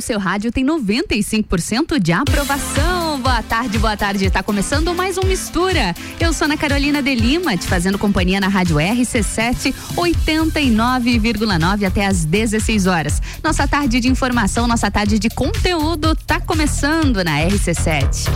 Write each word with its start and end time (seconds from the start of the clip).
o 0.00 0.02
seu 0.02 0.18
rádio 0.18 0.50
tem 0.50 0.64
95% 0.64 1.98
de 1.98 2.10
aprovação. 2.10 3.20
Boa 3.20 3.42
tarde, 3.42 3.78
boa 3.78 3.94
tarde. 3.96 4.24
Está 4.24 4.42
começando 4.42 4.94
mais 4.94 5.18
um 5.18 5.26
Mistura. 5.26 5.94
Eu 6.18 6.32
sou 6.32 6.46
Ana 6.46 6.56
Carolina 6.56 7.02
de 7.02 7.14
Lima, 7.14 7.54
te 7.54 7.66
fazendo 7.66 7.98
companhia 7.98 8.40
na 8.40 8.48
Rádio 8.48 8.76
RC7 8.76 9.74
89,9 9.94 11.86
até 11.86 12.06
às 12.06 12.24
16 12.24 12.86
horas. 12.86 13.20
Nossa 13.44 13.68
tarde 13.68 14.00
de 14.00 14.08
informação, 14.08 14.66
nossa 14.66 14.90
tarde 14.90 15.18
de 15.18 15.28
conteúdo 15.28 16.16
tá 16.16 16.40
começando 16.40 17.22
na 17.22 17.38
RC7. 17.42 18.30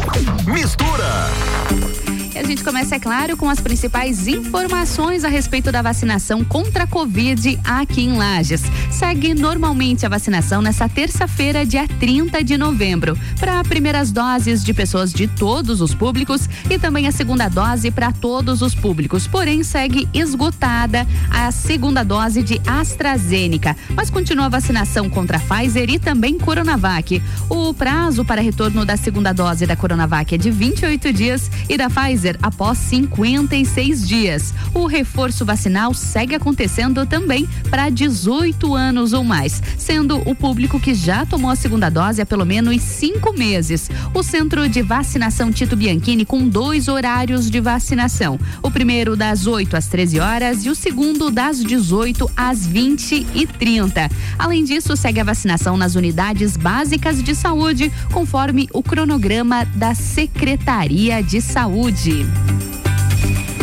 Mistura. 0.46 1.93
E 2.34 2.38
a 2.38 2.42
gente 2.42 2.64
começa, 2.64 2.96
é 2.96 2.98
claro, 2.98 3.36
com 3.36 3.48
as 3.48 3.60
principais 3.60 4.26
informações 4.26 5.22
a 5.22 5.28
respeito 5.28 5.70
da 5.70 5.80
vacinação 5.80 6.42
contra 6.42 6.82
a 6.82 6.86
Covid 6.86 7.60
aqui 7.62 8.02
em 8.02 8.16
Lages. 8.16 8.60
Segue 8.90 9.34
normalmente 9.34 10.04
a 10.04 10.08
vacinação 10.08 10.60
nessa 10.60 10.88
terça-feira, 10.88 11.64
dia 11.64 11.86
30 11.86 12.42
de 12.42 12.58
novembro, 12.58 13.16
para 13.38 13.62
primeiras 13.62 14.10
doses 14.10 14.64
de 14.64 14.74
pessoas 14.74 15.12
de 15.12 15.28
todos 15.28 15.80
os 15.80 15.94
públicos 15.94 16.48
e 16.68 16.76
também 16.76 17.06
a 17.06 17.12
segunda 17.12 17.48
dose 17.48 17.92
para 17.92 18.10
todos 18.10 18.62
os 18.62 18.74
públicos. 18.74 19.28
Porém, 19.28 19.62
segue 19.62 20.08
esgotada 20.12 21.06
a 21.30 21.52
segunda 21.52 22.02
dose 22.02 22.42
de 22.42 22.60
AstraZeneca, 22.66 23.76
mas 23.94 24.10
continua 24.10 24.46
a 24.46 24.48
vacinação 24.48 25.08
contra 25.08 25.36
a 25.36 25.40
Pfizer 25.40 25.88
e 25.88 26.00
também 26.00 26.36
Coronavac. 26.36 27.22
O 27.48 27.72
prazo 27.72 28.24
para 28.24 28.42
retorno 28.42 28.84
da 28.84 28.96
segunda 28.96 29.32
dose 29.32 29.66
da 29.66 29.76
Coronavac 29.76 30.34
é 30.34 30.38
de 30.38 30.50
28 30.50 31.12
dias 31.12 31.48
e 31.68 31.76
da 31.76 31.88
Pfizer 31.88 32.23
Pfizer 32.24 32.38
após 32.42 32.78
56 32.78 34.08
dias. 34.08 34.54
O 34.72 34.86
reforço 34.86 35.44
vacinal 35.44 35.92
segue 35.92 36.34
acontecendo 36.34 37.04
também 37.04 37.46
para 37.68 37.90
18 37.90 38.74
anos 38.74 39.12
ou 39.12 39.22
mais, 39.22 39.62
sendo 39.76 40.18
o 40.28 40.34
público 40.34 40.80
que 40.80 40.94
já 40.94 41.26
tomou 41.26 41.50
a 41.50 41.56
segunda 41.56 41.90
dose 41.90 42.22
há 42.22 42.26
pelo 42.26 42.46
menos 42.46 42.80
cinco 42.80 43.32
meses. 43.32 43.90
O 44.14 44.22
centro 44.22 44.68
de 44.68 44.80
vacinação 44.80 45.52
Tito 45.52 45.76
Bianchini 45.76 46.24
com 46.24 46.48
dois 46.48 46.88
horários 46.88 47.50
de 47.50 47.60
vacinação. 47.60 48.38
O 48.62 48.70
primeiro 48.70 49.16
das 49.16 49.46
8 49.46 49.76
às 49.76 49.86
13 49.86 50.20
horas 50.20 50.64
e 50.64 50.70
o 50.70 50.74
segundo 50.74 51.30
das 51.30 51.62
18 51.62 52.30
às 52.36 52.66
20 52.66 53.26
e 53.34 53.46
30. 53.46 54.10
Além 54.38 54.64
disso, 54.64 54.96
segue 54.96 55.20
a 55.20 55.24
vacinação 55.24 55.76
nas 55.76 55.94
unidades 55.94 56.56
básicas 56.56 57.22
de 57.22 57.34
saúde, 57.34 57.92
conforme 58.12 58.68
o 58.72 58.82
cronograma 58.82 59.64
da 59.74 59.94
Secretaria 59.94 61.22
de 61.22 61.40
Saúde. 61.40 62.13
России. 62.14 63.53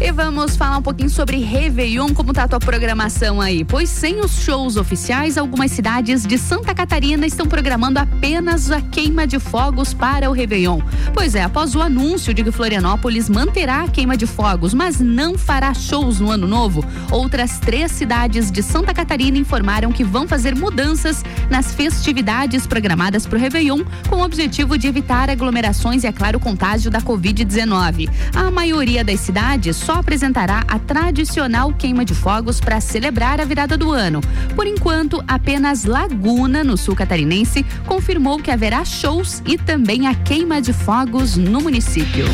E 0.00 0.12
vamos 0.12 0.54
falar 0.54 0.78
um 0.78 0.82
pouquinho 0.82 1.10
sobre 1.10 1.38
Réveillon, 1.38 2.14
como 2.14 2.32
tá 2.32 2.44
a 2.44 2.48
tua 2.48 2.60
programação 2.60 3.40
aí? 3.40 3.64
Pois 3.64 3.88
sem 3.88 4.20
os 4.20 4.44
shows 4.44 4.76
oficiais, 4.76 5.36
algumas 5.36 5.72
cidades 5.72 6.24
de 6.24 6.38
Santa 6.38 6.72
Catarina 6.72 7.26
estão 7.26 7.46
programando 7.46 7.98
apenas 7.98 8.70
a 8.70 8.80
queima 8.80 9.26
de 9.26 9.40
fogos 9.40 9.92
para 9.92 10.30
o 10.30 10.32
Réveillon. 10.32 10.80
Pois 11.12 11.34
é, 11.34 11.42
após 11.42 11.74
o 11.74 11.82
anúncio 11.82 12.32
de 12.32 12.44
que 12.44 12.52
Florianópolis 12.52 13.28
manterá 13.28 13.82
a 13.82 13.88
queima 13.88 14.16
de 14.16 14.24
fogos, 14.24 14.72
mas 14.72 15.00
não 15.00 15.36
fará 15.36 15.74
shows 15.74 16.20
no 16.20 16.30
ano 16.30 16.46
novo, 16.46 16.84
outras 17.10 17.58
três 17.58 17.90
cidades 17.90 18.52
de 18.52 18.62
Santa 18.62 18.94
Catarina 18.94 19.36
informaram 19.36 19.90
que 19.90 20.04
vão 20.04 20.28
fazer 20.28 20.54
mudanças 20.54 21.24
nas 21.50 21.74
festividades 21.74 22.68
programadas 22.68 23.26
para 23.26 23.36
o 23.36 23.40
Réveillon, 23.40 23.82
com 24.08 24.16
o 24.16 24.24
objetivo 24.24 24.78
de 24.78 24.86
evitar 24.86 25.28
aglomerações 25.28 26.04
e, 26.04 26.06
é 26.06 26.12
claro, 26.12 26.38
o 26.38 26.40
contágio 26.40 26.88
da 26.88 27.00
Covid-19. 27.00 28.08
A 28.32 28.48
maioria 28.48 29.02
das 29.02 29.18
cidades 29.18 29.87
só 29.88 29.94
apresentará 29.94 30.64
a 30.68 30.78
tradicional 30.78 31.72
queima 31.72 32.04
de 32.04 32.14
fogos 32.14 32.60
para 32.60 32.78
celebrar 32.78 33.40
a 33.40 33.44
virada 33.46 33.74
do 33.74 33.90
ano. 33.90 34.20
Por 34.54 34.66
enquanto, 34.66 35.24
apenas 35.26 35.86
Laguna, 35.86 36.62
no 36.62 36.76
sul 36.76 36.94
catarinense, 36.94 37.64
confirmou 37.86 38.38
que 38.38 38.50
haverá 38.50 38.84
shows 38.84 39.42
e 39.46 39.56
também 39.56 40.06
a 40.06 40.14
queima 40.14 40.60
de 40.60 40.74
fogos 40.74 41.38
no 41.38 41.62
município. 41.62 42.26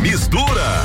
Mistura. 0.00 0.84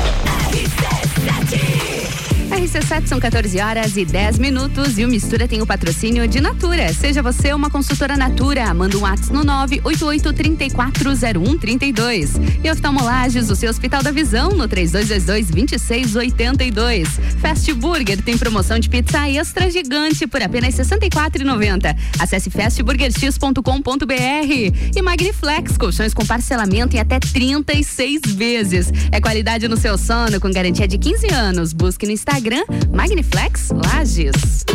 14 3.51 3.59
horas 3.59 3.97
e 3.97 4.05
10 4.05 4.39
minutos 4.39 4.97
e 4.97 5.03
o 5.03 5.09
Mistura 5.09 5.45
tem 5.47 5.61
o 5.61 5.65
patrocínio 5.65 6.25
de 6.27 6.39
Natura. 6.39 6.93
Seja 6.93 7.21
você 7.21 7.53
uma 7.53 7.69
consultora 7.69 8.15
Natura, 8.15 8.73
manda 8.73 8.97
um 8.97 9.01
WhatsApp 9.01 9.33
no 9.33 9.43
988340132. 9.43 12.29
E 12.63 12.71
oftalmolages, 12.71 13.49
o 13.49 13.55
seu 13.55 13.69
Hospital 13.69 14.01
da 14.03 14.11
Visão 14.11 14.51
no 14.51 14.69
3222-2682. 14.69 17.07
Fast 17.39 17.73
Burger 17.73 18.21
tem 18.21 18.37
promoção 18.37 18.79
de 18.79 18.87
pizza 18.89 19.29
extra 19.29 19.69
gigante 19.69 20.25
por 20.27 20.41
apenas 20.41 20.77
R$ 20.77 20.85
64,90. 20.85 21.93
Acesse 22.19 22.49
fastburgerx.com.br 22.49 24.13
e 24.95 25.01
Magniflex, 25.01 25.75
colchões 25.77 26.13
com 26.13 26.25
parcelamento 26.25 26.95
em 26.95 26.99
até 26.99 27.19
36 27.19 28.21
vezes. 28.27 28.93
É 29.11 29.19
qualidade 29.19 29.67
no 29.67 29.75
seu 29.75 29.97
sono 29.97 30.39
com 30.39 30.49
garantia 30.51 30.87
de 30.87 30.97
15 30.97 31.33
anos. 31.33 31.73
Busque 31.73 32.05
no 32.05 32.13
Instagram 32.13 32.41
Instagram, 32.41 32.63
Magniflex 33.41 33.69
Lages. 33.71 34.65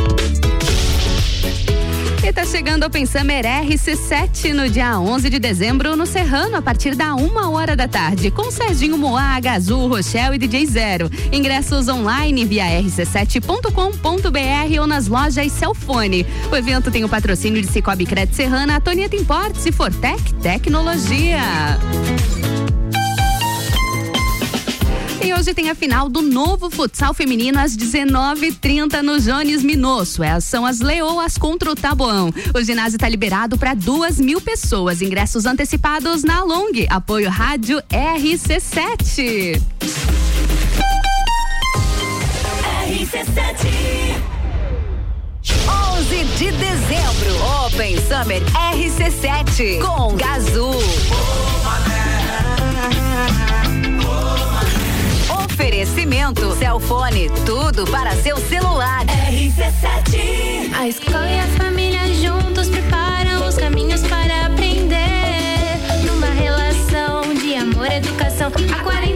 E 2.27 2.33
tá 2.33 2.45
chegando 2.45 2.83
ao 2.83 2.91
Pensamer 2.91 3.45
RC7 3.45 4.53
no 4.53 4.69
dia 4.69 4.99
11 4.99 5.31
de 5.31 5.39
dezembro 5.39 5.95
no 5.95 6.05
Serrano, 6.05 6.57
a 6.57 6.63
partir 6.63 6.97
da 6.97 7.15
uma 7.15 7.49
hora 7.51 7.77
da 7.77 7.87
tarde, 7.87 8.33
com 8.33 8.51
Serginho 8.51 8.99
Moá, 8.99 9.39
Gazul, 9.39 9.87
Rochelle 9.87 10.35
e 10.35 10.39
DJ 10.39 10.67
Zero. 10.67 11.09
Ingressos 11.31 11.87
online 11.87 12.45
via 12.45 12.65
rc7.com.br 12.83 14.81
ou 14.81 14.87
nas 14.87 15.07
lojas 15.07 15.53
Celfone. 15.53 16.27
O 16.51 16.57
evento 16.57 16.91
tem 16.91 17.05
o 17.05 17.09
patrocínio 17.09 17.63
de 17.63 17.69
Cicobi 17.69 18.05
Crédito 18.05 18.35
Serrana, 18.35 18.79
Antonieta 18.79 19.15
Importes 19.15 19.65
e 19.65 19.71
Fortec 19.71 20.35
Tecnologia. 20.35 21.79
Hoje 25.39 25.53
tem 25.53 25.69
a 25.69 25.75
final 25.75 26.09
do 26.09 26.23
novo 26.23 26.71
futsal 26.71 27.13
feminino 27.13 27.59
às 27.59 27.77
19:30 27.77 29.03
no 29.03 29.21
Jones 29.21 29.63
Minosso. 29.63 30.23
Essas 30.23 30.45
são 30.45 30.65
as 30.65 30.81
Leoas 30.81 31.37
contra 31.37 31.71
o 31.71 31.75
Taboão. 31.75 32.33
O 32.55 32.63
ginásio 32.63 32.97
está 32.97 33.07
liberado 33.07 33.59
para 33.59 33.75
duas 33.75 34.19
mil 34.19 34.41
pessoas. 34.41 35.03
Ingressos 35.03 35.45
antecipados 35.45 36.25
na 36.25 36.43
Long. 36.43 36.73
Apoio 36.89 37.29
Rádio 37.29 37.83
RC7. 37.91 39.61
RC7 42.89 43.67
11 45.99 46.25
de 46.39 46.51
dezembro, 46.53 47.67
Open 47.67 47.97
Summer 48.09 48.43
RC7 48.73 49.81
com 49.81 50.17
Gazul. 50.17 51.26
Oferecimento 55.87 56.53
Celfone, 56.57 57.31
tudo 57.47 57.87
para 57.87 58.11
seu 58.17 58.37
celular. 58.37 59.07
RC7. 59.07 60.75
A 60.77 60.89
escola 60.89 61.31
e 61.31 61.39
a 61.39 61.47
família 61.47 62.13
juntos 62.15 62.69
preparam 62.69 63.47
os 63.47 63.55
caminhos 63.55 64.03
para 64.03 64.47
aprender. 64.47 65.79
Numa 66.05 66.27
relação 66.27 67.33
de 67.35 67.55
amor 67.55 67.87
e 67.87 67.99
educação. 67.99 68.51
Há 68.75 68.83
48 68.83 69.16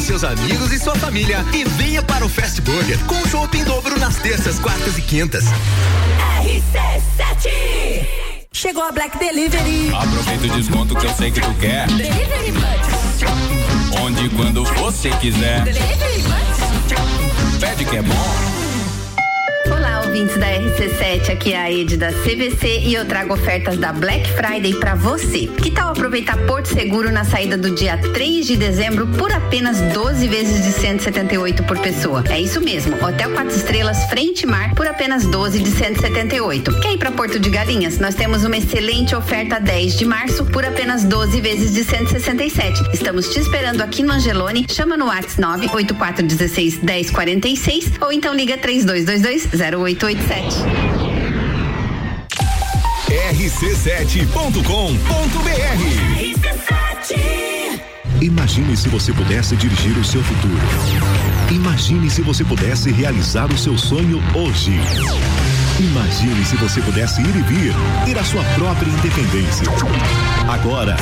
Convide 0.00 0.06
seus 0.06 0.24
amigos 0.24 0.72
e 0.72 0.78
sua 0.78 0.94
família 0.94 1.44
e 1.52 1.64
venha 1.64 2.02
para 2.02 2.24
o 2.24 2.28
Fast 2.28 2.60
Burger 2.62 2.98
com 3.04 3.28
chopp 3.28 3.56
em 3.56 3.64
dobro 3.64 3.98
nas 3.98 4.16
terças, 4.16 4.58
quartas 4.58 4.96
e 4.96 5.02
quintas. 5.02 5.44
RC7. 6.42 8.06
Chegou 8.52 8.82
a 8.82 8.92
Black 8.92 9.18
Delivery. 9.18 9.92
Aproveita 9.94 10.46
o 10.46 10.56
desconto 10.56 10.96
que 10.96 11.06
eu 11.06 11.14
sei 11.14 11.30
que 11.30 11.40
tu 11.40 11.52
quer. 11.54 11.86
Delivery. 11.88 12.52
Onde 14.02 14.26
e 14.26 14.30
quando 14.30 14.64
você 14.64 15.10
quiser. 15.10 15.64
Delivery. 15.64 16.24
Pede 17.60 17.84
que 17.84 17.96
é 17.96 18.02
bom. 18.02 18.49
Olá, 19.72 20.02
ouvintes 20.04 20.36
da 20.36 20.46
RC7, 20.46 21.30
aqui 21.30 21.52
é 21.52 21.56
a 21.56 21.70
Ed 21.70 21.96
da 21.96 22.08
CVC 22.12 22.80
e 22.80 22.94
eu 22.94 23.04
trago 23.04 23.34
ofertas 23.34 23.78
da 23.78 23.92
Black 23.92 24.28
Friday 24.32 24.74
pra 24.74 24.96
você. 24.96 25.46
Que 25.46 25.70
tal 25.70 25.90
aproveitar 25.90 26.36
Porto 26.46 26.66
Seguro 26.66 27.12
na 27.12 27.24
saída 27.24 27.56
do 27.56 27.70
dia 27.70 27.96
3 27.96 28.46
de 28.46 28.56
dezembro 28.56 29.06
por 29.06 29.30
apenas 29.32 29.80
12 29.92 30.26
vezes 30.26 30.64
de 30.64 30.72
178 30.72 31.62
por 31.62 31.78
pessoa? 31.78 32.24
É 32.28 32.40
isso 32.40 32.60
mesmo, 32.60 32.96
Hotel 32.96 33.30
4 33.30 33.54
Estrelas 33.54 34.04
Frente 34.10 34.44
Mar 34.44 34.74
por 34.74 34.88
apenas 34.88 35.24
12 35.24 35.60
de 35.60 35.70
178. 35.70 36.80
Quer 36.80 36.94
ir 36.94 36.98
pra 36.98 37.12
Porto 37.12 37.38
de 37.38 37.48
Galinhas? 37.48 37.98
Nós 38.00 38.16
temos 38.16 38.44
uma 38.44 38.56
excelente 38.56 39.14
oferta 39.14 39.60
10 39.60 39.96
de 39.96 40.04
março 40.04 40.44
por 40.46 40.64
apenas 40.64 41.04
12 41.04 41.40
vezes 41.40 41.72
de 41.72 41.84
167. 41.84 42.90
Estamos 42.92 43.28
te 43.28 43.38
esperando 43.38 43.82
aqui 43.82 44.02
no 44.02 44.12
Angelone. 44.12 44.66
Chama 44.68 44.96
no 44.96 45.06
WhatsApp 45.06 45.40
98416 45.40 46.82
1046 46.82 47.92
ou 48.00 48.12
então 48.12 48.34
liga 48.34 48.58
3222 48.58 49.59
0887. 49.60 50.64
rc7.com.br 53.10 54.40
Imagine 58.22 58.76
se 58.76 58.88
você 58.88 59.12
pudesse 59.12 59.56
dirigir 59.56 59.96
o 59.98 60.04
seu 60.04 60.22
futuro. 60.22 60.60
Imagine 61.50 62.10
se 62.10 62.22
você 62.22 62.44
pudesse 62.44 62.90
realizar 62.90 63.52
o 63.52 63.58
seu 63.58 63.76
sonho 63.76 64.22
hoje. 64.34 64.72
Imagine 65.78 66.44
se 66.44 66.56
você 66.56 66.80
pudesse 66.80 67.20
ir 67.20 67.36
e 67.36 67.42
vir, 67.42 67.74
ter 68.04 68.18
a 68.18 68.24
sua 68.24 68.44
própria 68.54 68.90
independência. 68.90 69.66
Agora, 70.48 70.96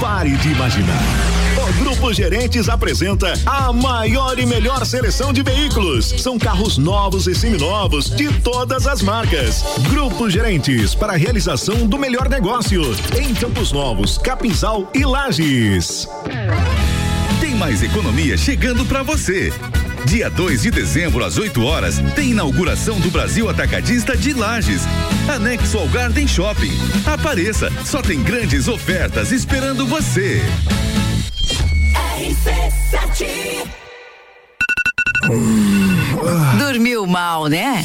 pare 0.00 0.30
de 0.36 0.48
imaginar. 0.50 1.51
Grupo 1.78 2.12
Gerentes 2.12 2.68
apresenta 2.68 3.32
a 3.46 3.72
maior 3.72 4.38
e 4.38 4.46
melhor 4.46 4.84
seleção 4.84 5.32
de 5.32 5.42
veículos. 5.42 6.14
São 6.18 6.38
carros 6.38 6.78
novos 6.78 7.26
e 7.26 7.34
seminovos 7.34 8.10
de 8.10 8.32
todas 8.40 8.86
as 8.86 9.02
marcas. 9.02 9.64
Grupo 9.90 10.28
Gerentes 10.28 10.94
para 10.94 11.12
a 11.14 11.16
realização 11.16 11.86
do 11.86 11.98
melhor 11.98 12.28
negócio 12.28 12.82
em 13.18 13.34
Campos 13.34 13.72
Novos, 13.72 14.18
Capinzal 14.18 14.90
e 14.94 15.04
Lages. 15.04 16.08
Tem 17.40 17.54
mais 17.54 17.82
economia 17.82 18.36
chegando 18.36 18.84
para 18.84 19.02
você. 19.02 19.52
Dia 20.04 20.28
2 20.28 20.62
de 20.62 20.70
dezembro, 20.70 21.24
às 21.24 21.38
8 21.38 21.62
horas, 21.64 21.98
tem 22.14 22.30
inauguração 22.30 22.98
do 22.98 23.10
Brasil 23.10 23.48
Atacadista 23.48 24.16
de 24.16 24.34
Lages. 24.34 24.82
Anexo 25.28 25.78
ao 25.78 25.88
Garden 25.88 26.26
Shopping. 26.26 26.72
Apareça, 27.06 27.70
só 27.84 28.02
tem 28.02 28.20
grandes 28.22 28.68
ofertas 28.68 29.30
esperando 29.30 29.86
você. 29.86 30.42
RC7. 32.18 33.26
Dormiu 36.58 37.06
mal, 37.06 37.46
né? 37.46 37.84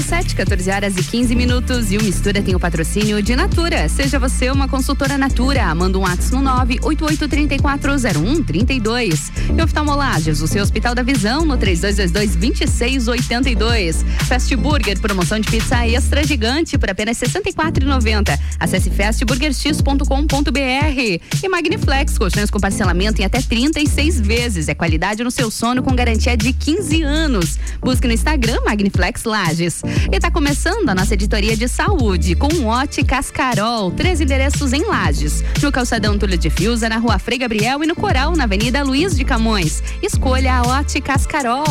RC7, 0.00 0.34
14 0.34 0.70
horas 0.70 0.96
e 0.96 1.02
15 1.02 1.36
minutos. 1.36 1.92
E 1.92 1.98
o 1.98 2.02
Mistura 2.02 2.42
tem 2.42 2.54
o 2.54 2.60
patrocínio 2.60 3.22
de 3.22 3.36
Natura. 3.36 3.86
Seja 3.88 4.18
você 4.18 4.50
uma 4.50 4.66
consultora 4.66 5.18
Natura. 5.18 5.74
Manda 5.74 5.98
um 5.98 6.02
WhatsApp 6.02 6.36
no 6.36 6.42
988340132. 6.42 9.30
E 9.56 9.62
oftalmolagens, 9.62 10.40
o 10.40 10.48
seu 10.48 10.62
Hospital 10.62 10.94
da 10.94 11.02
Visão, 11.02 11.44
no 11.44 11.58
3222-2682. 11.58 14.02
Fast 14.26 14.56
Burger, 14.56 14.98
promoção 15.00 15.38
de 15.38 15.50
pizza 15.50 15.86
extra 15.86 16.24
gigante 16.24 16.78
por 16.78 16.88
apenas 16.88 17.20
R$ 17.20 17.28
64,90. 17.28 18.40
Acesse 18.58 18.88
fastburgerx.com.br. 18.90 21.20
E 21.42 21.48
Magniflex, 21.48 22.16
colchões 22.16 22.48
com 22.50 22.58
parcelamento 22.58 23.20
em 23.20 23.24
até 23.24 23.42
36 23.42 24.20
vezes. 24.20 24.68
É 24.68 24.74
qualidade 24.74 25.22
no 25.22 25.30
seu 25.30 25.50
sono 25.50 25.82
com 25.82 25.94
garantia 25.94 26.34
de 26.36 26.52
15 26.52 27.02
anos. 27.02 27.58
Busque 27.80 28.06
no 28.06 28.14
Instagram 28.14 28.60
Magniflex 28.64 29.24
Lages. 29.24 29.82
E 30.12 30.16
está 30.16 30.30
começando 30.30 30.88
a 30.88 30.94
nossa 30.94 31.14
editoria 31.14 31.56
de 31.56 31.68
saúde 31.68 32.34
com 32.34 32.48
o 32.48 32.66
Óticas 32.66 33.30
Carol. 33.30 33.90
Três 33.90 34.20
endereços 34.20 34.72
em 34.72 34.84
Lages. 34.84 35.42
No 35.62 35.70
Calçadão 35.70 36.18
Túlio 36.18 36.38
de 36.38 36.50
Fiuza, 36.50 36.88
na 36.88 36.96
Rua 36.96 37.18
Frei 37.18 37.38
Gabriel 37.38 37.82
e 37.82 37.86
no 37.86 37.94
Coral, 37.94 38.34
na 38.36 38.44
Avenida 38.44 38.82
Luiz 38.82 39.16
de 39.16 39.24
Camões. 39.24 39.82
Escolha 40.02 40.54
a 40.54 40.62
Óticas 40.62 41.26
Carol. 41.26 41.64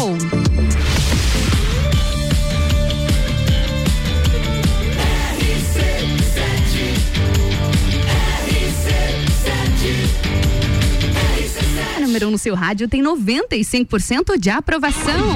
A 11.95 11.99
número 11.99 12.25
1 12.25 12.29
um 12.29 12.31
no 12.31 12.37
seu 12.37 12.55
rádio 12.55 12.87
tem 12.87 13.03
95% 13.03 14.37
de 14.37 14.49
aprovação. 14.49 15.35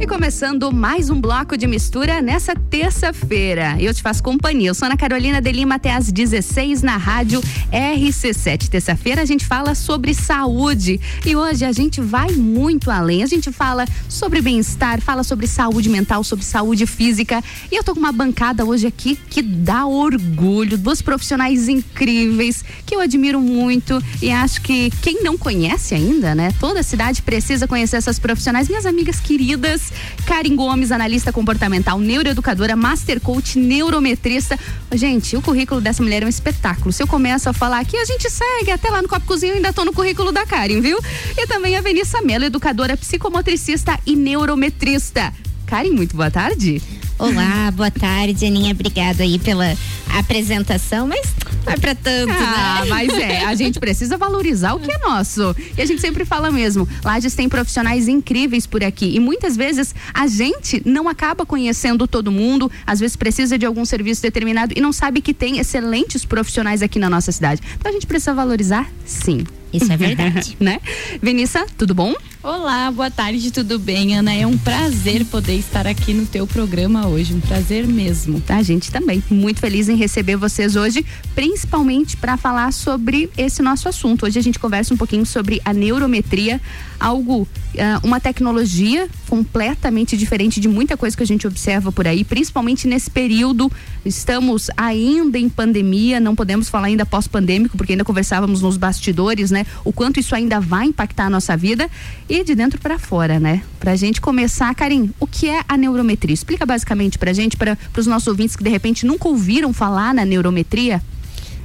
E 0.00 0.06
começando 0.06 0.70
mais 0.70 1.10
um 1.10 1.20
bloco 1.20 1.56
de 1.56 1.66
mistura 1.66 2.22
nessa 2.22 2.54
terça-feira. 2.54 3.76
Eu 3.80 3.92
te 3.92 4.00
faço 4.00 4.22
companhia. 4.22 4.68
Eu 4.68 4.74
sou 4.74 4.86
Ana 4.86 4.96
Carolina 4.96 5.42
de 5.42 5.50
Lima 5.50 5.74
até 5.74 5.92
às 5.92 6.12
16 6.12 6.82
na 6.82 6.96
rádio 6.96 7.42
RC7. 7.72 8.68
Terça-feira 8.68 9.22
a 9.22 9.24
gente 9.24 9.44
fala 9.44 9.74
sobre 9.74 10.14
saúde 10.14 11.00
e 11.26 11.34
hoje 11.34 11.64
a 11.64 11.72
gente 11.72 12.00
vai 12.00 12.30
muito 12.30 12.92
além. 12.92 13.24
A 13.24 13.26
gente 13.26 13.50
fala 13.50 13.84
sobre 14.08 14.40
bem-estar, 14.40 15.00
fala 15.00 15.24
sobre 15.24 15.48
saúde 15.48 15.88
mental, 15.88 16.22
sobre 16.22 16.44
saúde 16.44 16.86
física. 16.86 17.42
E 17.70 17.74
eu 17.74 17.82
tô 17.82 17.92
com 17.92 17.98
uma 17.98 18.12
bancada 18.12 18.64
hoje 18.64 18.86
aqui 18.86 19.18
que 19.28 19.42
dá 19.42 19.84
orgulho, 19.84 20.78
dos 20.78 21.02
profissionais 21.02 21.68
incríveis 21.68 22.64
que 22.86 22.94
eu 22.94 23.00
admiro 23.00 23.40
muito 23.40 24.00
e 24.22 24.30
acho 24.30 24.62
que 24.62 24.90
quem 25.02 25.24
não 25.24 25.36
conhece 25.36 25.92
ainda, 25.92 26.36
né? 26.36 26.54
Toda 26.60 26.84
cidade 26.84 27.20
precisa 27.20 27.66
conhecer 27.66 27.96
essas 27.96 28.20
profissionais, 28.20 28.68
minhas 28.68 28.86
amigas 28.86 29.18
queridas. 29.18 29.87
Karen 30.26 30.54
Gomes, 30.54 30.92
analista 30.92 31.32
comportamental, 31.32 31.98
neuroeducadora, 31.98 32.76
master 32.76 33.20
coach, 33.20 33.58
neurometrista. 33.58 34.58
Gente, 34.92 35.36
o 35.36 35.42
currículo 35.42 35.80
dessa 35.80 36.02
mulher 36.02 36.22
é 36.22 36.26
um 36.26 36.28
espetáculo. 36.28 36.92
Se 36.92 37.02
eu 37.02 37.06
começo 37.06 37.48
a 37.48 37.52
falar 37.52 37.80
aqui, 37.80 37.96
a 37.96 38.04
gente 38.04 38.28
segue 38.30 38.70
até 38.70 38.90
lá 38.90 39.02
no 39.02 39.08
Copo 39.08 39.26
Cozinho, 39.26 39.54
ainda 39.54 39.72
tô 39.72 39.84
no 39.84 39.92
currículo 39.92 40.32
da 40.32 40.46
Karen, 40.46 40.80
viu? 40.80 40.98
E 41.36 41.46
também 41.46 41.76
a 41.76 41.80
Venissa 41.80 42.20
Mello, 42.22 42.44
educadora, 42.44 42.96
psicomotricista 42.96 43.98
e 44.06 44.14
neurometrista. 44.14 45.32
Karen, 45.66 45.90
muito 45.90 46.16
boa 46.16 46.30
tarde. 46.30 46.80
Olá, 47.18 47.70
boa 47.72 47.90
tarde, 47.90 48.46
Aninha. 48.46 48.72
Obrigada 48.72 49.24
aí 49.24 49.38
pela 49.40 49.76
apresentação, 50.16 51.06
mas 51.06 51.26
não 51.66 51.72
é 51.72 51.76
pra 51.76 51.94
tanto, 51.94 52.32
Ah, 52.32 52.82
né? 52.84 52.88
mas 52.88 53.08
é, 53.12 53.44
a 53.44 53.54
gente 53.54 53.78
precisa 53.80 54.16
valorizar 54.16 54.74
o 54.74 54.80
que 54.80 54.90
é 54.90 54.98
nosso. 54.98 55.54
E 55.76 55.82
a 55.82 55.84
gente 55.86 56.00
sempre 56.00 56.24
fala 56.24 56.50
mesmo, 56.50 56.88
Lages 57.04 57.34
tem 57.34 57.48
profissionais 57.48 58.06
incríveis 58.08 58.66
por 58.66 58.84
aqui 58.84 59.16
e 59.16 59.20
muitas 59.20 59.56
vezes 59.56 59.94
a 60.14 60.26
gente 60.28 60.80
não 60.84 61.08
acaba 61.08 61.44
conhecendo 61.44 62.06
todo 62.06 62.30
mundo, 62.30 62.70
às 62.86 63.00
vezes 63.00 63.16
precisa 63.16 63.58
de 63.58 63.66
algum 63.66 63.84
serviço 63.84 64.22
determinado 64.22 64.72
e 64.76 64.80
não 64.80 64.92
sabe 64.92 65.20
que 65.20 65.34
tem 65.34 65.58
excelentes 65.58 66.24
profissionais 66.24 66.82
aqui 66.82 66.98
na 66.98 67.10
nossa 67.10 67.32
cidade. 67.32 67.60
Então 67.78 67.90
a 67.90 67.92
gente 67.92 68.06
precisa 68.06 68.32
valorizar, 68.32 68.88
sim. 69.04 69.44
Isso 69.70 69.92
é 69.92 69.96
verdade. 69.98 70.56
né? 70.60 70.80
Venissa, 71.20 71.66
tudo 71.76 71.94
bom? 71.94 72.14
Olá, 72.42 72.90
boa 72.90 73.10
tarde, 73.10 73.50
tudo 73.50 73.78
bem, 73.78 74.16
Ana? 74.16 74.32
É 74.32 74.46
um 74.46 74.56
prazer 74.56 75.26
poder 75.26 75.56
estar 75.58 75.86
aqui 75.86 76.14
no 76.14 76.24
teu 76.24 76.46
programa 76.46 77.06
hoje, 77.08 77.34
um 77.34 77.40
prazer 77.40 77.86
mesmo. 77.86 78.42
A 78.48 78.62
gente 78.62 78.92
também, 78.92 79.22
muito 79.30 79.60
feliz 79.60 79.88
em 79.88 79.96
receber 79.96 80.36
vocês 80.36 80.76
hoje, 80.76 81.04
principalmente 81.34 82.16
para 82.16 82.36
falar 82.36 82.72
sobre 82.72 83.30
esse 83.36 83.62
nosso 83.62 83.88
assunto. 83.88 84.26
Hoje 84.26 84.38
a 84.38 84.42
gente 84.42 84.58
conversa 84.58 84.92
um 84.92 84.96
pouquinho 84.96 85.24
sobre 85.24 85.60
a 85.64 85.72
neurometria, 85.72 86.60
algo, 87.00 87.48
ah, 87.78 88.00
uma 88.02 88.20
tecnologia 88.20 89.08
completamente 89.28 90.16
diferente 90.16 90.60
de 90.60 90.68
muita 90.68 90.96
coisa 90.96 91.16
que 91.16 91.22
a 91.22 91.26
gente 91.26 91.46
observa 91.46 91.90
por 91.90 92.06
aí, 92.06 92.24
principalmente 92.24 92.86
nesse 92.86 93.10
período. 93.10 93.70
Estamos 94.04 94.70
ainda 94.76 95.38
em 95.38 95.48
pandemia, 95.48 96.20
não 96.20 96.36
podemos 96.36 96.68
falar 96.68 96.88
ainda 96.88 97.06
pós-pandêmico, 97.06 97.76
porque 97.76 97.92
ainda 97.92 98.04
conversávamos 98.04 98.60
nos 98.60 98.76
bastidores, 98.76 99.50
né? 99.50 99.64
O 99.84 99.92
quanto 99.92 100.20
isso 100.20 100.34
ainda 100.34 100.60
vai 100.60 100.86
impactar 100.86 101.26
a 101.26 101.30
nossa 101.30 101.56
vida 101.56 101.88
e 102.28 102.44
de 102.44 102.54
dentro 102.54 102.80
para 102.80 102.98
fora, 102.98 103.40
né? 103.40 103.62
Pra 103.80 103.96
gente 103.96 104.20
começar, 104.20 104.74
Karim, 104.74 105.10
o 105.18 105.26
que 105.26 105.48
é 105.48 105.62
a 105.68 105.76
neurometria? 105.76 106.34
Explica 106.34 106.66
basicamente 106.66 106.97
pra 107.18 107.32
gente, 107.32 107.56
para 107.56 107.76
os 107.96 108.06
nossos 108.06 108.26
ouvintes 108.28 108.56
que 108.56 108.64
de 108.64 108.70
repente 108.70 109.06
nunca 109.06 109.28
ouviram 109.28 109.72
falar 109.72 110.14
na 110.14 110.24
neurometria. 110.24 111.02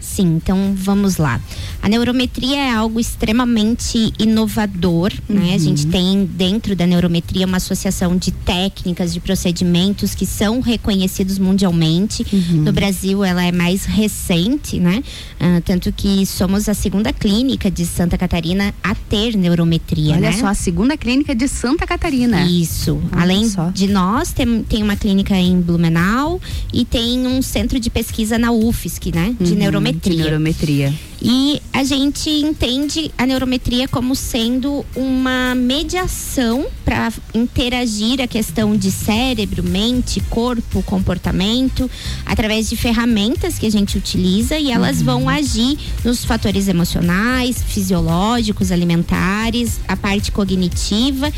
Sim, 0.03 0.35
então 0.35 0.73
vamos 0.75 1.17
lá. 1.17 1.39
A 1.81 1.87
neurometria 1.89 2.57
é 2.57 2.71
algo 2.71 2.99
extremamente 2.99 4.13
inovador, 4.19 5.11
né? 5.29 5.53
A 5.55 5.57
gente 5.57 5.87
tem 5.87 6.25
dentro 6.25 6.75
da 6.75 6.85
neurometria 6.85 7.45
uma 7.45 7.57
associação 7.57 8.15
de 8.17 8.31
técnicas, 8.31 9.13
de 9.13 9.19
procedimentos 9.19 10.13
que 10.13 10.25
são 10.25 10.59
reconhecidos 10.59 11.39
mundialmente. 11.39 12.25
No 12.51 12.71
Brasil, 12.73 13.23
ela 13.23 13.43
é 13.43 13.51
mais 13.51 13.85
recente, 13.85 14.79
né? 14.79 15.01
Ah, 15.39 15.61
tanto 15.65 15.91
que 15.91 16.25
somos 16.25 16.67
a 16.69 16.73
segunda 16.73 17.11
clínica 17.13 17.71
de 17.71 17.85
Santa 17.85 18.17
Catarina 18.17 18.73
a 18.83 18.93
ter 18.95 19.35
neurometria, 19.37 20.13
Olha 20.13 20.31
né? 20.31 20.33
só, 20.33 20.47
a 20.47 20.53
segunda 20.53 20.97
clínica 20.97 21.33
de 21.33 21.47
Santa 21.47 21.87
Catarina. 21.87 22.41
Isso. 22.45 22.99
Olha 23.11 23.21
Além 23.23 23.49
só. 23.49 23.69
de 23.69 23.87
nós, 23.87 24.33
tem, 24.33 24.63
tem 24.63 24.83
uma 24.83 24.95
clínica 24.95 25.35
em 25.35 25.59
Blumenau 25.61 26.39
e 26.73 26.83
tem 26.85 27.25
um 27.25 27.41
centro 27.41 27.79
de 27.79 27.89
pesquisa 27.89 28.37
na 28.37 28.51
UFSC, 28.51 29.11
né? 29.13 29.35
De 29.39 29.53
Uhum, 29.53 29.59
neurometria. 29.59 29.92
De 30.01 30.15
neurometria. 30.15 30.93
E 31.25 31.61
a 31.71 31.85
gente 31.85 32.29
entende 32.29 33.09
a 33.17 33.25
neurometria 33.25 33.87
como 33.87 34.13
sendo 34.13 34.85
uma 34.93 35.55
mediação 35.55 36.65
para 36.83 37.13
interagir 37.33 38.19
a 38.19 38.27
questão 38.27 38.75
de 38.75 38.91
cérebro, 38.91 39.63
mente, 39.63 40.19
corpo, 40.29 40.83
comportamento, 40.83 41.89
através 42.25 42.69
de 42.69 42.75
ferramentas 42.75 43.57
que 43.57 43.65
a 43.65 43.71
gente 43.71 43.97
utiliza 43.97 44.57
e 44.57 44.69
elas 44.69 45.01
vão 45.01 45.29
agir 45.29 45.77
nos 46.03 46.25
fatores 46.25 46.67
emocionais, 46.67 47.63
fisiológicos, 47.63 48.69
alimentares, 48.69 49.79
a 49.87 49.95
parte 49.95 50.29
cognitiva, 50.29 51.31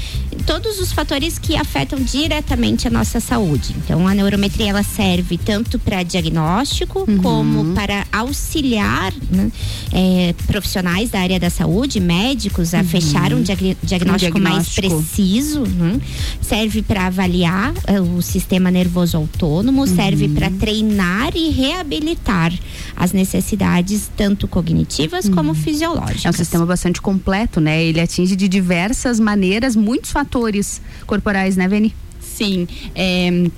todos 0.47 0.79
os 0.79 0.91
fatores 0.91 1.38
que 1.38 1.55
afetam 1.55 2.00
diretamente 2.00 2.88
a 2.88 2.91
nossa 2.91 3.19
saúde. 3.19 3.75
Então 3.77 4.07
a 4.07 4.15
neurometria 4.15 4.71
ela 4.71 4.83
serve 4.83 5.38
tanto 5.38 5.77
para 5.77 6.01
diagnóstico 6.01 7.05
como 7.21 7.75
para 7.75 8.07
auxiliar 8.45 9.11
né, 9.31 9.51
é, 9.91 10.29
é, 10.29 10.33
profissionais 10.45 11.09
da 11.09 11.19
área 11.19 11.39
da 11.39 11.49
saúde, 11.49 11.99
médicos, 11.99 12.73
a 12.73 12.83
fechar 12.83 13.33
um, 13.33 13.41
diag 13.41 13.75
diagnóstico, 13.81 14.37
Um 14.37 14.41
mais 14.41 14.67
diagnóstico. 14.67 14.97
preciso. 14.97 15.61
né? 15.61 15.99
Serve 16.41 16.81
para 16.83 17.07
avaliar 17.07 17.73
eh, 17.87 17.99
o 17.99 18.21
sistema 18.21 18.69
nervoso 18.69 19.17
autônomo, 19.17 19.87
serve 19.87 20.29
para 20.29 20.49
treinar 20.51 21.35
e 21.35 21.49
reabilitar 21.49 22.53
as 22.95 23.11
necessidades 23.11 24.09
tanto 24.15 24.47
cognitivas 24.47 25.27
como 25.27 25.53
fisiológicas. 25.53 26.25
É 26.25 26.29
um 26.29 26.33
sistema 26.33 26.65
bastante 26.65 27.01
completo, 27.01 27.59
né? 27.59 27.83
Ele 27.83 27.99
atinge 27.99 28.35
de 28.35 28.47
diversas 28.47 29.19
maneiras 29.19 29.75
muitos 29.75 30.11
fatores 30.11 30.81
corporais, 31.05 31.57
né, 31.57 31.67
Veni? 31.67 31.93
Sim, 32.19 32.67
é, 32.93 33.49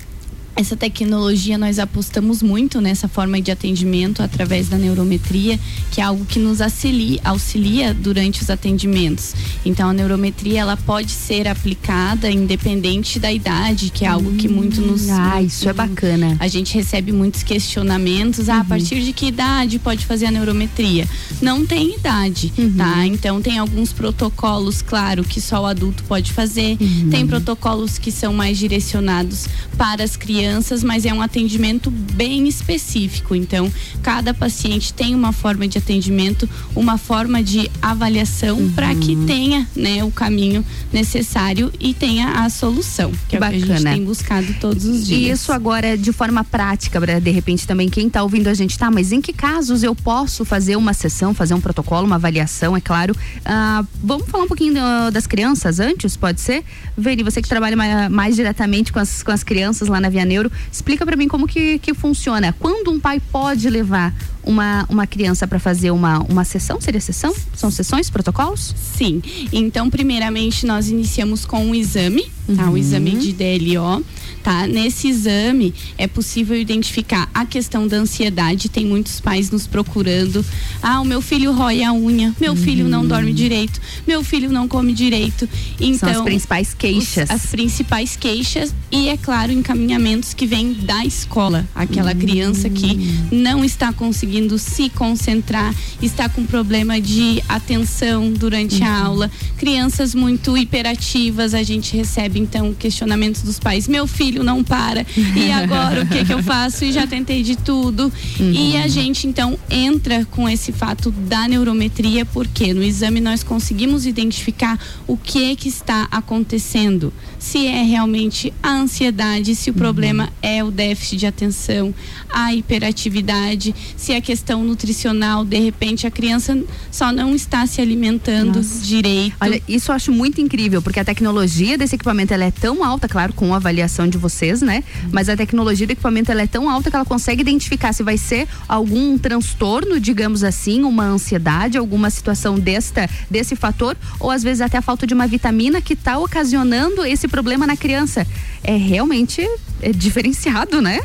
essa 0.58 0.76
tecnologia 0.76 1.56
nós 1.56 1.78
apostamos 1.78 2.42
muito 2.42 2.80
nessa 2.80 3.06
forma 3.06 3.40
de 3.40 3.48
atendimento 3.48 4.24
através 4.24 4.68
da 4.68 4.76
neurometria, 4.76 5.56
que 5.92 6.00
é 6.00 6.04
algo 6.04 6.24
que 6.24 6.40
nos 6.40 6.60
auxilia, 6.60 7.20
auxilia 7.22 7.94
durante 7.94 8.42
os 8.42 8.50
atendimentos. 8.50 9.36
Então 9.64 9.88
a 9.88 9.92
neurometria 9.92 10.58
ela 10.62 10.76
pode 10.76 11.12
ser 11.12 11.46
aplicada 11.46 12.28
independente 12.28 13.20
da 13.20 13.30
idade, 13.32 13.90
que 13.90 14.04
é 14.04 14.08
algo 14.08 14.32
que 14.34 14.48
muito 14.48 14.80
nos 14.80 15.08
Ah, 15.08 15.40
isso 15.40 15.68
é 15.68 15.72
bacana. 15.72 16.36
a 16.40 16.48
gente 16.48 16.74
recebe 16.74 17.12
muitos 17.12 17.44
questionamentos. 17.44 18.48
Ah, 18.48 18.58
a 18.58 18.64
partir 18.64 19.00
de 19.04 19.12
que 19.12 19.26
idade 19.26 19.78
pode 19.78 20.04
fazer 20.06 20.26
a 20.26 20.30
neurometria? 20.32 21.06
Não 21.40 21.64
tem 21.64 21.94
idade, 21.94 22.52
tá? 22.76 23.06
Então 23.06 23.40
tem 23.40 23.58
alguns 23.58 23.92
protocolos, 23.92 24.82
claro, 24.82 25.22
que 25.22 25.40
só 25.40 25.62
o 25.62 25.66
adulto 25.66 26.02
pode 26.02 26.32
fazer. 26.32 26.76
Tem 27.12 27.24
protocolos 27.28 27.96
que 27.96 28.10
são 28.10 28.32
mais 28.34 28.58
direcionados 28.58 29.46
para 29.76 30.02
as 30.02 30.16
crianças, 30.16 30.47
mas 30.84 31.04
é 31.04 31.12
um 31.12 31.20
atendimento 31.22 31.90
bem 31.90 32.46
específico. 32.48 33.34
Então, 33.34 33.70
cada 34.02 34.32
paciente 34.34 34.92
tem 34.92 35.14
uma 35.14 35.32
forma 35.32 35.66
de 35.68 35.78
atendimento, 35.78 36.48
uma 36.74 36.96
forma 36.98 37.42
de 37.42 37.70
avaliação 37.82 38.70
para 38.74 38.94
que 38.94 39.14
tenha, 39.26 39.66
né, 39.76 40.02
o 40.04 40.10
caminho 40.10 40.64
necessário 40.92 41.72
e 41.80 41.94
tenha 41.94 42.44
a 42.44 42.50
solução, 42.50 43.12
que 43.28 43.36
é 43.36 43.38
o 43.38 43.42
que 43.42 43.46
a 43.48 43.52
gente 43.52 43.68
Bacana. 43.68 43.92
tem 43.92 44.04
buscado 44.04 44.54
todos 44.60 44.84
os 44.84 45.02
E 45.02 45.04
dias. 45.16 45.40
isso 45.40 45.52
agora 45.52 45.96
de 45.96 46.12
forma 46.12 46.42
prática, 46.44 47.00
pra, 47.00 47.18
de 47.18 47.30
repente 47.30 47.66
também 47.66 47.88
quem 47.88 48.06
está 48.08 48.22
ouvindo 48.22 48.48
a 48.48 48.54
gente, 48.54 48.76
tá, 48.78 48.90
mas 48.90 49.12
em 49.12 49.20
que 49.20 49.32
casos 49.32 49.82
eu 49.82 49.94
posso 49.94 50.44
fazer 50.44 50.76
uma 50.76 50.92
sessão, 50.92 51.32
fazer 51.34 51.54
um 51.54 51.60
protocolo, 51.60 52.06
uma 52.06 52.16
avaliação, 52.16 52.76
é 52.76 52.80
claro. 52.80 53.14
Ah, 53.44 53.84
vamos 54.02 54.28
falar 54.28 54.44
um 54.44 54.48
pouquinho 54.48 54.74
do- 54.74 55.10
das 55.12 55.26
crianças 55.26 55.78
antes, 55.80 56.16
pode 56.16 56.40
ser? 56.40 56.64
Veri, 56.96 57.22
você 57.22 57.40
que 57.42 57.48
trabalha 57.48 57.76
mais, 57.76 58.10
mais 58.10 58.36
diretamente 58.36 58.92
com 58.92 58.98
as, 58.98 59.22
com 59.22 59.30
as 59.30 59.42
crianças 59.42 59.88
lá 59.88 60.00
na 60.00 60.08
Via 60.08 60.24
Neuro, 60.38 60.52
explica 60.70 61.04
para 61.04 61.16
mim 61.16 61.26
como 61.26 61.46
que, 61.46 61.78
que 61.80 61.92
funciona. 61.92 62.54
Quando 62.58 62.90
um 62.92 63.00
pai 63.00 63.20
pode 63.20 63.68
levar 63.68 64.14
uma, 64.48 64.86
uma 64.88 65.06
criança 65.06 65.46
para 65.46 65.58
fazer 65.60 65.90
uma, 65.90 66.20
uma 66.20 66.44
sessão? 66.44 66.80
Seria 66.80 67.00
sessão? 67.00 67.34
São 67.54 67.70
sessões, 67.70 68.08
protocolos? 68.10 68.74
Sim. 68.96 69.22
Então, 69.52 69.90
primeiramente, 69.90 70.64
nós 70.66 70.88
iniciamos 70.88 71.44
com 71.44 71.64
um 71.66 71.74
exame, 71.74 72.24
tá? 72.56 72.70
O 72.70 72.76
exame 72.78 73.10
de 73.16 73.32
DLO, 73.32 74.02
tá? 74.42 74.66
Nesse 74.66 75.08
exame 75.08 75.74
é 75.98 76.06
possível 76.06 76.56
identificar 76.58 77.28
a 77.34 77.44
questão 77.44 77.86
da 77.86 77.98
ansiedade. 77.98 78.68
Tem 78.70 78.86
muitos 78.86 79.20
pais 79.20 79.50
nos 79.50 79.66
procurando. 79.66 80.42
Ah, 80.82 81.00
o 81.00 81.04
meu 81.04 81.20
filho 81.20 81.52
rói 81.52 81.82
a 81.84 81.92
unha, 81.92 82.34
meu 82.40 82.56
filho 82.56 82.88
não 82.88 83.06
dorme 83.06 83.32
direito, 83.34 83.78
meu 84.06 84.24
filho 84.24 84.50
não 84.50 84.66
come 84.66 84.94
direito. 84.94 85.46
Então, 85.78 86.08
São 86.08 86.18
as 86.20 86.24
principais 86.24 86.72
queixas. 86.74 87.24
os- 87.28 87.34
as 87.36 87.46
principais 87.46 88.16
queixas 88.16 88.74
e, 88.90 89.08
é 89.10 89.16
claro, 89.18 89.52
encaminhamentos 89.52 90.32
que 90.32 90.46
vêm 90.46 90.72
da 90.72 91.04
escola. 91.04 91.66
Aquela 91.74 92.14
criança 92.14 92.70
que 92.70 92.96
não 93.30 93.62
está 93.62 93.92
conseguindo 93.92 94.37
se 94.58 94.90
concentrar, 94.90 95.74
está 96.02 96.28
com 96.28 96.44
problema 96.44 97.00
de 97.00 97.42
atenção 97.48 98.30
durante 98.30 98.84
a 98.84 99.04
aula, 99.04 99.30
crianças 99.56 100.14
muito 100.14 100.56
hiperativas, 100.56 101.54
a 101.54 101.62
gente 101.62 101.96
recebe 101.96 102.38
então 102.38 102.74
questionamentos 102.74 103.42
dos 103.42 103.58
pais: 103.58 103.88
meu 103.88 104.06
filho 104.06 104.44
não 104.44 104.62
para, 104.62 105.04
e 105.34 105.50
agora 105.50 106.02
o 106.02 106.06
que, 106.06 106.24
que 106.24 106.32
eu 106.32 106.42
faço? 106.42 106.84
E 106.84 106.92
já 106.92 107.06
tentei 107.06 107.42
de 107.42 107.56
tudo. 107.56 108.12
E 108.38 108.76
a 108.76 108.86
gente 108.86 109.26
então 109.26 109.58
entra 109.70 110.24
com 110.26 110.48
esse 110.48 110.72
fato 110.72 111.10
da 111.10 111.48
neurometria, 111.48 112.24
porque 112.24 112.72
no 112.74 112.82
exame 112.82 113.20
nós 113.20 113.42
conseguimos 113.42 114.06
identificar 114.06 114.78
o 115.06 115.16
que 115.16 115.56
que 115.56 115.68
está 115.68 116.06
acontecendo. 116.10 117.12
Se 117.38 117.66
é 117.66 117.82
realmente 117.82 118.52
a 118.62 118.72
ansiedade, 118.72 119.54
se 119.54 119.70
o 119.70 119.74
problema 119.74 120.28
é 120.42 120.62
o 120.62 120.70
déficit 120.70 121.18
de 121.18 121.26
atenção, 121.26 121.94
a 122.28 122.52
hiperatividade, 122.54 123.74
se 123.96 124.12
a 124.12 124.20
questão 124.28 124.62
nutricional, 124.62 125.42
de 125.42 125.58
repente 125.58 126.06
a 126.06 126.10
criança 126.10 126.62
só 126.90 127.10
não 127.10 127.34
está 127.34 127.66
se 127.66 127.80
alimentando 127.80 128.60
direito. 128.82 129.34
Olha, 129.40 129.62
isso 129.66 129.90
eu 129.90 129.96
acho 129.96 130.12
muito 130.12 130.38
incrível, 130.38 130.82
porque 130.82 131.00
a 131.00 131.04
tecnologia 131.04 131.78
desse 131.78 131.94
equipamento 131.94 132.34
ela 132.34 132.44
é 132.44 132.50
tão 132.50 132.84
alta, 132.84 133.08
claro, 133.08 133.32
com 133.32 133.54
a 133.54 133.56
avaliação 133.56 134.06
de 134.06 134.18
vocês, 134.18 134.60
né? 134.60 134.84
Mas 135.10 135.30
a 135.30 135.36
tecnologia 135.36 135.86
do 135.86 135.92
equipamento 135.92 136.30
ela 136.30 136.42
é 136.42 136.46
tão 136.46 136.68
alta 136.68 136.90
que 136.90 136.96
ela 136.96 137.06
consegue 137.06 137.40
identificar 137.40 137.94
se 137.94 138.02
vai 138.02 138.18
ser 138.18 138.46
algum 138.68 139.16
transtorno, 139.16 139.98
digamos 139.98 140.44
assim, 140.44 140.82
uma 140.82 141.04
ansiedade, 141.04 141.78
alguma 141.78 142.10
situação 142.10 142.58
desta, 142.58 143.08
desse 143.30 143.56
fator, 143.56 143.96
ou 144.20 144.30
às 144.30 144.42
vezes 144.42 144.60
até 144.60 144.76
a 144.76 144.82
falta 144.82 145.06
de 145.06 145.14
uma 145.14 145.26
vitamina 145.26 145.80
que 145.80 145.94
está 145.94 146.18
ocasionando 146.18 147.02
esse 147.02 147.26
problema 147.26 147.66
na 147.66 147.78
criança. 147.78 148.26
É 148.62 148.76
realmente 148.76 149.40
é 149.80 149.90
diferenciado, 149.90 150.82
né? 150.82 151.00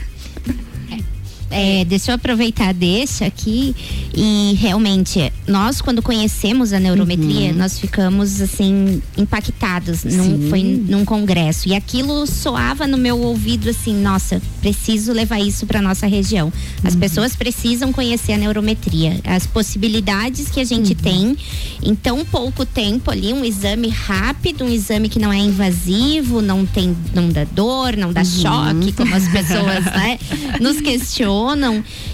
É, 1.54 1.86
deixa 1.86 2.12
eu 2.12 2.16
aproveitar 2.16 2.74
deixa 2.74 3.26
aqui. 3.26 3.76
E 4.16 4.56
realmente 4.60 5.32
nós 5.48 5.82
quando 5.82 6.02
conhecemos 6.02 6.74
a 6.74 6.80
neurometria 6.80 7.54
nós 7.54 7.80
ficamos 7.80 8.42
assim 8.42 9.02
impactados. 9.18 10.04
Num, 10.04 10.50
foi 10.50 10.64
num 10.64 11.06
congresso. 11.06 11.70
E 11.70 11.76
aquilo 11.76 12.26
soava 12.26 12.88
no 12.88 12.98
meu 12.98 13.20
ouvido 13.20 13.70
assim 13.70 13.96
nossa 13.96 14.42
preciso 14.62 15.14
levar 15.14 15.40
isso 15.40 15.66
para 15.66 15.82
nossa 15.82 16.08
região. 16.08 16.52
As 16.84 16.96
pessoas 16.96 17.36
precisam 17.36 17.92
conhecer 17.92 18.34
a 18.34 18.38
neurometria 18.38 19.20
as 19.24 19.46
possibilidades 19.46 20.50
que 20.50 20.60
a 20.60 20.64
gente 20.64 20.96
tem 20.96 21.38
em 21.82 21.94
tão 21.94 22.26
pouco 22.26 22.66
tempo 22.66 23.12
ali 23.12 23.34
um 23.34 23.44
exame 23.44 23.90
rápido 23.90 24.64
um 24.64 24.70
exame 24.70 25.10
que 25.10 25.20
não 25.20 25.32
é 25.32 25.38
invasivo 25.38 26.42
não 26.42 26.66
tem 26.66 26.96
não 27.14 27.30
dá 27.30 27.44
dor 27.44 27.96
não 27.98 28.12
dá 28.12 28.24
choque 28.24 28.92
como 28.94 29.14
as 29.14 29.28
pessoas 29.28 29.86
né, 29.86 30.20
nos 30.60 30.80
questionam 30.82 31.43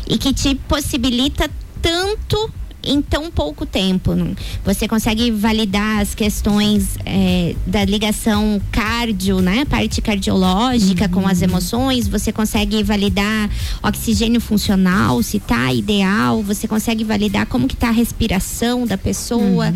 e 0.07 0.17
que 0.17 0.33
te 0.33 0.55
possibilita 0.55 1.49
tanto 1.81 2.51
em 2.83 3.01
tão 3.01 3.29
pouco 3.29 3.65
tempo. 3.65 4.15
não? 4.15 4.35
Você 4.63 4.87
consegue 4.87 5.31
validar 5.31 5.99
as 5.99 6.15
questões 6.15 6.97
eh, 7.05 7.55
da 7.65 7.83
ligação 7.85 8.61
cardio, 8.71 9.41
né? 9.41 9.65
Parte 9.65 10.01
cardiológica 10.01 11.07
com 11.09 11.27
as 11.27 11.41
emoções, 11.41 12.07
você 12.07 12.31
consegue 12.31 12.81
validar 12.83 13.49
oxigênio 13.83 14.39
funcional, 14.39 15.21
se 15.21 15.39
tá 15.39 15.73
ideal, 15.73 16.41
você 16.41 16.67
consegue 16.67 17.03
validar 17.03 17.45
como 17.45 17.67
que 17.67 17.75
tá 17.75 17.89
a 17.89 17.91
respiração 17.91 18.85
da 18.85 18.97
pessoa. 18.97 19.73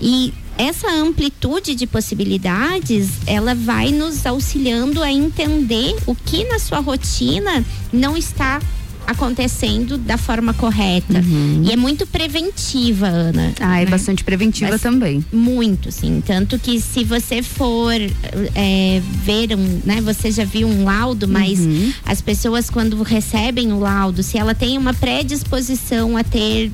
E 0.00 0.32
essa 0.56 0.88
amplitude 0.88 1.74
de 1.74 1.86
possibilidades, 1.86 3.08
ela 3.26 3.54
vai 3.54 3.90
nos 3.90 4.24
auxiliando 4.24 5.02
a 5.02 5.10
entender 5.10 5.96
o 6.06 6.14
que 6.14 6.44
na 6.44 6.60
sua 6.60 6.78
rotina 6.78 7.64
não 7.92 8.16
está 8.16 8.60
acontecendo 9.06 9.96
da 9.98 10.16
forma 10.16 10.52
correta. 10.54 11.22
E 11.62 11.70
é 11.72 11.76
muito 11.76 12.06
preventiva, 12.06 13.06
Ana. 13.06 13.52
Ah, 13.60 13.80
é 13.80 13.84
né? 13.84 13.90
bastante 13.90 14.24
preventiva 14.24 14.72
Mas- 14.72 14.80
também. 14.82 15.24
Muito, 15.32 15.90
sim. 15.92 16.22
Tanto 16.24 16.58
que 16.58 16.80
se 16.80 17.04
você 17.04 17.42
for 17.42 17.92
é, 18.54 19.02
ver 19.24 19.54
um, 19.56 19.80
né? 19.84 20.00
Você 20.02 20.30
já 20.30 20.44
viu 20.44 20.68
um 20.68 20.84
laudo, 20.84 21.26
mas 21.28 21.60
as 22.04 22.20
pessoas 22.20 22.68
quando 22.70 23.02
recebem 23.02 23.72
o 23.72 23.78
laudo, 23.80 24.22
se 24.22 24.38
ela 24.38 24.54
tem 24.54 24.76
uma 24.78 24.94
predisposição 24.94 26.16
a 26.16 26.24
ter 26.24 26.70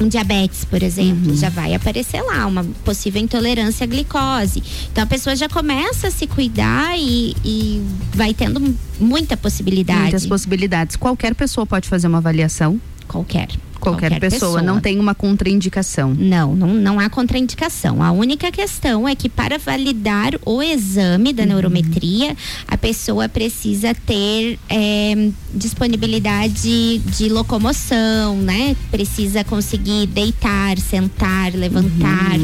um 0.00 0.08
diabetes, 0.08 0.64
por 0.64 0.82
exemplo, 0.82 1.36
já 1.36 1.48
vai 1.48 1.74
aparecer 1.74 2.22
lá 2.22 2.46
uma 2.46 2.64
possível 2.84 3.20
intolerância 3.20 3.84
à 3.84 3.86
glicose. 3.86 4.62
Então 4.90 5.04
a 5.04 5.06
pessoa 5.06 5.36
já 5.36 5.48
começa 5.48 6.08
a 6.08 6.10
se 6.10 6.26
cuidar 6.26 6.98
e, 6.98 7.36
e 7.44 7.82
vai 8.14 8.34
tendo 8.34 8.74
muita 8.98 9.36
possibilidade. 9.36 10.00
Muitas 10.00 10.26
possibilidades. 10.26 10.96
Qualquer 10.96 11.34
pessoa 11.34 11.66
pode 11.66 11.88
fazer 11.88 12.06
uma 12.06 12.18
avaliação. 12.18 12.80
Qualquer. 13.06 13.48
Qualquer, 13.82 14.10
Qualquer 14.12 14.20
pessoa. 14.30 14.52
pessoa. 14.58 14.62
Não 14.62 14.80
tem 14.80 15.00
uma 15.00 15.12
contraindicação. 15.14 16.14
Não, 16.16 16.54
não, 16.54 16.68
não 16.72 17.00
há 17.00 17.10
contraindicação. 17.10 18.00
A 18.00 18.12
única 18.12 18.50
questão 18.52 19.08
é 19.08 19.14
que 19.16 19.28
para 19.28 19.58
validar 19.58 20.32
o 20.46 20.62
exame 20.62 21.32
da 21.32 21.44
neurometria, 21.44 22.36
a 22.68 22.78
pessoa 22.78 23.28
precisa 23.28 23.92
ter 23.92 24.56
eh, 24.70 25.30
disponibilidade 25.52 26.98
de 26.98 27.28
locomoção, 27.28 28.36
né? 28.36 28.76
Precisa 28.90 29.42
conseguir 29.44 30.06
deitar, 30.06 30.78
sentar, 30.78 31.52
levantar, 31.54 32.38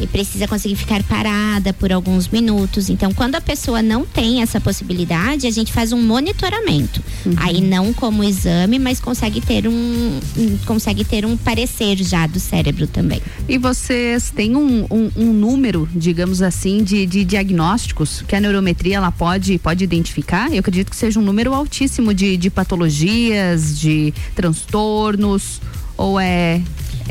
e 0.00 0.06
precisa 0.06 0.48
conseguir 0.48 0.74
ficar 0.76 1.02
parada 1.04 1.72
por 1.72 1.92
alguns 1.92 2.28
minutos. 2.28 2.88
Então, 2.90 3.12
quando 3.14 3.36
a 3.36 3.40
pessoa 3.40 3.80
não 3.80 4.04
tem 4.04 4.42
essa 4.42 4.60
possibilidade, 4.60 5.46
a 5.46 5.50
gente 5.50 5.72
faz 5.72 5.92
um 5.92 6.02
monitoramento. 6.02 7.02
Aí 7.36 7.60
não 7.60 7.92
como 7.92 8.24
exame, 8.24 8.78
mas 8.78 8.98
consegue 9.00 9.40
ter 9.40 9.68
um, 9.68 9.72
um- 10.36 10.58
consegue 10.80 11.04
ter 11.04 11.26
um 11.26 11.36
parecer 11.36 11.96
já 11.98 12.26
do 12.26 12.40
cérebro 12.40 12.86
também. 12.86 13.20
E 13.46 13.58
vocês 13.58 14.30
têm 14.30 14.56
um, 14.56 14.86
um, 14.90 15.10
um 15.14 15.32
número, 15.32 15.86
digamos 15.94 16.40
assim, 16.40 16.82
de, 16.82 17.04
de, 17.04 17.22
diagnósticos 17.22 18.22
que 18.26 18.34
a 18.34 18.40
neurometria 18.40 18.96
ela 18.96 19.12
pode, 19.12 19.58
pode 19.58 19.84
identificar? 19.84 20.50
Eu 20.50 20.60
acredito 20.60 20.88
que 20.88 20.96
seja 20.96 21.20
um 21.20 21.22
número 21.22 21.52
altíssimo 21.52 22.14
de, 22.14 22.38
de 22.38 22.48
patologias, 22.48 23.78
de 23.78 24.14
transtornos, 24.34 25.60
ou 25.98 26.18
é, 26.18 26.62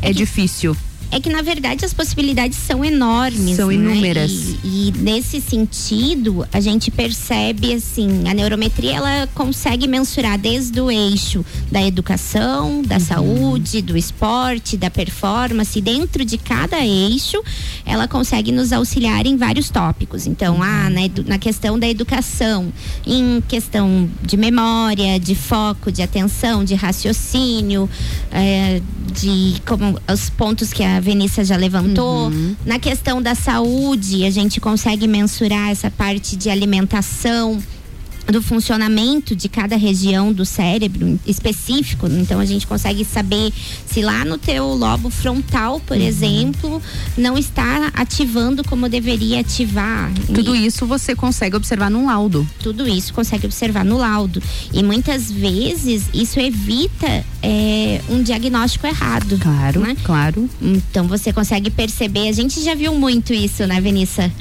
é, 0.01 0.09
é 0.09 0.13
difícil? 0.13 0.75
É 1.11 1.19
que 1.19 1.29
na 1.29 1.41
verdade 1.41 1.83
as 1.85 1.93
possibilidades 1.93 2.57
são 2.57 2.83
enormes. 2.85 3.55
São 3.55 3.67
né? 3.67 3.75
inúmeras. 3.75 4.31
E, 4.63 4.89
e, 4.89 4.93
nesse 4.97 5.41
sentido, 5.41 6.47
a 6.51 6.59
gente 6.59 6.91
percebe 6.91 7.73
assim, 7.73 8.27
a 8.27 8.33
neurometria 8.33 8.97
ela 8.97 9.27
consegue 9.33 9.87
mensurar 9.87 10.37
desde 10.37 10.79
o 10.79 10.91
eixo 10.91 11.43
da 11.71 11.81
educação, 11.81 12.81
da 12.81 12.95
uhum. 12.95 13.01
saúde, 13.01 13.81
do 13.81 13.97
esporte, 13.97 14.77
da 14.77 14.89
performance. 14.89 15.79
Dentro 15.81 16.23
de 16.23 16.37
cada 16.37 16.79
eixo, 16.85 17.41
ela 17.85 18.07
consegue 18.07 18.51
nos 18.51 18.71
auxiliar 18.71 19.25
em 19.25 19.35
vários 19.35 19.69
tópicos. 19.69 20.27
Então, 20.27 20.55
uhum. 20.55 20.63
ah, 20.63 20.89
na, 20.89 21.01
na 21.25 21.37
questão 21.37 21.79
da 21.79 21.87
educação, 21.87 22.71
em 23.05 23.41
questão 23.47 24.09
de 24.21 24.37
memória, 24.37 25.19
de 25.19 25.35
foco, 25.35 25.91
de 25.91 26.01
atenção, 26.01 26.63
de 26.63 26.75
raciocínio, 26.75 27.89
é, 28.31 28.81
de 29.11 29.55
como 29.65 29.99
os 30.11 30.29
pontos 30.29 30.71
que 30.71 30.83
a 30.83 30.98
a 30.99 31.01
Venícia 31.01 31.45
já 31.45 31.55
levantou. 31.55 32.27
Uhum. 32.27 32.55
Na 32.65 32.77
questão 32.77 33.21
da 33.21 33.33
saúde, 33.33 34.25
a 34.25 34.29
gente 34.29 34.59
consegue 34.59 35.07
mensurar 35.07 35.69
essa 35.69 35.89
parte 35.89 36.35
de 36.35 36.49
alimentação 36.49 37.57
do 38.31 38.41
funcionamento 38.41 39.35
de 39.35 39.49
cada 39.49 39.75
região 39.75 40.31
do 40.31 40.45
cérebro 40.45 41.19
específico. 41.25 42.07
Então 42.07 42.39
a 42.39 42.45
gente 42.45 42.67
consegue 42.67 43.03
saber 43.03 43.51
se 43.85 44.01
lá 44.01 44.23
no 44.25 44.37
teu 44.37 44.67
lobo 44.73 45.09
frontal, 45.09 45.79
por 45.79 45.97
uhum. 45.97 46.03
exemplo, 46.03 46.81
não 47.17 47.37
está 47.37 47.91
ativando 47.93 48.63
como 48.63 48.87
deveria 48.87 49.39
ativar. 49.39 50.11
Tudo 50.33 50.55
e 50.55 50.65
isso 50.65 50.85
você 50.85 51.15
consegue 51.15 51.55
observar 51.55 51.89
no 51.89 52.05
laudo. 52.05 52.47
Tudo 52.59 52.87
isso 52.87 53.13
consegue 53.13 53.45
observar 53.45 53.83
no 53.83 53.97
laudo. 53.97 54.41
E 54.73 54.83
muitas 54.83 55.31
vezes 55.31 56.05
isso 56.13 56.39
evita 56.39 57.25
é, 57.41 58.01
um 58.09 58.21
diagnóstico 58.21 58.87
errado. 58.87 59.37
Claro, 59.39 59.81
né? 59.81 59.95
claro. 60.03 60.49
Então 60.61 61.07
você 61.07 61.33
consegue 61.33 61.69
perceber. 61.69 62.27
A 62.27 62.33
gente 62.33 62.61
já 62.63 62.75
viu 62.75 62.93
muito 62.93 63.33
isso, 63.33 63.65
né, 63.65 63.79
Venissa? 63.81 64.31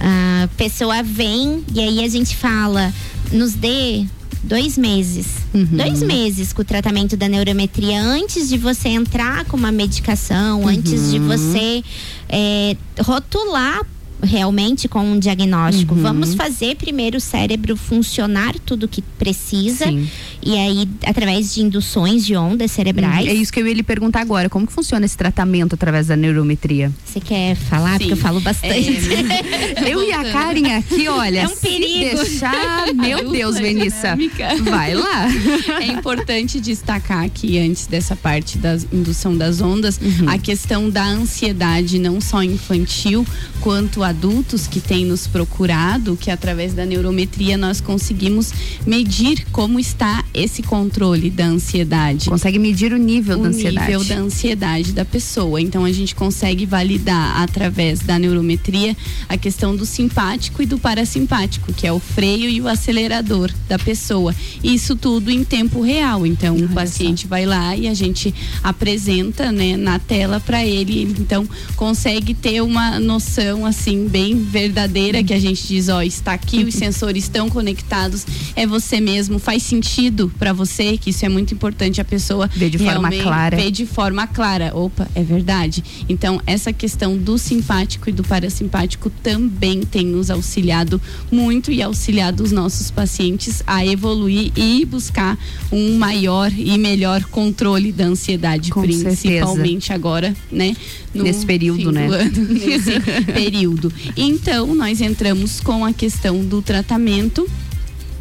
A 0.00 0.48
pessoa 0.56 1.02
vem 1.02 1.64
e 1.74 1.80
aí 1.80 2.04
a 2.04 2.08
gente 2.08 2.36
fala 2.36 2.92
nos 3.32 3.54
dê 3.54 4.04
dois 4.42 4.76
meses. 4.76 5.26
Uhum. 5.52 5.64
Dois 5.64 6.02
meses 6.02 6.52
com 6.52 6.62
o 6.62 6.64
tratamento 6.64 7.16
da 7.16 7.28
neurometria 7.28 8.00
antes 8.00 8.48
de 8.48 8.58
você 8.58 8.90
entrar 8.90 9.44
com 9.46 9.56
uma 9.56 9.72
medicação, 9.72 10.62
uhum. 10.62 10.68
antes 10.68 11.10
de 11.10 11.18
uhum. 11.18 11.26
você 11.28 11.82
é, 12.28 12.76
rotular 13.00 13.82
realmente 14.22 14.88
com 14.88 15.00
um 15.00 15.18
diagnóstico. 15.18 15.94
Uhum. 15.94 16.02
Vamos 16.02 16.34
fazer 16.34 16.76
primeiro 16.76 17.18
o 17.18 17.20
cérebro 17.20 17.76
funcionar 17.76 18.54
tudo 18.64 18.88
que 18.88 19.02
precisa 19.02 19.86
Sim. 19.86 20.08
E 20.44 20.56
aí 20.56 20.88
através 21.06 21.54
de 21.54 21.62
induções 21.62 22.24
de 22.24 22.36
ondas 22.36 22.70
cerebrais. 22.70 23.24
Uhum. 23.24 23.30
É 23.30 23.34
isso 23.34 23.52
que 23.52 23.60
eu 23.60 23.66
ia 23.66 23.74
lhe 23.74 23.82
perguntar 23.82 24.20
agora. 24.20 24.48
Como 24.48 24.66
que 24.66 24.72
funciona 24.72 25.06
esse 25.06 25.16
tratamento 25.16 25.74
através 25.74 26.08
da 26.08 26.16
neurometria? 26.16 26.92
Você 27.04 27.20
quer 27.20 27.56
falar? 27.56 27.92
Sim. 27.92 27.98
Porque 27.98 28.12
eu 28.12 28.16
falo 28.16 28.40
bastante. 28.40 28.74
É, 28.74 29.88
eu 29.90 30.02
e 30.02 30.12
a 30.12 30.24
Karen 30.30 30.76
aqui, 30.76 31.08
olha, 31.08 31.40
é 31.40 31.48
um 31.48 31.56
perigo. 31.56 32.16
deixar, 32.16 32.92
meu 32.94 33.30
Deus, 33.30 33.58
Venissa, 33.58 34.16
vai 34.62 34.94
lá. 34.94 35.28
É 35.80 35.86
importante 35.86 36.60
destacar 36.60 37.24
aqui 37.24 37.58
antes 37.58 37.86
dessa 37.86 38.14
parte 38.14 38.58
da 38.58 38.76
indução 38.92 39.36
das 39.36 39.60
ondas, 39.60 39.98
uhum. 40.00 40.28
a 40.28 40.38
questão 40.38 40.88
da 40.90 41.04
ansiedade 41.04 41.98
não 41.98 42.20
só 42.20 42.42
infantil 42.42 43.26
quanto 43.60 44.02
adultos 44.02 44.66
que 44.66 44.80
têm 44.80 45.04
nos 45.04 45.26
procurado, 45.26 46.16
que 46.16 46.30
através 46.30 46.74
da 46.74 46.84
neurometria 46.84 47.56
nós 47.56 47.80
conseguimos 47.80 48.52
medir 48.86 49.46
como 49.50 49.80
está 49.80 50.24
esse 50.34 50.62
controle 50.62 51.30
da 51.30 51.46
ansiedade. 51.46 52.28
Consegue 52.28 52.58
medir 52.58 52.92
o 52.92 52.98
nível 52.98 53.38
o 53.38 53.42
da 53.42 53.48
ansiedade. 53.48 53.94
O 53.94 53.98
nível 53.98 54.16
da 54.16 54.22
ansiedade 54.22 54.92
da 54.92 55.04
pessoa. 55.04 55.60
Então 55.60 55.84
a 55.84 55.92
gente 55.92 56.14
consegue 56.14 56.66
validar 56.66 57.40
através 57.40 58.00
da 58.00 58.18
neurometria 58.18 58.96
a 59.28 59.36
questão 59.36 59.74
do 59.74 59.86
simpático 59.86 60.62
e 60.62 60.66
do 60.66 60.78
parasimpático, 60.78 61.72
que 61.72 61.86
é 61.86 61.92
o 61.92 62.00
freio 62.00 62.48
e 62.50 62.60
o 62.60 62.68
acelerador 62.68 63.50
da 63.68 63.78
pessoa. 63.78 64.34
Isso 64.62 64.96
tudo 64.96 65.30
em 65.30 65.44
tempo 65.44 65.80
real. 65.80 66.26
Então 66.26 66.56
Olha 66.56 66.66
o 66.66 66.68
paciente 66.70 67.22
só. 67.22 67.28
vai 67.28 67.46
lá 67.46 67.76
e 67.76 67.86
a 67.86 67.94
gente 67.94 68.34
apresenta, 68.62 69.52
né, 69.52 69.76
na 69.76 69.98
tela 69.98 70.40
para 70.40 70.64
ele, 70.64 71.02
então 71.18 71.48
consegue 71.76 72.34
ter 72.34 72.60
uma 72.60 72.98
noção 72.98 73.64
assim 73.64 73.84
assim 73.84 74.08
bem 74.08 74.42
verdadeira 74.42 75.22
que 75.22 75.32
a 75.32 75.38
gente 75.38 75.66
diz, 75.66 75.88
ó, 75.88 76.02
está 76.02 76.32
aqui, 76.32 76.64
os 76.64 76.74
sensores 76.74 77.24
estão 77.24 77.50
conectados, 77.50 78.26
é 78.56 78.66
você 78.66 79.00
mesmo, 79.00 79.38
faz 79.38 79.62
sentido 79.62 80.23
para 80.38 80.52
você, 80.52 80.96
que 80.96 81.10
isso 81.10 81.24
é 81.24 81.28
muito 81.28 81.54
importante 81.54 82.00
a 82.00 82.04
pessoa 82.04 82.48
ver 82.48 82.70
de 82.70 82.78
forma 82.78 83.10
clara. 83.10 83.56
Ver 83.56 83.70
de 83.70 83.86
forma 83.86 84.26
clara. 84.26 84.72
Opa, 84.74 85.08
é 85.14 85.22
verdade. 85.22 85.82
Então, 86.08 86.40
essa 86.46 86.72
questão 86.72 87.16
do 87.16 87.38
simpático 87.38 88.08
e 88.08 88.12
do 88.12 88.22
parasimpático 88.22 89.10
também 89.22 89.80
tem 89.80 90.06
nos 90.06 90.30
auxiliado 90.30 91.00
muito 91.30 91.70
e 91.70 91.82
auxiliado 91.82 92.42
os 92.42 92.52
nossos 92.52 92.90
pacientes 92.90 93.62
a 93.66 93.84
evoluir 93.84 94.52
e 94.56 94.84
buscar 94.84 95.38
um 95.70 95.96
maior 95.96 96.52
e 96.56 96.76
melhor 96.78 97.24
controle 97.24 97.92
da 97.92 98.04
ansiedade, 98.04 98.70
Com 98.70 98.82
principalmente 98.82 99.86
certeza. 99.86 99.94
agora, 99.94 100.34
né? 100.50 100.74
nesse 101.14 101.46
período, 101.46 101.92
né? 101.92 102.06
Ano, 102.06 102.48
nesse 102.52 103.00
período. 103.32 103.92
Então, 104.16 104.74
nós 104.74 105.00
entramos 105.00 105.60
com 105.60 105.84
a 105.84 105.92
questão 105.92 106.44
do 106.44 106.60
tratamento 106.60 107.48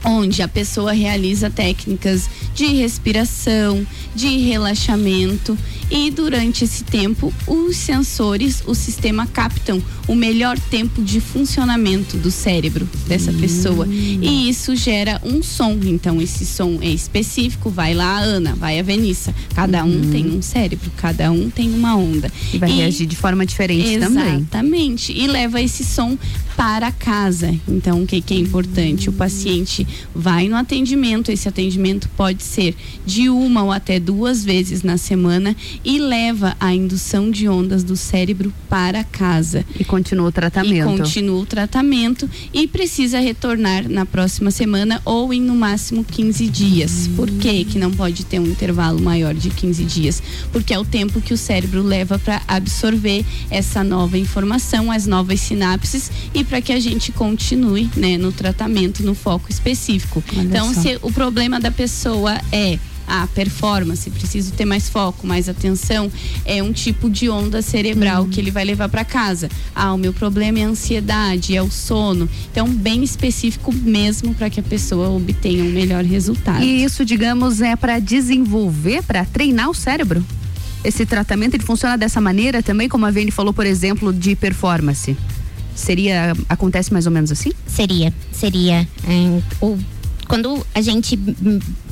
onde 0.04 0.42
a 0.42 0.48
pessoa 0.48 0.92
realiza 0.92 1.50
técnicas 1.50 2.30
de 2.54 2.66
respiração, 2.66 3.86
de 4.16 4.38
relaxamento 4.38 5.58
e 5.90 6.10
durante 6.10 6.64
esse 6.64 6.84
tempo 6.84 7.32
os 7.46 7.78
sensores, 7.78 8.64
o 8.66 8.74
sistema 8.74 9.28
captam 9.28 9.82
o 10.08 10.16
melhor 10.16 10.60
tempo 10.60 11.02
de 11.02 11.20
funcionamento 11.20 12.18
do 12.18 12.32
cérebro 12.32 12.88
dessa 13.08 13.32
hum. 13.32 13.40
pessoa 13.40 13.88
e 13.88 14.50
isso 14.50 14.76
gera 14.76 15.22
um 15.24 15.44
som. 15.44 15.78
Então 15.84 16.22
esse 16.22 16.46
som 16.46 16.80
é 16.82 16.90
específico, 16.90 17.70
vai 17.70 17.94
lá 17.94 18.18
a 18.18 18.20
Ana, 18.20 18.56
vai 18.56 18.80
a 18.80 18.84
Venissa. 18.84 19.34
Cada 19.54 19.84
um 19.84 20.02
hum. 20.02 20.10
tem 20.12 20.26
um 20.32 20.42
cérebro, 20.42 20.92
cada 20.98 21.32
um 21.32 21.50
tem 21.50 21.74
uma 21.74 21.96
onda. 21.96 22.32
E 22.52 22.58
vai 22.58 22.72
e, 22.72 22.76
reagir 22.78 23.06
de 23.06 23.16
forma 23.16 23.46
diferente 23.46 23.94
exatamente, 23.94 24.16
também. 24.16 24.36
Exatamente. 24.40 25.12
E 25.12 25.28
leva 25.28 25.62
esse 25.62 25.86
som 25.86 26.18
para 26.56 26.92
casa. 26.92 27.54
Então 27.68 28.02
o 28.02 28.08
que, 28.08 28.20
que 28.20 28.34
é 28.34 28.38
importante? 28.38 29.10
O 29.10 29.14
paciente 29.14 29.86
vai 30.14 30.48
no 30.48 30.56
atendimento, 30.56 31.32
esse 31.32 31.48
atendimento 31.48 32.10
pode 32.16 32.44
ser 32.44 32.76
de 33.06 33.30
uma 33.30 33.64
ou 33.64 33.72
até 33.72 34.00
duas 34.00 34.44
vezes 34.44 34.84
na 34.84 34.98
semana 34.98 35.56
e 35.84 36.00
leva 36.00 36.56
a 36.60 36.74
indução 36.74 37.30
de 37.30 37.48
ondas 37.48 37.84
do 37.84 37.96
cérebro 37.96 38.54
para 38.70 39.04
casa. 39.04 39.66
E 39.80 39.84
continua 39.84 40.28
o 40.28 40.32
tratamento. 40.32 40.76
E 40.76 40.98
continua 40.98 41.42
o 41.42 41.46
tratamento 41.46 42.30
e 42.54 42.68
precisa 42.68 43.20
retornar 43.20 43.90
na 43.90 44.06
próxima 44.06 44.52
semana 44.52 45.02
ou 45.06 45.34
em 45.34 45.42
no 45.42 45.56
máximo 45.56 46.04
15 46.04 46.48
dias. 46.48 47.10
Por 47.16 47.30
que 47.30 47.66
que 47.66 47.80
não 47.80 47.92
pode 47.92 48.26
ter 48.26 48.40
um 48.40 48.48
intervalo 48.48 49.02
maior 49.02 49.34
de 49.34 49.50
15 49.50 49.84
dias? 49.84 50.24
Porque 50.52 50.74
é 50.74 50.80
o 50.80 50.86
tempo 50.86 51.22
que 51.22 51.34
o 51.34 51.38
cérebro 51.38 51.82
leva 51.82 52.18
para 52.20 52.42
absorver 52.48 53.26
essa 53.50 53.84
nova 53.84 54.18
informação, 54.18 54.92
as 54.92 55.06
novas 55.06 55.40
sinapses 55.40 56.12
e 56.34 56.44
para 56.44 56.62
que 56.62 56.72
a 56.72 56.80
gente 56.80 57.12
continue, 57.12 57.90
né, 57.96 58.18
no 58.18 58.32
tratamento 58.32 59.04
no 59.04 59.14
foco 59.14 59.50
específico. 59.50 59.83
Olha 60.36 60.46
então, 60.46 60.74
só. 60.74 60.82
se 60.82 61.00
o 61.02 61.12
problema 61.12 61.60
da 61.60 61.72
pessoa 61.72 62.40
é 62.52 62.80
a 63.08 63.28
performance, 63.28 64.10
preciso 64.10 64.54
ter 64.54 64.66
mais 64.66 64.90
foco, 64.90 65.28
mais 65.28 65.50
atenção, 65.50 66.12
é 66.46 66.64
um 66.64 66.72
tipo 66.72 67.10
de 67.10 67.30
onda 67.30 67.62
cerebral 67.62 68.24
uhum. 68.24 68.30
que 68.30 68.40
ele 68.40 68.52
vai 68.52 68.64
levar 68.64 68.90
para 68.90 69.04
casa. 69.04 69.50
Ah, 69.76 69.94
o 69.94 69.98
meu 69.98 70.14
problema 70.14 70.60
é 70.60 70.64
a 70.64 70.68
ansiedade, 70.68 71.56
é 71.56 71.62
o 71.62 71.70
sono. 71.70 72.30
Então, 72.52 72.68
bem 72.68 73.04
específico 73.04 73.74
mesmo 73.74 74.34
para 74.34 74.50
que 74.50 74.60
a 74.60 74.64
pessoa 74.64 75.10
obtenha 75.10 75.64
um 75.64 75.72
melhor 75.72 76.04
resultado. 76.04 76.64
E 76.64 76.84
isso, 76.84 77.04
digamos, 77.04 77.62
é 77.62 77.76
para 77.76 78.00
desenvolver, 78.00 79.04
para 79.04 79.26
treinar 79.26 79.70
o 79.70 79.74
cérebro? 79.74 80.26
Esse 80.84 81.06
tratamento 81.06 81.56
ele 81.56 81.64
funciona 81.64 81.98
dessa 81.98 82.20
maneira 82.20 82.62
também, 82.62 82.90
como 82.90 83.06
a 83.06 83.12
Vene 83.12 83.32
falou, 83.32 83.54
por 83.54 83.66
exemplo, 83.66 84.12
de 84.12 84.36
performance? 84.36 85.16
Seria 85.76 86.34
acontece 86.50 86.92
mais 86.92 87.06
ou 87.06 87.12
menos 87.12 87.32
assim? 87.32 87.52
Seria, 87.68 88.14
seria. 88.32 88.88
É, 89.08 89.42
o 89.62 89.78
quando 90.28 90.66
a 90.74 90.82
gente 90.82 91.20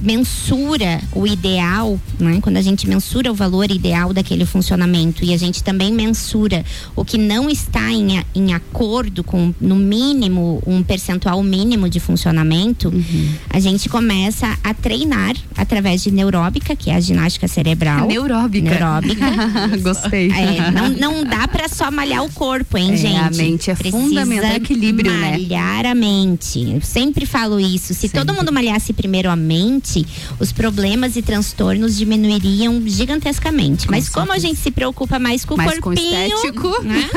mensura 0.01 1.01
o 1.13 1.27
ideal, 1.27 1.99
né? 2.19 2.39
Quando 2.41 2.57
a 2.57 2.61
gente 2.61 2.87
mensura 2.87 3.31
o 3.31 3.35
valor 3.35 3.69
ideal 3.71 4.13
daquele 4.13 4.45
funcionamento 4.45 5.23
e 5.23 5.33
a 5.33 5.37
gente 5.37 5.63
também 5.63 5.93
mensura 5.93 6.65
o 6.95 7.05
que 7.05 7.17
não 7.17 7.49
está 7.49 7.91
em, 7.91 8.23
em 8.33 8.53
acordo 8.53 9.23
com, 9.23 9.53
no 9.59 9.75
mínimo, 9.75 10.61
um 10.65 10.81
percentual 10.81 11.41
mínimo 11.43 11.89
de 11.89 11.99
funcionamento, 11.99 12.89
uhum. 12.89 13.29
a 13.49 13.59
gente 13.59 13.89
começa 13.89 14.57
a 14.63 14.73
treinar 14.73 15.35
através 15.55 16.03
de 16.03 16.11
neuróbica, 16.11 16.75
que 16.75 16.89
é 16.89 16.95
a 16.95 16.99
ginástica 16.99 17.47
cerebral. 17.47 18.07
Neuróbica. 18.07 18.69
Neuróbica. 18.69 19.25
Gostei. 19.81 20.31
É, 20.31 20.71
não, 20.71 20.89
não 20.89 21.23
dá 21.23 21.47
para 21.47 21.67
só 21.67 21.91
malhar 21.91 22.23
o 22.23 22.31
corpo, 22.31 22.77
hein, 22.77 22.93
é, 22.93 22.97
gente? 22.97 23.17
A 23.17 23.29
mente 23.31 23.71
é 23.71 23.75
Precisa 23.75 23.97
fundamental 23.97 24.51
equilíbrio, 24.51 25.11
malhar 25.11 25.31
né? 25.31 25.37
Malhar 25.37 25.85
a 25.85 25.95
mente. 25.95 26.71
Eu 26.71 26.81
sempre 26.81 27.25
falo 27.25 27.59
isso. 27.59 27.93
Se. 27.93 28.09
Todo 28.25 28.35
mundo 28.35 28.51
malhasse 28.51 28.93
primeiro 28.93 29.29
a 29.29 29.35
mente, 29.35 30.05
os 30.39 30.51
problemas 30.51 31.15
e 31.15 31.21
transtornos 31.21 31.97
diminuiriam 31.97 32.81
gigantescamente. 32.85 33.87
Com 33.87 33.91
Mas 33.91 34.05
certeza. 34.05 34.19
como 34.19 34.33
a 34.33 34.39
gente 34.39 34.59
se 34.59 34.71
preocupa 34.71 35.17
mais 35.17 35.43
com 35.43 35.55
mais 35.55 35.77
o 35.77 35.81
corpinho, 35.81 36.09
com 36.09 36.47
estético, 36.47 36.83
né? 36.83 37.09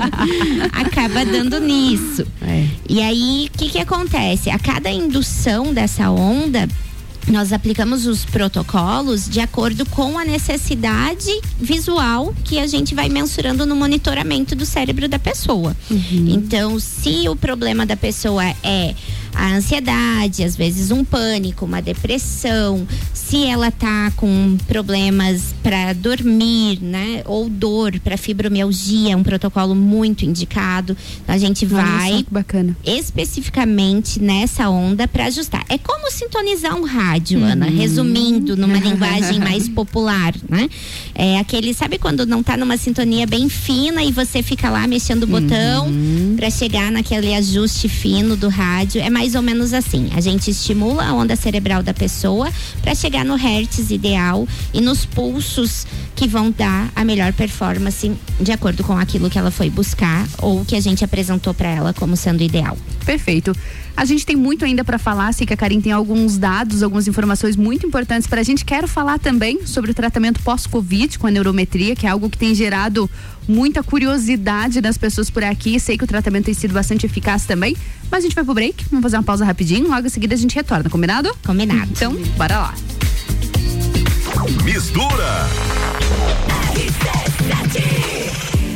acaba 0.72 1.24
dando 1.24 1.60
nisso. 1.60 2.26
É. 2.42 2.66
E 2.88 3.02
aí, 3.02 3.48
o 3.52 3.58
que 3.58 3.70
que 3.70 3.78
acontece? 3.78 4.50
A 4.50 4.58
cada 4.58 4.90
indução 4.90 5.72
dessa 5.72 6.10
onda, 6.10 6.68
nós 7.30 7.52
aplicamos 7.52 8.06
os 8.06 8.24
protocolos 8.24 9.28
de 9.28 9.40
acordo 9.40 9.86
com 9.86 10.18
a 10.18 10.24
necessidade 10.24 11.30
visual 11.58 12.34
que 12.44 12.58
a 12.58 12.66
gente 12.66 12.94
vai 12.94 13.08
mensurando 13.08 13.64
no 13.64 13.76
monitoramento 13.76 14.54
do 14.54 14.66
cérebro 14.66 15.08
da 15.08 15.18
pessoa. 15.18 15.76
Uhum. 15.90 16.26
Então, 16.28 16.78
se 16.80 17.28
o 17.28 17.36
problema 17.36 17.86
da 17.86 17.96
pessoa 17.96 18.44
é 18.62 18.94
a 19.34 19.54
ansiedade, 19.54 20.42
às 20.42 20.56
vezes 20.56 20.90
um 20.90 21.04
pânico, 21.04 21.64
uma 21.64 21.80
depressão, 21.80 22.86
se 23.14 23.44
ela 23.46 23.70
tá 23.70 24.12
com 24.16 24.58
problemas 24.66 25.54
para 25.62 25.92
dormir, 25.92 26.80
né, 26.82 27.22
ou 27.24 27.48
dor 27.48 27.98
para 28.00 28.16
fibromialgia, 28.16 29.12
é 29.12 29.16
um 29.16 29.22
protocolo 29.22 29.74
muito 29.74 30.24
indicado. 30.24 30.96
A 31.28 31.38
gente 31.38 31.64
vai 31.64 32.26
especificamente 32.84 34.20
nessa 34.20 34.68
onda 34.68 35.06
para 35.06 35.26
ajustar. 35.26 35.64
É 35.68 35.78
como 35.78 36.10
sintonizar 36.10 36.74
um 36.76 36.84
rádio, 36.84 37.19
uhum. 37.36 37.44
Ana, 37.44 37.66
resumindo 37.66 38.56
numa 38.56 38.78
linguagem 38.80 39.38
mais 39.38 39.68
popular, 39.68 40.34
né? 40.48 40.68
É 41.14 41.38
aquele, 41.38 41.74
sabe 41.74 41.98
quando 41.98 42.26
não 42.26 42.42
tá 42.42 42.56
numa 42.56 42.76
sintonia 42.76 43.26
bem 43.26 43.48
fina 43.48 44.02
e 44.02 44.12
você 44.12 44.42
fica 44.42 44.70
lá 44.70 44.86
mexendo 44.86 45.24
o 45.24 45.26
botão 45.26 45.86
uhum. 45.86 46.34
para 46.36 46.50
chegar 46.50 46.90
naquele 46.90 47.34
ajuste 47.34 47.88
fino 47.88 48.36
do 48.36 48.48
rádio? 48.48 49.00
É 49.00 49.10
mais 49.10 49.34
ou 49.34 49.42
menos 49.42 49.72
assim. 49.72 50.08
A 50.14 50.20
gente 50.20 50.50
estimula 50.50 51.04
a 51.04 51.12
onda 51.12 51.36
cerebral 51.36 51.82
da 51.82 51.92
pessoa 51.92 52.50
para 52.82 52.94
chegar 52.94 53.24
no 53.24 53.34
hertz 53.34 53.90
ideal 53.90 54.46
e 54.72 54.80
nos 54.80 55.04
pulsos 55.04 55.86
que 56.14 56.26
vão 56.26 56.50
dar 56.50 56.90
a 56.94 57.04
melhor 57.04 57.32
performance 57.32 58.12
de 58.38 58.52
acordo 58.52 58.84
com 58.84 58.96
aquilo 58.96 59.30
que 59.30 59.38
ela 59.38 59.50
foi 59.50 59.70
buscar 59.70 60.28
ou 60.38 60.64
que 60.64 60.76
a 60.76 60.80
gente 60.80 61.04
apresentou 61.04 61.54
para 61.54 61.68
ela 61.68 61.94
como 61.94 62.16
sendo 62.16 62.42
ideal. 62.42 62.76
Perfeito. 63.04 63.54
A 64.00 64.06
gente 64.06 64.24
tem 64.24 64.34
muito 64.34 64.64
ainda 64.64 64.82
para 64.82 64.98
falar, 64.98 65.30
sei 65.34 65.46
que 65.46 65.52
a 65.52 65.56
Karim 65.58 65.78
tem 65.78 65.92
alguns 65.92 66.38
dados, 66.38 66.82
algumas 66.82 67.06
informações 67.06 67.54
muito 67.54 67.86
importantes 67.86 68.26
para 68.26 68.40
a 68.40 68.42
gente. 68.42 68.64
Quero 68.64 68.88
falar 68.88 69.18
também 69.18 69.66
sobre 69.66 69.90
o 69.90 69.94
tratamento 69.94 70.40
pós-Covid 70.40 71.18
com 71.18 71.26
a 71.26 71.30
neurometria, 71.30 71.94
que 71.94 72.06
é 72.06 72.08
algo 72.08 72.30
que 72.30 72.38
tem 72.38 72.54
gerado 72.54 73.10
muita 73.46 73.82
curiosidade 73.82 74.80
das 74.80 74.96
pessoas 74.96 75.28
por 75.28 75.44
aqui. 75.44 75.78
Sei 75.78 75.98
que 75.98 76.04
o 76.04 76.06
tratamento 76.06 76.46
tem 76.46 76.54
sido 76.54 76.72
bastante 76.72 77.04
eficaz 77.04 77.44
também. 77.44 77.76
Mas 78.10 78.20
a 78.20 78.22
gente 78.22 78.34
vai 78.34 78.42
pro 78.42 78.54
break, 78.54 78.86
vamos 78.90 79.02
fazer 79.02 79.18
uma 79.18 79.22
pausa 79.22 79.44
rapidinho, 79.44 79.86
logo 79.86 80.06
em 80.06 80.08
seguida 80.08 80.34
a 80.34 80.38
gente 80.38 80.54
retorna, 80.54 80.88
combinado? 80.88 81.30
Combinado. 81.44 81.90
Então, 81.90 82.14
bora 82.38 82.58
lá. 82.58 82.74
Mistura. 84.64 85.46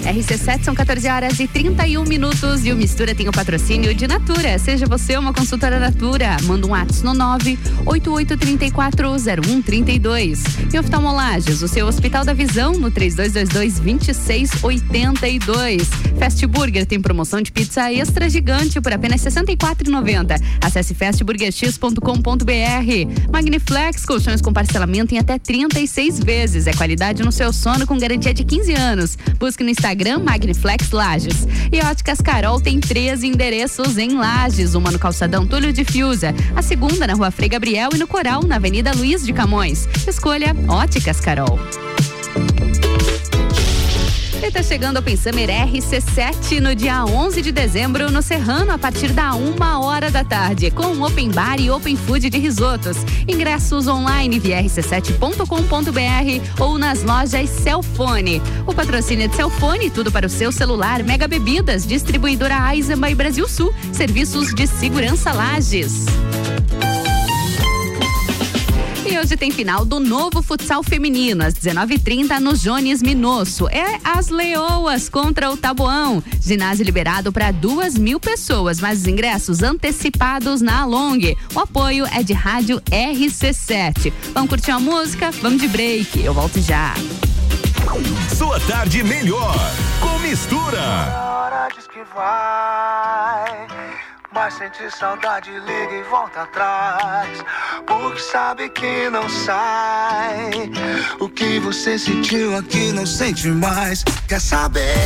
RC7 0.04 0.64
são 0.64 0.74
14 0.74 1.08
horas 1.08 1.40
e 1.40 1.48
31 1.48 2.04
minutos 2.04 2.66
e 2.66 2.72
o 2.72 2.76
Mistura 2.76 3.14
tem 3.14 3.26
o 3.26 3.32
patrocínio 3.32 3.94
de 3.94 4.06
Natura. 4.06 4.58
Seja 4.58 4.84
você 4.84 5.16
uma 5.16 5.32
consultora 5.32 5.78
Natura, 5.78 6.36
manda 6.42 6.66
um 6.66 6.72
WhatsApp 6.72 7.06
no 7.06 7.14
988340132. 7.86 10.74
E 10.74 10.78
oftalmolagens, 10.78 11.62
o 11.62 11.68
seu 11.68 11.86
Hospital 11.86 12.22
da 12.22 12.34
Visão 12.34 12.74
no 12.74 12.90
3222-2682. 12.90 15.86
Fast 16.18 16.46
Burger 16.46 16.84
tem 16.84 17.00
promoção 17.00 17.40
de 17.40 17.50
pizza 17.50 17.90
extra 17.90 18.28
gigante 18.28 18.82
por 18.82 18.92
apenas 18.92 19.24
R$ 19.24 19.30
64,90. 19.30 20.38
Acesse 20.60 20.92
fastburgerx.com.br. 20.94 23.30
Magniflex, 23.32 24.04
colchões 24.04 24.42
com 24.42 24.52
parcelamento 24.52 25.14
em 25.14 25.18
até 25.18 25.38
36 25.38 26.20
vezes. 26.20 26.66
É 26.66 26.74
qualidade 26.74 27.22
no 27.22 27.32
seu 27.32 27.54
sono 27.54 27.86
com 27.86 27.98
garantia 27.98 28.34
de 28.34 28.44
15 28.44 28.74
anos. 28.74 29.16
Busque 29.38 29.64
no 29.64 29.70
Instagram 29.70 29.93
Instagram 29.94 30.18
Magniflex 30.24 30.90
Lages. 30.90 31.46
E 31.72 31.80
Óticas 31.80 32.20
Carol 32.20 32.60
tem 32.60 32.80
três 32.80 33.22
endereços 33.22 33.96
em 33.96 34.16
Lages, 34.16 34.74
uma 34.74 34.90
no 34.90 34.98
calçadão 34.98 35.46
Túlio 35.46 35.72
de 35.72 35.84
Fiuza, 35.84 36.34
a 36.56 36.62
segunda 36.62 37.06
na 37.06 37.14
Rua 37.14 37.30
Frei 37.30 37.48
Gabriel 37.48 37.90
e 37.94 37.98
no 37.98 38.06
Coral 38.06 38.42
na 38.42 38.56
Avenida 38.56 38.92
Luiz 38.92 39.24
de 39.24 39.32
Camões. 39.32 39.88
Escolha 40.06 40.54
Óticas 40.68 41.20
Carol. 41.20 41.58
E 44.44 44.50
tá 44.50 44.62
chegando 44.62 44.96
o 44.96 44.98
Open 44.98 45.16
Summer 45.16 45.48
RC7 45.48 46.60
no 46.60 46.74
dia 46.74 47.02
11 47.02 47.40
de 47.40 47.50
dezembro 47.50 48.12
no 48.12 48.20
Serrano 48.20 48.72
a 48.72 48.78
partir 48.78 49.10
da 49.10 49.34
uma 49.34 49.82
hora 49.82 50.10
da 50.10 50.22
tarde 50.22 50.70
com 50.70 51.00
Open 51.00 51.30
Bar 51.30 51.58
e 51.58 51.70
Open 51.70 51.96
Food 51.96 52.28
de 52.28 52.38
risotos. 52.38 52.98
Ingressos 53.26 53.88
online 53.88 54.38
via 54.38 54.62
rc7.com.br 54.62 56.62
ou 56.62 56.76
nas 56.76 57.02
lojas 57.02 57.48
Celfone. 57.48 58.42
O 58.66 58.74
patrocínio 58.74 59.24
é 59.24 59.28
de 59.28 59.34
Celfone, 59.34 59.88
tudo 59.88 60.12
para 60.12 60.26
o 60.26 60.30
seu 60.30 60.52
celular. 60.52 61.02
Mega 61.02 61.26
Bebidas, 61.26 61.86
distribuidora 61.86 62.74
Eisenbahn 62.74 63.12
e 63.12 63.14
Brasil 63.14 63.48
Sul. 63.48 63.72
Serviços 63.94 64.54
de 64.54 64.66
segurança 64.66 65.32
Lages. 65.32 66.04
E 69.06 69.18
hoje 69.18 69.36
tem 69.36 69.50
final 69.50 69.84
do 69.84 70.00
novo 70.00 70.42
futsal 70.42 70.82
feminino, 70.82 71.44
às 71.44 71.52
19h30 71.52 72.38
no 72.38 72.56
Jones 72.56 73.02
Minosso. 73.02 73.68
É 73.68 74.00
as 74.02 74.28
Leoas 74.28 75.10
contra 75.10 75.50
o 75.50 75.56
Taboão. 75.58 76.22
Ginásio 76.40 76.84
liberado 76.84 77.30
para 77.30 77.50
duas 77.50 77.98
mil 77.98 78.18
pessoas, 78.18 78.80
mas 78.80 79.00
os 79.00 79.06
ingressos 79.06 79.62
antecipados 79.62 80.62
na 80.62 80.86
Long. 80.86 81.18
O 81.54 81.60
apoio 81.60 82.06
é 82.06 82.22
de 82.22 82.32
rádio 82.32 82.80
RC7. 82.90 84.10
Vamos 84.32 84.48
curtir 84.48 84.70
uma 84.70 84.80
música? 84.80 85.30
Vamos 85.42 85.60
de 85.60 85.68
break. 85.68 86.24
Eu 86.24 86.32
volto 86.32 86.58
já. 86.62 86.94
Sua 88.34 88.58
tarde 88.60 89.04
melhor 89.04 89.54
com 90.00 90.18
mistura. 90.20 90.80
Hora 90.80 91.68
diz 91.76 91.86
que 91.86 92.02
vai 92.14 93.66
mas 94.34 94.54
sente 94.54 94.90
saudade, 94.90 95.48
liga 95.50 95.94
e 95.94 96.02
volta 96.10 96.42
atrás. 96.42 97.44
Porque 97.86 98.20
sabe 98.20 98.68
que 98.70 99.08
não 99.08 99.28
sai. 99.28 100.50
O 101.20 101.28
que 101.28 101.60
você 101.60 101.96
sentiu 101.96 102.56
aqui 102.56 102.92
não 102.92 103.06
sente 103.06 103.46
mais. 103.48 104.02
Quer 104.28 104.40
saber? 104.40 104.96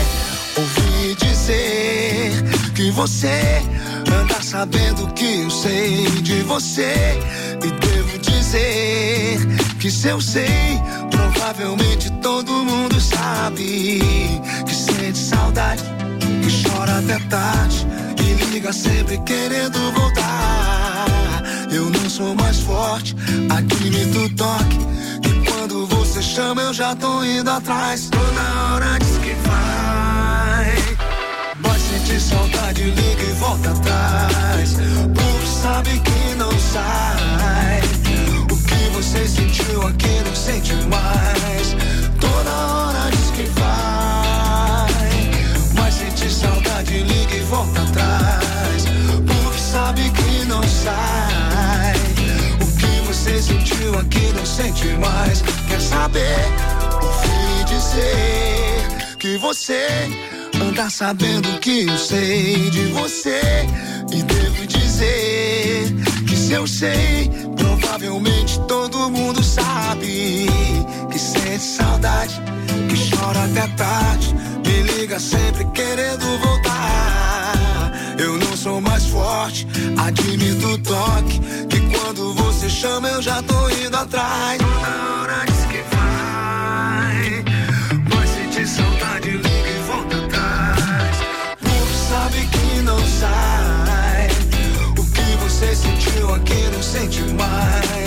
Ouvi 0.57 1.14
dizer 1.17 2.33
que 2.75 2.91
você 2.91 3.62
anda 4.19 4.43
sabendo 4.43 5.12
que 5.12 5.43
eu 5.43 5.51
sei 5.51 6.07
de 6.23 6.41
você. 6.43 7.19
E 7.62 7.71
devo 7.71 8.19
dizer 8.19 9.38
que 9.79 9.91
se 9.91 10.09
eu 10.09 10.21
sei, 10.23 10.81
provavelmente 11.11 12.11
todo 12.23 12.51
mundo 12.51 12.99
sabe. 12.99 14.01
Que 14.67 14.75
sente 14.75 15.19
saudade, 15.19 15.83
que 16.43 16.69
chora 16.69 16.99
até 16.99 17.19
tarde 17.29 18.08
liga 18.49 18.73
sempre 18.73 19.19
querendo 19.19 19.79
voltar. 19.93 21.07
Eu 21.71 21.91
não 21.91 22.11
sou 22.11 22.35
mais 22.35 22.61
forte, 22.61 23.15
admito 23.51 24.19
o 24.19 24.35
toque. 24.35 24.79
E 25.29 25.47
quando 25.47 25.87
você 25.87 26.23
chama, 26.23 26.63
eu 26.63 26.73
já 26.73 26.95
tô 26.97 27.23
indo 27.25 27.51
atrás. 27.51 28.09
Toda 28.11 28.75
hora 28.75 28.99
diz 28.99 29.19
que 29.19 29.35
vai. 29.47 30.97
Vai 31.61 31.79
sentir 31.79 32.21
saudade, 32.21 32.83
liga 32.83 33.23
e 33.23 33.33
volta 33.35 33.71
atrás. 33.71 34.75
Por 35.15 35.47
sabe 35.47 35.91
que 36.01 36.35
não 36.37 36.53
sai. 36.59 37.81
O 38.51 38.57
que 38.57 38.97
você 38.97 39.29
sentiu 39.29 39.87
aqui 39.87 40.23
não 40.25 40.35
sente 40.35 40.75
mais. 40.87 41.77
Toda 42.21 42.51
hora 42.51 43.11
diz 43.11 43.31
que 43.31 43.61
vai. 43.61 43.88
Saudade, 46.99 47.03
liga 47.03 47.35
e 47.35 47.41
volta 47.41 47.83
atrás 47.83 48.85
sabe 49.59 50.11
que 50.11 50.45
não 50.47 50.63
sai. 50.63 51.95
O 52.61 52.67
que 52.79 53.07
você 53.07 53.43
sentiu 53.43 53.99
aqui 53.99 54.33
não 54.35 54.47
sente 54.47 54.87
mais. 54.99 55.43
Quer 55.69 55.81
saber? 55.81 56.39
Ouvi 57.03 57.65
dizer 57.67 59.17
que 59.19 59.37
você 59.39 59.87
anda 60.63 60.89
sabendo 60.91 61.59
que 61.61 61.87
eu 61.87 61.99
sei 61.99 62.71
de 62.71 62.87
você. 62.93 63.41
E 64.11 64.23
devo 64.23 64.67
dizer 64.67 65.95
que 66.27 66.35
Mas 66.49 66.51
eu 66.51 66.67
sei, 66.67 67.31
provavelmente 67.57 68.59
todo 68.67 69.11
mundo 69.11 69.43
sabe 69.43 70.47
que 71.11 71.19
sente 71.19 71.63
saudade, 71.63 72.41
que 72.89 73.11
chora 73.11 73.45
até 73.45 73.67
tarde, 73.77 74.35
me 74.67 74.83
liga 74.93 75.21
sempre 75.21 75.67
querendo 75.75 76.25
voltar. 76.39 76.58
Sou 78.62 78.81
mais 78.81 79.07
forte, 79.07 79.68
admito 79.97 80.66
o 80.66 80.79
toque, 80.79 81.38
que 81.68 81.81
quando 81.97 82.35
você 82.35 82.68
chama 82.68 83.09
eu 83.09 83.23
já 83.23 83.40
tô 83.40 83.68
indo 83.68 83.97
atrás. 83.97 84.61
Na 84.61 85.21
hora 85.21 85.44
diz 85.47 85.64
que 85.66 85.81
vai, 85.94 87.44
mas 88.12 88.29
sente 88.29 88.66
saudade, 88.66 89.31
liga 89.31 89.49
e 89.49 89.83
volta 89.87 90.16
atrás. 90.25 91.16
Por 91.61 91.88
sabe 92.09 92.49
que 92.49 92.83
não 92.83 92.99
sai, 92.99 94.29
o 94.99 95.05
que 95.05 95.37
você 95.44 95.77
sentiu 95.77 96.35
aqui 96.35 96.68
não 96.73 96.83
sente 96.83 97.23
mais. 97.35 97.98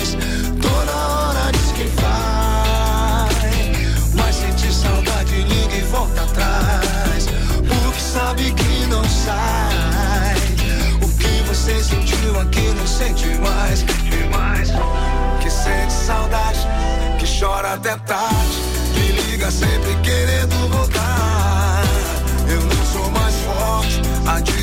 Você 11.62 11.80
sentiu 11.80 12.40
aqui 12.40 12.60
não 12.74 12.86
sente 12.86 13.28
mais. 13.38 13.84
Que 15.40 15.50
sente 15.50 15.92
saudade, 15.92 16.58
que 17.18 17.40
chora 17.40 17.74
até 17.74 17.96
tarde, 17.98 18.60
me 18.94 19.12
liga 19.22 19.50
sempre 19.50 19.94
querendo 20.02 20.68
voltar. 20.68 21.82
Eu 22.48 22.60
não 22.62 22.84
sou 22.92 23.10
mais 23.10 23.34
forte, 23.36 24.02
admito 24.26 24.61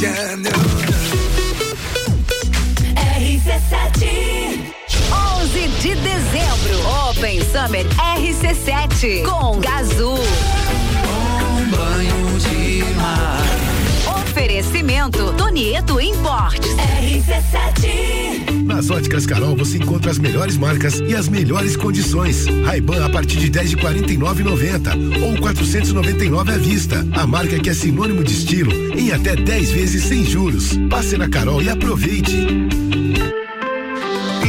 Yeah, 0.00 0.14
yeah, 0.14 0.36
no, 0.36 0.50
RC7 2.94 4.72
11 5.10 5.68
de 5.82 5.94
dezembro, 5.96 6.76
Open 7.08 7.40
Summer 7.50 7.84
RC7 8.16 9.24
com 9.24 9.58
Gazul. 9.58 10.14
Um 10.14 11.70
banho 11.70 12.38
de 12.38 12.84
mar. 12.94 13.37
Oferecimento 14.48 15.30
Tonieto 15.34 16.00
Importes. 16.00 16.74
RC7 16.74 18.64
Nas 18.64 18.88
óticas 18.88 19.26
Carol 19.26 19.54
você 19.54 19.76
encontra 19.76 20.10
as 20.10 20.18
melhores 20.18 20.56
marcas 20.56 21.00
e 21.00 21.14
as 21.14 21.28
melhores 21.28 21.76
condições. 21.76 22.46
Ray-Ban 22.64 23.04
a 23.04 23.10
partir 23.10 23.36
de 23.36 23.50
10 23.50 23.68
de 23.68 23.76
49,90 23.76 25.22
ou 25.22 25.38
499 25.38 26.50
à 26.50 26.56
vista. 26.56 27.06
A 27.12 27.26
marca 27.26 27.58
que 27.58 27.68
é 27.68 27.74
sinônimo 27.74 28.24
de 28.24 28.32
estilo 28.32 28.72
em 28.98 29.12
até 29.12 29.36
10 29.36 29.70
vezes 29.70 30.04
sem 30.04 30.24
juros. 30.24 30.78
Passe 30.88 31.18
na 31.18 31.28
Carol 31.28 31.60
e 31.60 31.68
aproveite. 31.68 32.48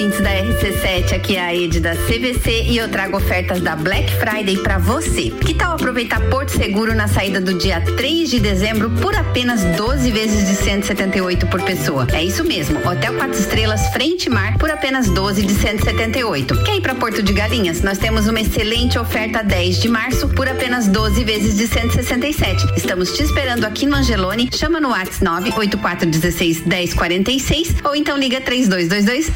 ouvintes 0.00 0.20
da 0.20 0.30
RC7, 0.30 1.14
aqui 1.14 1.36
é 1.36 1.40
a 1.42 1.54
Ed 1.54 1.78
da 1.78 1.94
CVC 1.94 2.64
e 2.68 2.78
eu 2.78 2.88
trago 2.88 3.18
ofertas 3.18 3.60
da 3.60 3.76
Black 3.76 4.10
Friday 4.14 4.56
pra 4.56 4.78
você. 4.78 5.30
Que 5.30 5.52
tal 5.52 5.72
aproveitar 5.72 6.20
Porto 6.30 6.52
Seguro 6.52 6.94
na 6.94 7.06
saída 7.06 7.38
do 7.38 7.52
dia 7.52 7.82
3 7.82 8.30
de 8.30 8.40
dezembro 8.40 8.88
por 9.02 9.14
apenas 9.14 9.62
12 9.76 10.10
vezes 10.10 10.48
de 10.48 10.54
178 10.54 11.46
por 11.48 11.60
pessoa? 11.62 12.06
É 12.14 12.24
isso 12.24 12.42
mesmo, 12.42 12.78
Hotel 12.78 13.12
4 13.12 13.38
Estrelas 13.38 13.88
Frente 13.88 14.30
Mar 14.30 14.56
por 14.56 14.70
apenas 14.70 15.06
12 15.10 15.42
de 15.42 15.52
178. 15.52 16.64
Quer 16.64 16.76
ir 16.76 16.80
pra 16.80 16.94
Porto 16.94 17.22
de 17.22 17.34
Galinhas? 17.34 17.82
Nós 17.82 17.98
temos 17.98 18.26
uma 18.26 18.40
excelente 18.40 18.98
oferta 18.98 19.42
10 19.42 19.82
de 19.82 19.88
março 19.88 20.28
por 20.28 20.48
apenas 20.48 20.88
12 20.88 21.22
vezes 21.24 21.58
de 21.58 21.66
167. 21.66 22.72
Estamos 22.74 23.12
te 23.12 23.22
esperando 23.22 23.66
aqui 23.66 23.84
no 23.84 23.96
Angelone. 23.96 24.48
Chama 24.50 24.80
no 24.80 24.88
WhatsApp 24.88 25.22
98416 25.24 26.64
1046 26.64 27.74
ou 27.84 27.94
então 27.94 28.16
liga 28.16 28.40
3222 28.40 29.28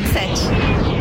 0887. 0.00 0.91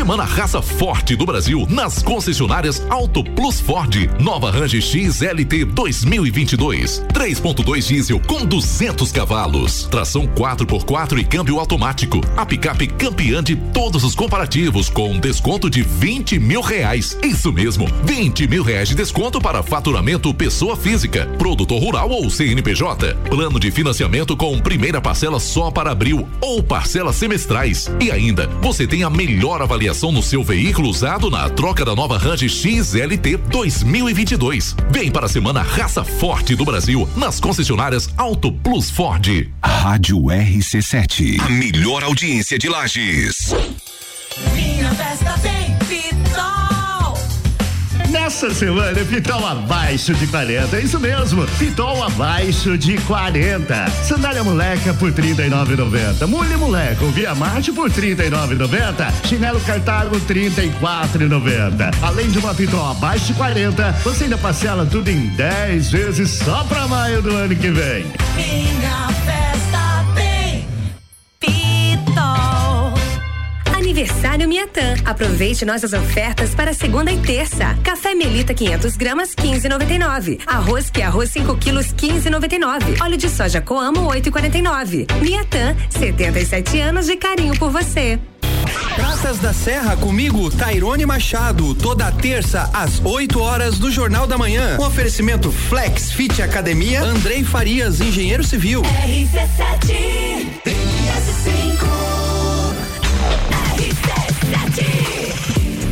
Semana 0.00 0.24
Raça 0.24 0.62
Forte 0.62 1.14
do 1.14 1.26
Brasil 1.26 1.66
nas 1.68 2.02
concessionárias 2.02 2.82
Auto 2.88 3.22
Plus 3.22 3.60
Ford. 3.60 3.94
Nova 4.18 4.50
Range 4.50 4.80
XLT 4.80 5.66
2022. 5.66 7.02
3.2 7.12 7.86
diesel 7.86 8.18
com 8.26 8.46
200 8.46 9.12
cavalos. 9.12 9.86
Tração 9.90 10.26
4x4 10.26 11.18
e 11.18 11.24
câmbio 11.24 11.60
automático. 11.60 12.18
A 12.34 12.46
picape 12.46 12.86
campeã 12.86 13.42
de 13.42 13.54
todos 13.54 14.02
os 14.02 14.14
comparativos 14.14 14.88
com 14.88 15.18
desconto 15.18 15.68
de 15.68 15.82
20 15.82 16.38
mil 16.38 16.62
reais. 16.62 17.18
Isso 17.22 17.52
mesmo, 17.52 17.86
20 18.04 18.48
mil 18.48 18.62
reais 18.62 18.88
de 18.88 18.94
desconto 18.94 19.38
para 19.38 19.62
faturamento 19.62 20.32
pessoa 20.32 20.78
física, 20.78 21.26
produtor 21.36 21.78
rural 21.78 22.08
ou 22.08 22.30
CNPJ. 22.30 23.16
Plano 23.28 23.60
de 23.60 23.70
financiamento 23.70 24.34
com 24.34 24.58
primeira 24.60 24.98
parcela 24.98 25.38
só 25.38 25.70
para 25.70 25.90
abril 25.90 26.26
ou 26.40 26.62
parcelas 26.62 27.16
semestrais. 27.16 27.90
E 28.00 28.10
ainda, 28.10 28.46
você 28.62 28.86
tem 28.86 29.02
a 29.02 29.10
melhor 29.10 29.60
avaliação 29.60 29.89
no 29.90 30.22
seu 30.22 30.44
veículo 30.44 30.88
usado 30.88 31.28
na 31.28 31.50
troca 31.50 31.84
da 31.84 31.96
nova 31.96 32.16
Range 32.16 32.48
XLT 32.48 33.36
2022. 33.50 34.76
Vem 34.88 35.10
para 35.10 35.26
a 35.26 35.28
semana 35.28 35.62
Raça 35.62 36.04
Forte 36.04 36.54
do 36.54 36.64
Brasil 36.64 37.08
nas 37.16 37.40
concessionárias 37.40 38.08
Auto 38.16 38.52
Plus 38.52 38.88
Ford. 38.88 39.26
Rádio 39.62 40.20
RC7. 40.26 41.40
A 41.40 41.48
melhor 41.48 42.04
audiência 42.04 42.56
de 42.56 42.68
Lages. 42.68 43.52
Minha 44.54 44.94
festa 44.94 45.34
tem 45.40 45.76
Pitol. 45.88 46.59
Nessa 48.10 48.52
semana, 48.52 49.04
Pitol 49.04 49.46
abaixo 49.46 50.12
de 50.14 50.26
40. 50.26 50.76
É 50.76 50.80
isso 50.80 50.98
mesmo. 50.98 51.46
Pitol 51.58 52.02
abaixo 52.02 52.76
de 52.76 52.98
40. 53.02 53.88
Sandália 54.02 54.42
moleca 54.42 54.92
por 54.94 55.12
39,90. 55.12 56.26
Mulher 56.26 56.58
moleca, 56.58 57.04
Via 57.06 57.34
Marte 57.36 57.70
por 57.70 57.88
39,90. 57.88 59.12
Chinelo 59.24 59.60
Cartago 59.60 60.16
34,90. 60.20 61.94
Além 62.02 62.28
de 62.30 62.38
uma 62.38 62.52
Pitol 62.52 62.90
abaixo 62.90 63.26
de 63.26 63.34
40, 63.34 63.92
você 64.02 64.24
ainda 64.24 64.38
parcela 64.38 64.84
tudo 64.84 65.08
em 65.08 65.28
10 65.28 65.90
vezes 65.90 66.30
só 66.30 66.64
pra 66.64 66.88
maio 66.88 67.22
do 67.22 67.30
ano 67.30 67.54
que 67.54 67.70
vem. 67.70 68.06
Minha 68.34 69.08
festa 69.24 69.39
Miatã. 74.48 74.94
Aproveite 75.04 75.64
nossas 75.64 75.92
ofertas 75.92 76.54
para 76.54 76.72
segunda 76.72 77.12
e 77.12 77.18
terça. 77.18 77.76
Café 77.82 78.14
Melita 78.14 78.54
500 78.54 78.96
gramas 78.96 79.34
15,99. 79.34 80.40
Arroz 80.46 80.88
que 80.88 81.02
é 81.02 81.04
arroz 81.04 81.30
5 81.30 81.56
quilos 81.56 81.88
15,99. 81.88 83.02
Óleo 83.02 83.16
de 83.16 83.28
soja 83.28 83.60
Coamo 83.60 84.08
8,49. 84.08 85.06
Miatã, 85.20 85.76
77 85.90 86.80
anos 86.80 87.06
de 87.06 87.16
carinho 87.16 87.56
por 87.58 87.70
você. 87.70 88.18
Praças 88.94 89.38
da 89.38 89.52
Serra 89.52 89.96
comigo, 89.96 90.50
Tairone 90.50 91.04
Machado, 91.04 91.74
toda 91.74 92.10
terça 92.10 92.70
às 92.72 93.00
8 93.04 93.40
horas 93.40 93.78
do 93.78 93.90
Jornal 93.90 94.26
da 94.26 94.38
Manhã. 94.38 94.76
Um 94.80 94.84
oferecimento 94.84 95.52
Flex 95.52 96.10
Fit 96.12 96.40
Academia, 96.40 97.02
Andrei 97.02 97.44
Farias, 97.44 98.00
engenheiro 98.00 98.44
civil. 98.44 98.82
RC7 98.82 100.40
RC5 100.64 102.19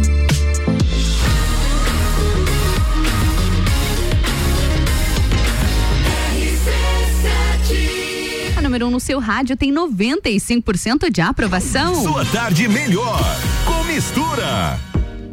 Número 8.71 8.85
1 8.85 8.87
um 8.87 8.91
no 8.91 8.99
seu 9.01 9.19
rádio 9.19 9.57
tem 9.57 9.69
95% 9.69 11.11
de 11.11 11.19
aprovação. 11.19 11.93
Sua 12.03 12.23
tarde 12.23 12.69
melhor 12.69 13.19
com 13.65 13.83
mistura. 13.83 14.79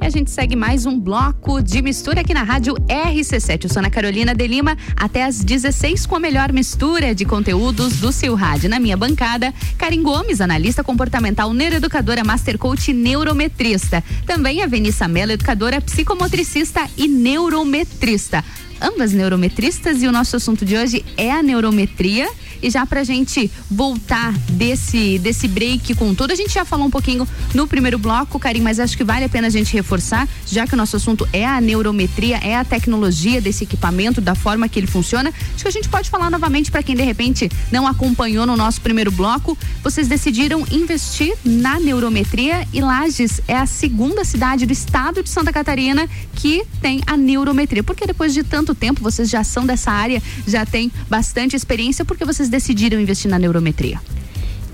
E 0.01 0.07
a 0.07 0.11
gente 0.11 0.31
segue 0.31 0.55
mais 0.55 0.87
um 0.87 0.99
bloco 0.99 1.61
de 1.61 1.83
mistura 1.83 2.21
aqui 2.21 2.33
na 2.33 2.45
rádio 2.45 2.75
RC7. 2.87 3.65
Eu 3.65 3.71
sou 3.71 3.81
Ana 3.81 3.91
Carolina 3.91 4.33
de 4.33 4.47
Lima, 4.47 4.79
até 4.97 5.25
às 5.25 5.43
16 5.43 6.07
com 6.07 6.15
a 6.15 6.21
melhor 6.21 6.53
mistura 6.53 7.15
de 7.15 7.25
conteúdos 7.25 7.99
do 7.99 8.13
seu 8.13 8.35
rádio. 8.37 8.71
Na 8.71 8.79
minha 8.79 8.97
bancada, 8.97 9.53
Karim 9.77 10.03
Gomes, 10.03 10.41
analista 10.41 10.85
comportamental, 10.85 11.53
neuroeducadora, 11.53 12.23
master 12.23 12.57
coach 12.59 12.93
neurometrista. 12.93 14.03
Também 14.25 14.63
a 14.63 14.67
Venissa 14.67 15.09
Mello, 15.09 15.33
educadora 15.33 15.81
psicomotricista 15.81 16.89
e 16.97 17.09
neurometrista 17.09 18.45
ambas 18.81 19.13
neurometristas 19.13 20.03
e 20.03 20.07
o 20.07 20.13
nosso 20.13 20.37
assunto 20.37 20.65
de 20.65 20.77
hoje 20.77 21.05
é 21.17 21.31
a 21.31 21.43
neurometria. 21.43 22.29
E 22.63 22.71
já 22.71 22.85
pra 22.87 23.05
gente 23.05 23.51
voltar 23.71 24.33
desse, 24.51 25.19
desse 25.19 25.47
break 25.49 25.95
com 25.95 26.15
tudo, 26.15 26.33
a 26.33 26.37
gente 26.37 26.53
já 26.53 26.65
falou 26.65 26.87
um 26.87 26.91
pouquinho 26.91 27.27
no 27.55 27.67
primeiro 27.67 27.99
bloco, 27.99 28.39
Karim, 28.39 28.61
mas 28.61 28.81
acho 28.81 28.97
que 28.97 29.05
vale 29.05 29.25
a 29.25 29.29
pena 29.29 29.47
a 29.47 29.51
gente 29.51 29.73
reforçar, 29.73 30.29
já 30.47 30.67
que 30.67 30.75
o 30.75 30.77
nosso 30.77 30.97
assunto 30.97 31.29
é 31.33 31.47
a 31.47 31.61
neurometria, 31.61 32.39
é 32.39 32.57
a 32.57 32.65
tecnologia 32.65 33.41
desse 33.41 33.65
equipamento, 33.65 34.21
da 34.21 34.35
forma 34.35 34.69
que 34.69 34.79
ele 34.79 34.87
funciona. 34.87 35.33
Acho 35.55 35.63
que 35.63 35.69
a 35.69 35.73
gente 35.73 35.89
pode 35.89 36.11
falar 36.11 36.31
novamente 36.31 36.71
para 36.71 36.83
quem 36.83 36.97
de 36.97 37.03
repente 37.03 37.51
não 37.71 37.87
acompanhou 37.87 38.47
no 38.47 38.57
nosso 38.57 38.81
primeiro 38.81 39.11
bloco. 39.11 39.57
Vocês 39.83 40.09
decidiram 40.09 40.65
investir 40.71 41.35
na 41.45 41.79
neurometria 41.79 42.67
e 42.73 42.81
Lages 42.81 43.41
é 43.47 43.57
a 43.57 43.67
segunda 43.67 44.25
cidade 44.25 44.67
do 44.67 44.73
estado 44.73 45.23
de 45.23 45.29
Santa 45.29 45.53
Catarina 45.53 46.09
que 46.35 46.65
tem 46.81 47.01
a 47.07 47.17
neurometria. 47.17 47.83
Porque 47.83 48.07
depois 48.07 48.33
de 48.35 48.43
tanto 48.43 48.75
tempo 48.75 49.03
vocês 49.03 49.29
já 49.29 49.45
são 49.45 49.67
dessa 49.67 49.91
área, 49.91 50.23
já 50.47 50.65
têm 50.65 50.91
bastante 51.09 51.57
experiência, 51.57 52.05
porque 52.05 52.25
vocês 52.25 52.48
decidiram 52.49 53.01
investir 53.01 53.31
na 53.31 53.39
neurometria? 53.39 54.01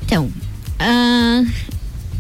Então, 0.05 0.31
ah, 0.79 1.43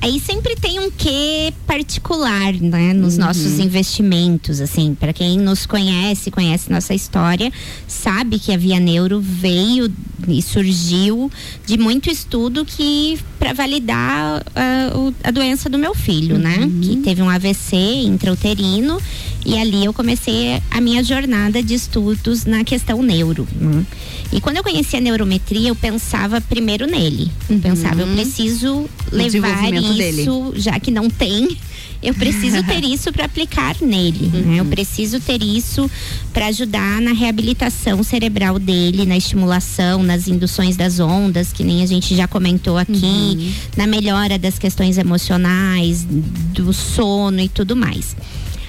aí 0.05 0.21
sempre 0.21 0.55
tem 0.55 0.79
um 0.81 0.91
quê 0.91 1.51
particular, 1.67 2.53
né, 2.53 2.93
nos 2.93 3.15
Uhum. 3.15 3.21
nossos 3.25 3.59
investimentos, 3.59 4.61
assim, 4.61 4.95
para 4.95 5.13
quem 5.15 5.39
nos 5.39 5.65
conhece, 5.65 6.31
conhece 6.31 6.71
nossa 6.71 6.93
história, 6.93 7.51
sabe 7.89 8.39
que 8.39 8.53
a 8.53 8.57
Via 8.59 8.79
Neuro 8.79 9.19
veio 9.21 9.91
e 10.29 10.43
surgiu 10.43 11.31
de 11.67 11.79
muito 11.79 12.11
estudo 12.11 12.65
que 12.67 13.19
para 13.39 13.53
validar 13.55 14.43
ah, 14.55 14.93
o- 14.97 15.15
a 15.25 15.31
doença 15.31 15.69
do 15.71 15.79
meu 15.79 15.95
filho, 15.95 16.37
né, 16.39 16.59
Uhum. 16.59 16.81
que 16.83 16.97
teve 16.97 17.23
um 17.23 17.29
AVC 17.31 17.75
intrauterino 18.05 18.99
e 19.45 19.57
ali 19.59 19.85
eu 19.87 19.93
comecei 19.93 20.61
a 20.71 20.81
minha 20.81 21.03
jornada 21.03 21.63
de 21.63 21.75
estudos 21.75 22.45
na 22.45 22.63
questão 22.63 23.03
neuro. 23.03 23.47
né. 23.59 23.85
E 24.33 24.41
quando 24.41 24.57
eu 24.57 24.65
conheci 24.65 24.97
a 24.97 25.01
neurometria, 25.01 25.69
eu 25.69 25.77
pensava 25.77 26.41
primeiro 26.41 26.87
nele. 26.87 27.31
Eu 27.49 27.59
pensava, 27.61 28.01
eu 28.01 28.07
preciso 28.15 28.87
levar 29.13 29.31
isso, 29.99 30.51
dele. 30.51 30.61
já 30.61 30.79
que 30.79 30.91
não 30.91 31.09
tem, 31.09 31.57
eu 32.03 32.15
preciso 32.15 32.63
ter 32.67 32.85
isso 32.85 33.13
para 33.13 33.25
aplicar 33.25 33.77
nele. 33.81 34.29
né? 34.29 34.61
Eu 34.61 34.65
preciso 34.67 35.21
ter 35.21 35.43
isso 35.43 35.91
para 36.33 36.47
ajudar 36.47 37.01
na 37.01 37.13
reabilitação 37.13 38.03
cerebral 38.03 38.59
dele, 38.59 39.07
na 39.07 39.17
estimulação, 39.17 40.03
nas 40.03 40.29
induções 40.29 40.77
das 40.77 41.01
ondas, 41.01 41.53
que 41.53 41.65
nem 41.65 41.83
a 41.83 41.87
gente 41.87 42.15
já 42.15 42.29
comentou 42.29 42.77
aqui, 42.77 43.55
na 43.77 43.87
melhora 43.87 44.39
das 44.39 44.59
questões 44.59 44.99
emocionais, 44.99 46.05
do 46.05 46.73
sono 46.73 47.41
e 47.41 47.49
tudo 47.49 47.75
mais. 47.75 48.15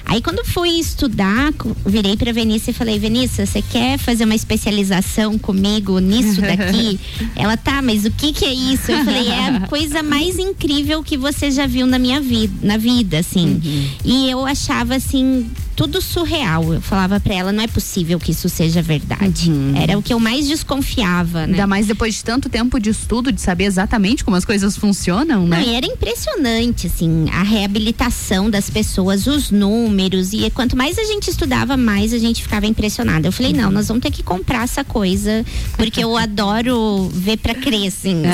Aí 0.06 0.22
quando 0.22 0.44
fui 0.44 0.70
estudar, 0.70 1.52
virei 1.84 2.16
pra 2.16 2.32
Venícia 2.32 2.70
e 2.70 2.74
falei, 2.74 2.98
Venícia, 2.98 3.44
você 3.44 3.60
quer 3.60 3.98
fazer 3.98 4.24
uma 4.24 4.36
especialização 4.36 5.36
comigo 5.36 5.98
nisso 5.98 6.40
daqui? 6.42 6.98
Ela, 7.34 7.56
tá, 7.56 7.82
mas 7.82 8.04
o 8.04 8.10
que 8.10 8.32
que 8.32 8.44
é 8.44 8.54
isso? 8.54 8.90
Eu 8.92 9.04
falei, 9.04 9.28
é 9.28 9.48
a 9.48 9.60
coisa 9.68 10.02
mais 10.02 10.38
incrível 10.38 11.02
que 11.02 11.16
você 11.16 11.50
já 11.50 11.66
viu 11.66 11.86
na 11.86 11.98
minha 11.98 12.20
vida, 12.20 12.54
na 12.62 12.76
vida, 12.76 13.18
assim. 13.18 13.60
E 14.04 14.30
eu 14.30 14.46
achava 14.46 14.94
assim, 14.94 15.50
tudo 15.76 16.00
surreal. 16.00 16.72
Eu 16.72 16.80
falava 16.80 17.20
pra 17.20 17.34
ela, 17.34 17.52
não 17.52 17.62
é 17.62 17.68
possível 17.68 18.18
que 18.18 18.30
isso 18.30 18.48
seja 18.48 18.80
verdade. 18.80 19.50
Era 19.80 19.98
o 19.98 20.02
que 20.02 20.12
eu 20.12 20.18
mais 20.18 20.48
desconfiava, 20.48 21.46
né? 21.46 21.52
Ainda 21.52 21.66
mais 21.66 21.86
depois 21.86 22.14
de 22.14 22.24
tanto 22.24 22.48
tempo 22.48 22.80
de 22.80 22.90
estudo, 22.90 23.30
de 23.30 23.40
saber 23.40 23.64
exatamente 23.64 24.24
como 24.24 24.36
as 24.36 24.44
coisas 24.44 24.76
funcionam, 24.76 25.46
né? 25.46 25.60
Não, 25.60 25.66
e 25.66 25.74
era 25.74 25.86
impressionante, 25.86 26.86
assim, 26.86 27.26
a 27.30 27.42
reabilitação 27.42 28.48
das 28.48 28.70
pessoas, 28.70 29.26
os 29.26 29.50
números. 29.50 29.95
E 30.32 30.50
quanto 30.50 30.76
mais 30.76 30.98
a 30.98 31.04
gente 31.04 31.28
estudava, 31.30 31.76
mais 31.76 32.12
a 32.12 32.18
gente 32.18 32.42
ficava 32.42 32.66
impressionada. 32.66 33.26
Eu 33.26 33.32
falei, 33.32 33.52
não, 33.52 33.70
nós 33.70 33.88
vamos 33.88 34.02
ter 34.02 34.10
que 34.10 34.22
comprar 34.22 34.64
essa 34.64 34.84
coisa, 34.84 35.44
porque 35.76 36.02
eu 36.02 36.16
adoro 36.16 37.08
ver 37.12 37.38
pra 37.38 37.54
crer, 37.54 37.88
assim. 37.88 38.22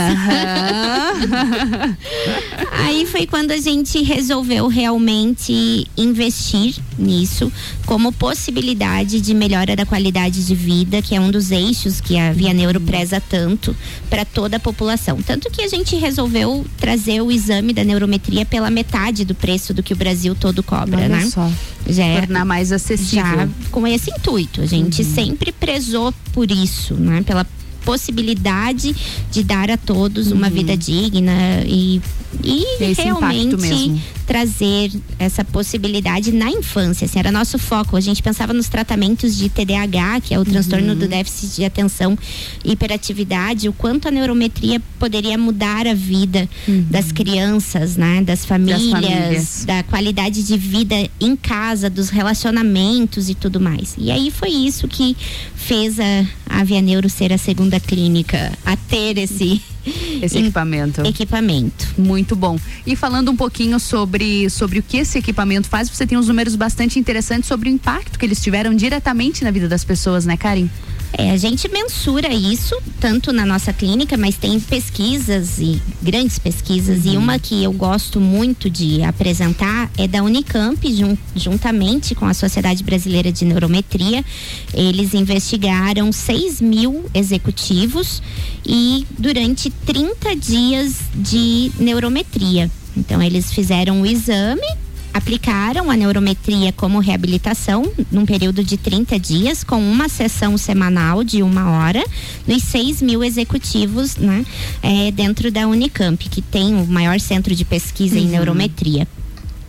Aí 2.73 3.07
foi 3.07 3.27
quando 3.27 3.53
a 3.53 3.59
gente 3.59 4.03
resolveu 4.03 4.67
realmente 4.69 5.87
investir 5.97 6.75
nisso 6.99 7.53
como 7.87 8.13
possibilidade 8.13 9.21
de 9.21 9.35
melhora 9.35 9.77
da 9.77 9.87
qualidade 9.87 10.45
de 10.47 10.55
vida, 10.55 11.03
que 11.03 11.15
é 11.15 11.21
um 11.21 11.31
dos 11.31 11.51
eixos 11.51 12.01
que 12.01 12.19
a 12.19 12.33
Via 12.33 12.53
Neuro 12.53 12.81
preza 12.81 13.21
tanto 13.21 13.77
para 14.09 14.25
toda 14.25 14.57
a 14.57 14.61
população. 14.61 15.21
Tanto 15.23 15.51
que 15.51 15.63
a 15.63 15.69
gente 15.69 15.97
resolveu 15.97 16.65
trazer 16.79 17.21
o 17.21 17.31
exame 17.31 17.73
da 17.73 17.85
neurometria 17.85 18.45
pela 18.45 18.71
metade 18.71 19.25
do 19.25 19.35
preço 19.35 19.75
do 19.75 19.83
que 19.83 19.93
o 19.93 19.97
Brasil 19.97 20.35
todo 20.35 20.63
cobra, 20.63 20.99
Olha 20.99 21.09
né? 21.09 21.27
só. 21.27 21.51
Já 21.89 22.05
é 22.05 22.21
Tornar 22.21 22.45
mais 22.45 22.73
acessível. 22.73 23.25
já 23.25 23.49
com 23.71 23.87
esse 23.87 24.11
intuito. 24.11 24.61
A 24.61 24.67
gente 24.67 25.05
sempre 25.05 25.53
prezou 25.53 26.13
por 26.33 26.51
isso, 26.51 26.95
né? 26.95 27.23
Pela 27.23 27.47
possibilidade 27.85 28.95
de 29.31 29.43
dar 29.43 29.71
a 29.71 29.77
todos 29.77 30.31
uma 30.31 30.49
vida 30.49 30.77
digna 30.77 31.63
e, 31.67 32.01
e 32.43 32.65
realmente. 32.97 34.01
Trazer 34.23 34.91
essa 35.19 35.45
possibilidade 35.45 36.33
na 36.33 36.51
infância. 36.51 37.05
Assim, 37.05 37.19
era 37.19 37.31
nosso 37.31 37.59
foco. 37.59 37.97
A 37.97 38.01
gente 38.01 38.23
pensava 38.23 38.53
nos 38.53 38.69
tratamentos 38.69 39.37
de 39.37 39.49
TDAH, 39.49 40.21
que 40.23 40.35
é 40.35 40.39
o 40.39 40.45
transtorno 40.45 40.95
do 40.95 41.07
déficit 41.07 41.57
de 41.57 41.65
atenção 41.65 42.17
e 42.65 42.73
hiperatividade, 42.73 43.69
o 43.69 43.73
quanto 43.73 44.09
a 44.09 44.11
neurometria 44.11 44.81
poderia 44.99 45.37
mudar 45.37 45.87
a 45.87 45.95
vida 45.95 46.49
das 46.91 47.13
crianças, 47.13 47.97
né? 47.97 48.23
Das 48.23 48.45
famílias, 48.45 48.91
famílias. 48.91 49.65
da 49.67 49.83
qualidade 49.83 50.43
de 50.43 50.57
vida 50.57 50.95
em 51.21 51.37
casa, 51.37 51.91
dos 51.91 52.09
relacionamentos 52.09 53.29
e 53.29 53.35
tudo 53.35 53.61
mais. 53.61 53.95
E 53.99 54.11
aí 54.11 54.31
foi 54.31 54.51
isso 54.51 54.89
que 54.89 55.17
fez 55.55 55.99
a, 55.99 56.27
a 56.47 56.65
Via 56.65 56.81
Neuro 56.81 57.09
ser 57.09 57.33
a 57.33 57.39
segunda 57.39 57.79
clínica 57.79 58.53
a 58.65 58.77
ter 58.77 59.19
esse 59.19 59.61
esse 60.23 60.39
equipamento. 60.39 61.03
Equipamento. 61.03 61.89
Muito 61.99 62.35
bom. 62.37 62.59
E 62.87 62.95
falando 62.97 63.31
um 63.31 63.37
pouquinho 63.37 63.79
sobre, 63.79 64.49
sobre 64.51 64.79
o 64.79 64.83
que 64.83 64.99
esse 64.99 65.19
equipamento 65.19 65.69
faz, 65.69 65.89
você 65.89 66.07
tem 66.07 66.17
uns 66.19 66.29
números 66.29 66.57
bastante 66.57 66.99
interessantes 66.99 67.49
sobre 67.49 67.69
o 67.69 67.73
impacto 67.73 68.19
que 68.19 68.25
eles 68.25 68.41
tiveram 68.41 68.75
diretamente 68.75 69.45
na 69.45 69.51
vida 69.51 69.69
das 69.69 69.85
pessoas, 69.85 70.25
né, 70.25 70.37
Karim? 70.37 70.71
É, 71.17 71.31
a 71.31 71.37
gente 71.37 71.69
mensura 71.69 72.33
isso 72.33 72.75
tanto 72.99 73.33
na 73.33 73.45
nossa 73.45 73.73
clínica, 73.73 74.17
mas 74.17 74.37
tem 74.37 74.59
pesquisas 74.59 75.59
e 75.59 75.81
grandes 76.01 76.39
pesquisas. 76.39 77.05
Uhum. 77.05 77.13
E 77.13 77.17
uma 77.17 77.39
que 77.39 77.63
eu 77.63 77.73
gosto 77.73 78.19
muito 78.19 78.71
de 78.71 79.03
apresentar 79.03 79.91
é 79.99 80.09
da 80.09 80.23
Unicamp, 80.23 80.81
jun, 80.95 81.17
juntamente 81.37 82.15
com 82.15 82.25
a 82.25 82.33
Sociedade 82.33 82.83
Brasileira 82.83 83.31
de 83.31 83.45
Neurometria. 83.45 84.25
Eles 84.73 85.13
investigaram 85.13 86.11
6 86.11 86.61
mil 86.61 87.05
executivos 87.13 88.23
e 88.65 89.07
durante 89.19 89.69
30 89.71 90.35
dias 90.37 90.95
de 91.15 91.71
neurometria. 91.79 92.71
Então, 92.97 93.23
eles 93.23 93.53
fizeram 93.53 94.03
o 94.03 94.07
exame 94.07 94.67
aplicaram 95.13 95.91
a 95.91 95.97
neurometria 95.97 96.73
como 96.73 96.99
reabilitação 96.99 97.91
num 98.11 98.25
período 98.25 98.65
de 98.65 98.77
30 98.77 99.19
dias, 99.19 99.63
com 99.65 99.81
uma 99.81 100.09
sessão 100.09 100.57
semanal 100.57 101.23
de 101.23 101.43
uma 101.43 101.71
hora, 101.71 102.03
nos 102.47 102.63
6 102.63 103.03
mil 103.03 103.23
executivos 103.23 104.17
né, 104.17 104.45
é, 104.83 105.11
dentro 105.11 105.51
da 105.51 105.67
Unicamp, 105.67 106.29
que 106.29 106.41
tem 106.41 106.75
o 106.75 106.87
maior 106.87 107.21
centro 107.21 107.55
de 107.55 107.65
pesquisa 107.65 108.17
uhum. 108.17 108.23
em 108.23 108.29
neurometria. 108.29 109.07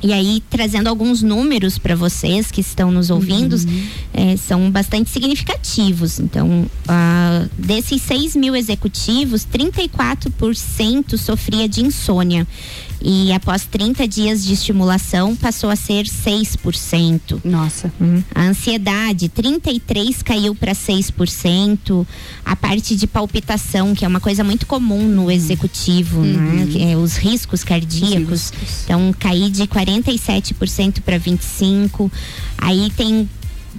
E 0.04 0.12
aí, 0.12 0.44
trazendo 0.50 0.90
alguns 0.90 1.22
números 1.22 1.78
para 1.78 1.96
vocês 1.96 2.52
que 2.52 2.60
estão 2.60 2.92
nos 2.92 3.10
ouvindo, 3.10 3.56
uhum. 3.56 3.88
é, 4.14 4.36
são 4.36 4.70
bastante 4.70 5.10
significativos. 5.10 6.20
Então, 6.20 6.66
uh, 6.66 7.50
desses 7.58 8.02
6 8.02 8.36
mil 8.36 8.54
executivos, 8.54 9.48
34% 9.48 11.18
sofria 11.18 11.70
de 11.70 11.86
insônia 11.86 12.46
e 13.04 13.34
após 13.34 13.66
30 13.66 14.08
dias 14.08 14.46
de 14.46 14.54
estimulação 14.54 15.36
passou 15.36 15.70
a 15.70 15.76
ser 15.76 16.06
6%. 16.06 17.42
Nossa. 17.44 17.92
Hum. 18.00 18.24
A 18.34 18.44
ansiedade, 18.44 19.28
33 19.28 20.24
caiu 20.24 20.56
para 20.56 20.72
6%. 20.72 22.08
A 22.46 22.56
parte 22.56 22.96
de 22.96 23.06
palpitação, 23.06 23.94
que 23.94 24.06
é 24.06 24.08
uma 24.08 24.22
coisa 24.22 24.42
muito 24.42 24.66
comum 24.66 25.06
no 25.06 25.30
executivo, 25.30 26.22
né? 26.22 26.38
uhum. 26.38 26.66
né? 26.66 26.92
É, 26.94 26.98
os 26.98 27.18
riscos 27.18 27.62
cardíacos. 27.64 28.32
Os 28.32 28.50
riscos. 28.52 28.84
Então, 28.86 29.14
cair 29.20 29.50
de 29.50 29.68
47% 29.68 31.02
para 31.02 31.20
25%. 31.20 32.10
Aí 32.58 32.90
tem 32.96 33.28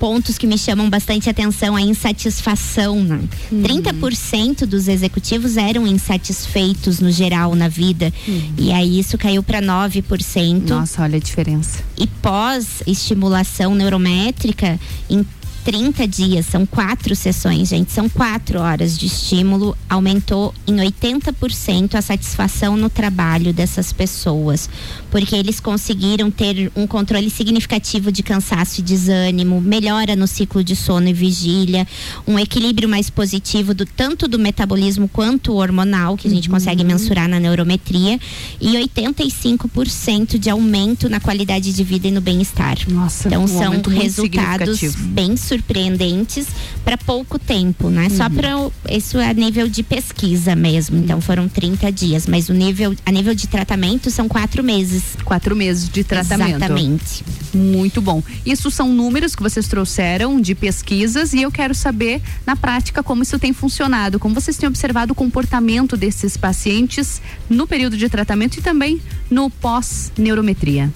pontos 0.05 0.37
que 0.37 0.47
me 0.47 0.59
chamam 0.59 0.91
bastante 0.91 1.31
atenção 1.31 1.75
a 1.75 1.81
insatisfação. 1.81 3.03
Né? 3.03 3.21
Uhum. 3.51 3.63
30% 3.63 4.67
dos 4.67 4.87
executivos 4.87 5.57
eram 5.57 5.87
insatisfeitos 5.87 7.01
no 7.01 7.11
geral 7.11 7.55
na 7.55 7.69
vida. 7.69 8.13
Uhum. 8.29 8.53
E 8.59 8.71
aí 8.71 8.99
isso 8.99 9.17
caiu 9.17 9.43
para 9.43 9.63
9%. 9.63 10.69
Nossa, 10.69 11.01
olha 11.01 11.17
a 11.17 11.19
diferença. 11.19 11.83
E 11.97 12.07
pós 12.07 12.83
estimulação 12.87 13.75
neurométrica, 13.75 14.79
em 15.09 15.25
30 15.65 16.07
dias, 16.07 16.45
são 16.45 16.67
quatro 16.67 17.17
sessões, 17.17 17.69
gente, 17.69 17.91
são 17.91 18.07
quatro 18.07 18.61
horas 18.61 18.99
de 18.99 19.07
estímulo, 19.07 19.75
aumentou 19.89 20.55
em 20.67 20.77
80% 20.77 21.95
a 21.95 22.03
satisfação 22.03 22.77
no 22.77 22.91
trabalho 22.91 23.51
dessas 23.51 23.91
pessoas, 23.91 24.69
porque 25.15 25.37
eles 25.37 25.61
conseguiram 25.61 26.29
ter 26.29 26.73
um 26.75 26.89
controle 26.89 27.31
significativo 27.31 28.11
de 28.11 28.21
cansaço 28.21 28.81
e 28.81 28.83
desânimo, 28.83 29.61
melhora 29.61 30.17
no 30.17 30.27
ciclo 30.27 30.65
de 30.65 30.75
sono 30.75 31.07
e 31.07 31.13
vigília, 31.13 31.87
um 32.27 32.37
equilíbrio 32.37 32.89
mais 32.89 33.11
positivo 33.11 33.73
do 33.73 33.87
tanto 33.87 34.27
do 34.27 34.41
metabolismo 34.41 35.07
quanto 35.07 35.55
hormonal, 35.55 36.17
que 36.17 36.27
a 36.27 36.31
gente 36.33 36.49
uhum. 36.49 36.55
consegue 36.57 36.83
mensurar 36.83 37.29
na 37.29 37.39
neurometria, 37.39 38.19
e 38.61 38.73
85% 38.73 40.37
de 40.37 40.51
aumento 40.51 41.09
na 41.09 41.21
qualidade 41.21 41.73
de 41.73 41.85
vida 41.85 42.09
e 42.09 42.11
no 42.11 42.21
bem-estar. 42.21 42.77
Nossa, 42.89 43.29
então 43.29 43.45
um 43.45 43.47
são 43.47 43.81
resultados 43.83 44.81
bem 44.97 45.37
surpreendentes 45.37 46.49
para 46.85 46.99
pouco 46.99 47.39
tempo, 47.39 47.89
né? 47.89 48.09
Uhum. 48.11 48.17
Só 48.17 48.29
para 48.29 48.51
isso 48.91 49.19
é 49.19 49.31
a 49.31 49.33
nível 49.33 49.69
de 49.69 49.85
pesquisa 49.85 50.57
mesmo. 50.57 50.97
Então 50.97 51.21
foram 51.21 51.49
30 51.49 51.93
dias, 51.93 52.27
mas 52.27 52.49
o 52.49 52.53
nível 52.53 52.97
a 53.07 53.13
nível 53.13 53.33
de 53.33 53.47
tratamento 53.47 54.11
são 54.11 54.27
quatro 54.27 54.65
meses. 54.65 55.04
Quatro 55.25 55.55
meses 55.55 55.89
de 55.89 56.05
tratamento. 56.05 56.57
Exatamente. 56.57 57.25
Muito 57.55 58.01
bom. 58.01 58.23
Isso 58.45 58.71
são 58.71 58.89
números 58.93 59.35
que 59.35 59.43
vocês 59.43 59.69
trouxeram 59.69 60.41
de 60.41 60.55
pesquisas 60.55 61.33
e 61.33 61.43
eu 61.43 61.51
quero 61.51 61.75
saber 61.75 62.21
na 62.47 62.57
prática 62.57 63.03
como 63.03 63.23
isso 63.23 63.39
tem 63.39 63.53
funcionado, 63.53 64.19
como 64.19 64.35
vocês 64.35 64.57
têm 64.57 64.69
observado 64.69 65.13
o 65.13 65.15
comportamento 65.15 65.97
desses 65.97 66.37
pacientes 66.37 67.23
no 67.49 67.67
período 67.67 67.97
de 67.97 68.09
tratamento 68.09 68.59
e 68.59 68.63
também 68.63 69.01
no 69.31 69.51
pós-neurometria 69.51 70.93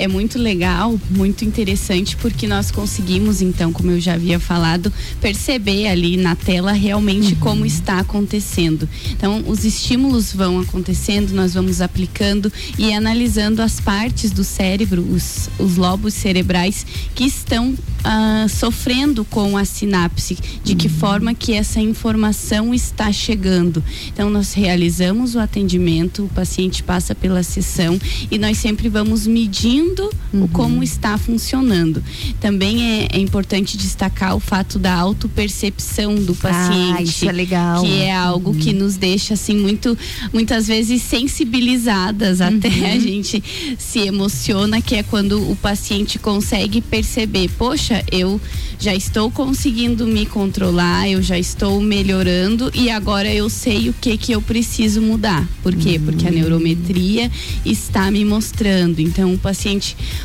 é 0.00 0.08
muito 0.08 0.38
legal, 0.38 0.98
muito 1.10 1.44
interessante, 1.44 2.16
porque 2.16 2.46
nós 2.46 2.70
conseguimos, 2.70 3.42
então, 3.42 3.70
como 3.70 3.90
eu 3.90 4.00
já 4.00 4.14
havia 4.14 4.40
falado, 4.40 4.90
perceber 5.20 5.88
ali 5.88 6.16
na 6.16 6.34
tela 6.34 6.72
realmente 6.72 7.34
uhum. 7.34 7.40
como 7.40 7.66
está 7.66 7.98
acontecendo. 7.98 8.88
Então, 9.10 9.44
os 9.46 9.62
estímulos 9.62 10.32
vão 10.32 10.58
acontecendo, 10.58 11.34
nós 11.34 11.52
vamos 11.52 11.82
aplicando 11.82 12.50
e 12.78 12.94
analisando 12.94 13.60
as 13.60 13.78
partes 13.78 14.30
do 14.30 14.42
cérebro, 14.42 15.02
os, 15.02 15.50
os 15.58 15.76
lobos 15.76 16.14
cerebrais 16.14 16.86
que 17.14 17.24
estão 17.24 17.72
uh, 17.72 18.48
sofrendo 18.48 19.22
com 19.26 19.54
a 19.54 19.66
sinapse, 19.66 20.38
de 20.64 20.74
que 20.74 20.86
uhum. 20.86 20.94
forma 20.94 21.34
que 21.34 21.52
essa 21.52 21.78
informação 21.78 22.72
está 22.72 23.12
chegando. 23.12 23.84
Então, 24.08 24.30
nós 24.30 24.54
realizamos 24.54 25.34
o 25.34 25.40
atendimento, 25.40 26.24
o 26.24 26.28
paciente 26.28 26.82
passa 26.82 27.14
pela 27.14 27.42
sessão 27.42 28.00
e 28.30 28.38
nós 28.38 28.56
sempre 28.56 28.88
vamos 28.88 29.26
medindo 29.26 29.89
uhum. 30.32 30.44
o 30.44 30.48
como 30.48 30.82
está 30.82 31.16
funcionando. 31.18 32.02
Também 32.40 32.82
é, 32.82 33.08
é, 33.12 33.18
importante 33.18 33.76
destacar 33.76 34.34
o 34.34 34.40
fato 34.40 34.78
da 34.78 34.94
autopercepção 34.94 36.14
do 36.16 36.34
paciente. 36.34 36.96
Ah, 36.98 37.02
isso 37.02 37.28
é 37.28 37.32
legal. 37.32 37.82
Que 37.82 38.02
é 38.02 38.14
algo 38.14 38.50
uhum. 38.50 38.58
que 38.58 38.72
nos 38.72 38.96
deixa 38.96 39.34
assim 39.34 39.56
muito, 39.56 39.96
muitas 40.32 40.66
vezes 40.66 41.02
sensibilizadas 41.02 42.40
até 42.40 42.68
a 42.68 42.94
uhum. 42.94 43.00
gente 43.00 43.42
se 43.78 44.00
emociona, 44.00 44.80
que 44.80 44.96
é 44.96 45.02
quando 45.02 45.50
o 45.50 45.56
paciente 45.56 46.18
consegue 46.18 46.80
perceber, 46.80 47.48
poxa, 47.56 48.04
eu 48.10 48.40
já 48.78 48.94
estou 48.94 49.30
conseguindo 49.30 50.06
me 50.06 50.24
controlar, 50.24 51.08
eu 51.08 51.22
já 51.22 51.38
estou 51.38 51.80
melhorando 51.82 52.70
e 52.74 52.88
agora 52.88 53.32
eu 53.32 53.50
sei 53.50 53.90
o 53.90 53.92
que 53.92 54.16
que 54.16 54.32
eu 54.32 54.40
preciso 54.40 55.02
mudar. 55.02 55.46
Por 55.62 55.74
quê? 55.74 56.00
Porque 56.02 56.26
a 56.26 56.30
neurometria 56.30 57.30
está 57.64 58.10
me 58.10 58.24
mostrando. 58.24 58.98
Então 59.00 59.34
o 59.34 59.38
paciente 59.38 59.79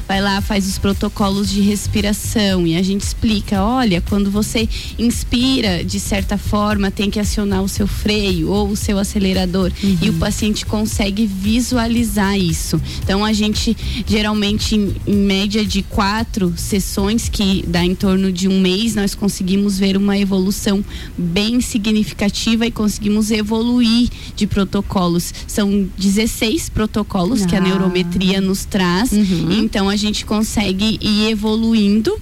vai 0.08 0.22
lá, 0.22 0.42
faz 0.42 0.68
os 0.68 0.78
protocolos 0.78 1.50
de 1.50 1.62
respiração 1.62 2.66
e 2.66 2.76
a 2.76 2.84
gente 2.84 3.02
explica, 3.02 3.64
olha, 3.64 4.02
quando 4.02 4.30
você 4.30 4.68
inspira, 4.98 5.84
de 5.84 6.00
certa 6.00 6.38
forma, 6.38 6.92
tem 6.92 7.10
que 7.10 7.20
acionar 7.20 7.64
o 7.64 7.68
seu 7.68 7.88
freio 7.88 8.50
ou 8.50 8.70
o 8.70 8.76
seu 8.76 8.98
acelerador 8.98 9.72
uhum. 9.84 9.98
e 10.02 10.10
o 10.10 10.14
paciente 10.14 10.66
consegue 10.66 11.26
visualizar 11.26 12.38
isso. 12.38 12.82
Então 13.04 13.24
a 13.24 13.34
gente 13.34 13.76
geralmente 14.06 14.76
em, 14.76 14.96
em 15.08 15.16
média 15.16 15.66
de 15.66 15.82
quatro 15.84 16.54
sessões 16.58 17.30
que 17.30 17.64
dá 17.68 17.84
em 17.84 17.96
torno 17.96 18.32
de 18.32 18.48
um 18.48 18.60
mês 18.60 18.96
nós 18.96 19.16
conseguimos 19.16 19.78
ver 19.78 19.98
uma 19.98 20.18
evolução 20.18 20.84
bem 21.18 21.62
significativa 21.62 22.66
e 22.66 22.72
conseguimos 22.72 23.32
evoluir 23.32 24.10
de 24.36 24.48
protocolos. 24.48 25.34
São 25.48 25.88
16 25.98 26.70
protocolos 26.70 27.44
ah. 27.44 27.48
que 27.48 27.56
a 27.56 27.60
ah. 27.60 27.62
neurometria 27.62 28.42
nos 28.42 28.66
traz. 28.66 29.12
Uhum. 29.12 29.45
Uhum. 29.46 29.64
Então 29.64 29.90
a 29.90 29.96
gente 29.96 30.26
consegue 30.26 30.98
ir 31.02 31.30
evoluindo 31.30 32.20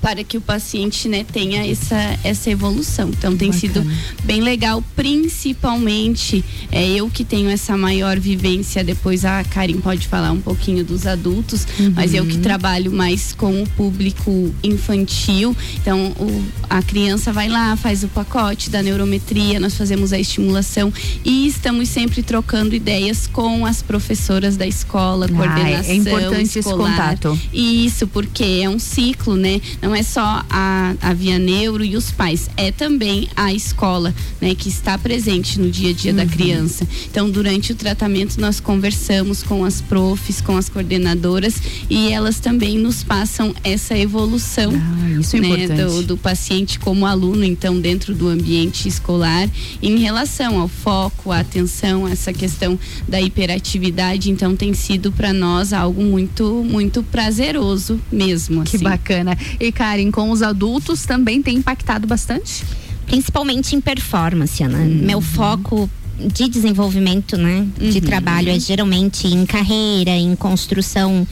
para 0.00 0.24
que 0.24 0.36
o 0.36 0.40
paciente 0.40 1.08
né, 1.08 1.24
tenha 1.24 1.66
essa, 1.66 2.18
essa 2.24 2.50
evolução. 2.50 3.10
Então 3.10 3.36
tem 3.36 3.50
Bacana. 3.50 3.60
sido 3.60 3.86
bem 4.24 4.40
legal, 4.40 4.82
principalmente 4.96 6.44
é, 6.70 6.88
eu 6.88 7.08
que 7.08 7.24
tenho 7.24 7.48
essa 7.50 7.76
maior 7.76 8.18
vivência, 8.18 8.82
depois 8.82 9.24
a 9.24 9.42
Karim 9.44 9.80
pode 9.80 10.06
falar 10.08 10.32
um 10.32 10.40
pouquinho 10.40 10.84
dos 10.84 11.06
adultos, 11.06 11.66
uhum. 11.78 11.92
mas 11.94 12.14
eu 12.14 12.24
que 12.26 12.38
trabalho 12.38 12.92
mais 12.92 13.32
com 13.32 13.62
o 13.62 13.68
público 13.70 14.52
infantil. 14.62 15.56
Então 15.76 16.12
o, 16.18 16.44
a 16.68 16.82
criança 16.82 17.32
vai 17.32 17.48
lá, 17.48 17.76
faz 17.76 18.02
o 18.02 18.08
pacote 18.08 18.70
da 18.70 18.82
neurometria, 18.82 19.60
nós 19.60 19.76
fazemos 19.76 20.12
a 20.12 20.18
estimulação 20.18 20.92
e 21.24 21.46
estamos 21.46 21.88
sempre 21.88 22.22
trocando 22.22 22.74
ideias 22.74 23.26
com 23.26 23.66
as 23.66 23.82
professoras 23.82 24.56
da 24.56 24.66
escola, 24.66 25.26
ah, 25.26 25.34
coordenação. 25.34 25.90
É 25.90 25.94
importante 25.94 26.58
escolar. 26.58 26.90
esse 26.90 26.96
contato. 26.96 27.40
Isso, 27.52 28.06
porque 28.06 28.60
é 28.62 28.68
um 28.68 28.78
ciclo, 28.78 29.36
né? 29.36 29.60
Não 29.82 29.89
não 29.90 29.96
é 29.96 30.04
só 30.04 30.44
a, 30.48 30.94
a 31.02 31.12
Via 31.12 31.36
Neuro 31.36 31.84
e 31.84 31.96
os 31.96 32.12
pais, 32.12 32.48
é 32.56 32.70
também 32.70 33.28
a 33.34 33.52
escola, 33.52 34.14
né, 34.40 34.54
que 34.54 34.68
está 34.68 34.96
presente 34.96 35.58
no 35.58 35.68
dia 35.68 35.90
a 35.90 35.92
dia 35.92 36.12
uhum. 36.12 36.16
da 36.18 36.26
criança. 36.26 36.86
Então, 37.10 37.28
durante 37.28 37.72
o 37.72 37.74
tratamento, 37.74 38.40
nós 38.40 38.60
conversamos 38.60 39.42
com 39.42 39.64
as 39.64 39.80
profs, 39.80 40.40
com 40.40 40.56
as 40.56 40.68
coordenadoras 40.68 41.60
e 41.90 42.12
elas 42.12 42.38
também 42.38 42.78
nos 42.78 43.02
passam 43.02 43.52
essa 43.64 43.98
evolução 43.98 44.70
ah, 44.72 45.36
é 45.36 45.40
né, 45.40 45.66
do, 45.66 46.04
do 46.04 46.16
paciente 46.16 46.78
como 46.78 47.04
aluno, 47.04 47.44
então, 47.44 47.80
dentro 47.80 48.14
do 48.14 48.28
ambiente 48.28 48.86
escolar, 48.86 49.50
em 49.82 49.98
relação 49.98 50.60
ao 50.60 50.68
foco, 50.68 51.32
à 51.32 51.40
atenção, 51.40 52.06
essa 52.06 52.32
questão 52.32 52.78
da 53.08 53.20
hiperatividade. 53.20 54.30
Então, 54.30 54.54
tem 54.54 54.72
sido 54.72 55.10
para 55.10 55.32
nós 55.32 55.72
algo 55.72 56.00
muito, 56.00 56.64
muito 56.64 57.02
prazeroso 57.02 58.00
mesmo. 58.12 58.62
Que 58.62 58.76
assim. 58.76 58.84
bacana. 58.84 59.36
E 59.58 59.72
Karen, 59.80 60.10
com 60.10 60.30
os 60.30 60.42
adultos 60.42 61.06
também 61.06 61.40
tem 61.40 61.56
impactado 61.56 62.06
bastante? 62.06 62.62
Principalmente 63.06 63.74
em 63.74 63.80
performance, 63.80 64.62
Ana. 64.62 64.76
Uhum. 64.76 65.00
Meu 65.06 65.22
foco 65.22 65.88
de 66.18 66.50
desenvolvimento, 66.50 67.38
né, 67.38 67.66
de 67.78 67.96
uhum. 67.96 68.04
trabalho 68.04 68.50
é 68.50 68.60
geralmente 68.60 69.26
em 69.26 69.46
carreira, 69.46 70.10
em 70.10 70.36
construção 70.36 71.26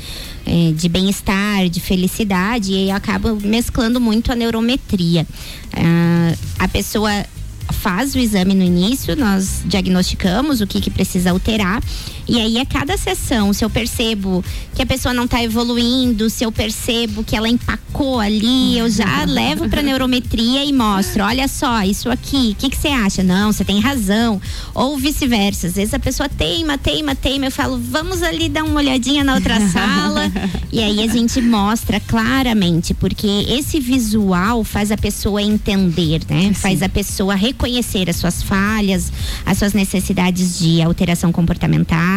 é, 0.47 0.73
de 0.73 0.89
bem-estar, 0.89 1.69
de 1.69 1.79
felicidade 1.79 2.73
e 2.73 2.91
acaba 2.91 3.35
mesclando 3.35 4.01
muito 4.01 4.33
a 4.33 4.35
neurometria. 4.35 5.27
Ah, 5.75 6.35
a 6.59 6.69
pessoa 6.69 7.11
faz 7.71 8.15
o 8.15 8.19
exame 8.19 8.55
no 8.55 8.65
início, 8.65 9.15
nós 9.15 9.61
diagnosticamos 9.67 10.63
o 10.63 10.67
que, 10.67 10.81
que 10.81 10.91
precisa 10.91 11.33
alterar. 11.33 11.83
E 12.29 12.39
aí, 12.39 12.59
a 12.59 12.67
cada 12.67 12.97
sessão, 12.99 13.55
se 13.55 13.65
eu 13.65 13.71
percebo 13.71 14.45
que 14.75 14.83
a 14.83 14.87
pessoa 14.87 15.15
não 15.15 15.25
está 15.25 15.43
evoluindo, 15.43 16.29
se 16.29 16.45
eu 16.45 16.53
percebo 16.53 17.25
que 17.25 17.35
ela 17.35 17.49
empacou 17.49 18.21
ali, 18.21 18.79
eu 18.79 18.91
já 18.91 19.25
levo 19.25 19.67
para 19.69 19.83
neurometria 19.83 20.63
e 20.63 20.73
mostro: 20.73 21.25
olha 21.25 21.49
só, 21.49 21.83
isso 21.83 22.11
aqui, 22.11 22.51
o 22.53 22.55
que, 22.55 22.69
que 22.69 22.77
você 22.77 22.89
acha? 22.89 23.23
Não, 23.23 23.51
você 23.51 23.65
tem 23.65 23.81
razão. 23.81 24.41
Ou 24.75 24.99
vice-versa. 24.99 25.69
Às 25.69 25.75
vezes 25.75 25.95
a 25.95 25.99
pessoa 25.99 26.29
teima, 26.29 26.77
teima, 26.77 27.15
teima. 27.15 27.47
Eu 27.47 27.51
falo: 27.51 27.81
vamos 27.83 28.23
ali 28.23 28.51
dar 28.51 28.63
uma 28.63 28.79
olhadinha 28.79 29.25
na 29.25 29.35
outra 29.35 29.59
sala. 29.73 30.31
e 30.71 30.81
aí 30.81 31.03
a 31.03 31.07
gente 31.07 31.41
mostra 31.41 31.99
claramente, 31.99 32.93
porque 32.93 33.27
esse 33.49 33.81
visual 33.81 34.65
faz 34.65 34.93
a 34.93 34.99
pessoa 34.99 35.43
entender, 35.43 36.21
né? 36.29 36.49
Sim. 36.49 36.55
Faz 36.55 36.83
a 36.83 36.89
pessoa 36.91 37.35
reconhecer 37.35 38.11
as 38.11 38.17
suas 38.17 38.43
falhas, 38.43 39.11
as 39.47 39.57
suas 39.57 39.73
necessidades 39.73 40.59
de 40.59 40.83
alteração 40.83 41.33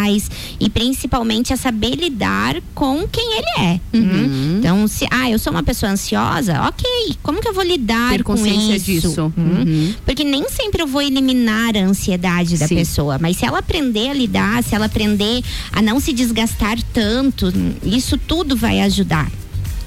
comportamentais 0.02 0.30
e 0.60 0.70
principalmente 0.70 1.54
a 1.54 1.58
saber 1.58 1.95
lidar 1.95 2.62
com 2.74 3.08
quem 3.08 3.38
ele 3.38 3.66
é. 3.66 3.80
Uhum. 3.93 4.02
Hum? 4.04 4.56
Então, 4.60 4.88
se 4.88 5.08
ah, 5.12 5.30
eu 5.30 5.38
sou 5.38 5.52
uma 5.52 5.64
pessoa 5.64 5.91
ansiosa, 5.91 6.62
ok, 6.64 7.16
como 7.22 7.39
que 7.39 7.47
eu 7.47 7.54
vou 7.54 7.64
lidar 7.64 8.12
Ter 8.12 8.24
com 8.24 8.34
consciência 8.34 8.76
isso? 8.76 9.08
disso. 9.08 9.34
Hum? 9.38 9.41
Uhum. 9.41 9.93
Porque 10.06 10.24
nem 10.24 10.49
sempre 10.49 10.82
eu 10.82 10.88
vou 10.88 11.02
eliminar 11.02 11.76
a 11.76 11.82
ansiedade 11.82 12.58
da 12.58 12.68
Sim. 12.68 12.76
pessoa, 12.76 13.18
mas 13.20 13.38
se 13.38 13.45
ela 13.45 13.60
aprender 13.60 14.10
a 14.10 14.14
lidar, 14.14 14.64
se 14.64 14.76
ela 14.76 14.86
aprender 14.86 15.43
a 15.72 15.82
não 15.82 15.99
se 15.99 16.14
desgastar 16.14 16.78
tanto, 16.93 17.52
isso 17.84 18.18
tudo 18.18 18.56
vai 18.56 18.82
ajudar. 18.82 19.30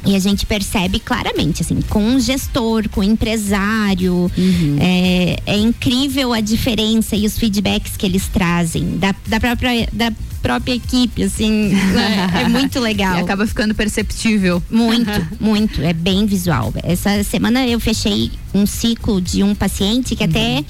E 0.06 0.14
a 0.14 0.18
gente 0.18 0.44
percebe 0.44 0.98
claramente, 0.98 1.62
assim, 1.62 1.80
com 1.88 2.04
um 2.04 2.20
gestor, 2.20 2.88
com 2.90 3.00
um 3.00 3.04
empresário, 3.04 4.30
uhum. 4.36 4.76
é, 4.78 5.38
é, 5.46 5.56
incrível 5.56 6.32
a 6.32 6.40
diferença 6.40 7.16
e 7.16 7.26
os 7.26 7.38
feedbacks 7.38 7.96
que 7.96 8.04
eles 8.04 8.28
trazem 8.28 8.98
da, 8.98 9.14
da 9.26 9.40
própria. 9.40 9.88
Da, 9.92 10.12
própria 10.44 10.74
equipe, 10.74 11.22
assim, 11.22 11.72
é, 12.36 12.42
é 12.42 12.48
muito 12.50 12.78
legal. 12.78 13.16
E 13.16 13.20
acaba 13.20 13.46
ficando 13.46 13.74
perceptível. 13.74 14.62
Muito, 14.70 15.10
muito, 15.40 15.80
é 15.80 15.94
bem 15.94 16.26
visual. 16.26 16.70
Essa 16.82 17.24
semana 17.24 17.66
eu 17.66 17.80
fechei 17.80 18.30
um 18.52 18.66
ciclo 18.66 19.22
de 19.22 19.42
um 19.42 19.54
paciente 19.54 20.14
que 20.14 20.22
uhum. 20.22 20.28
até 20.28 20.64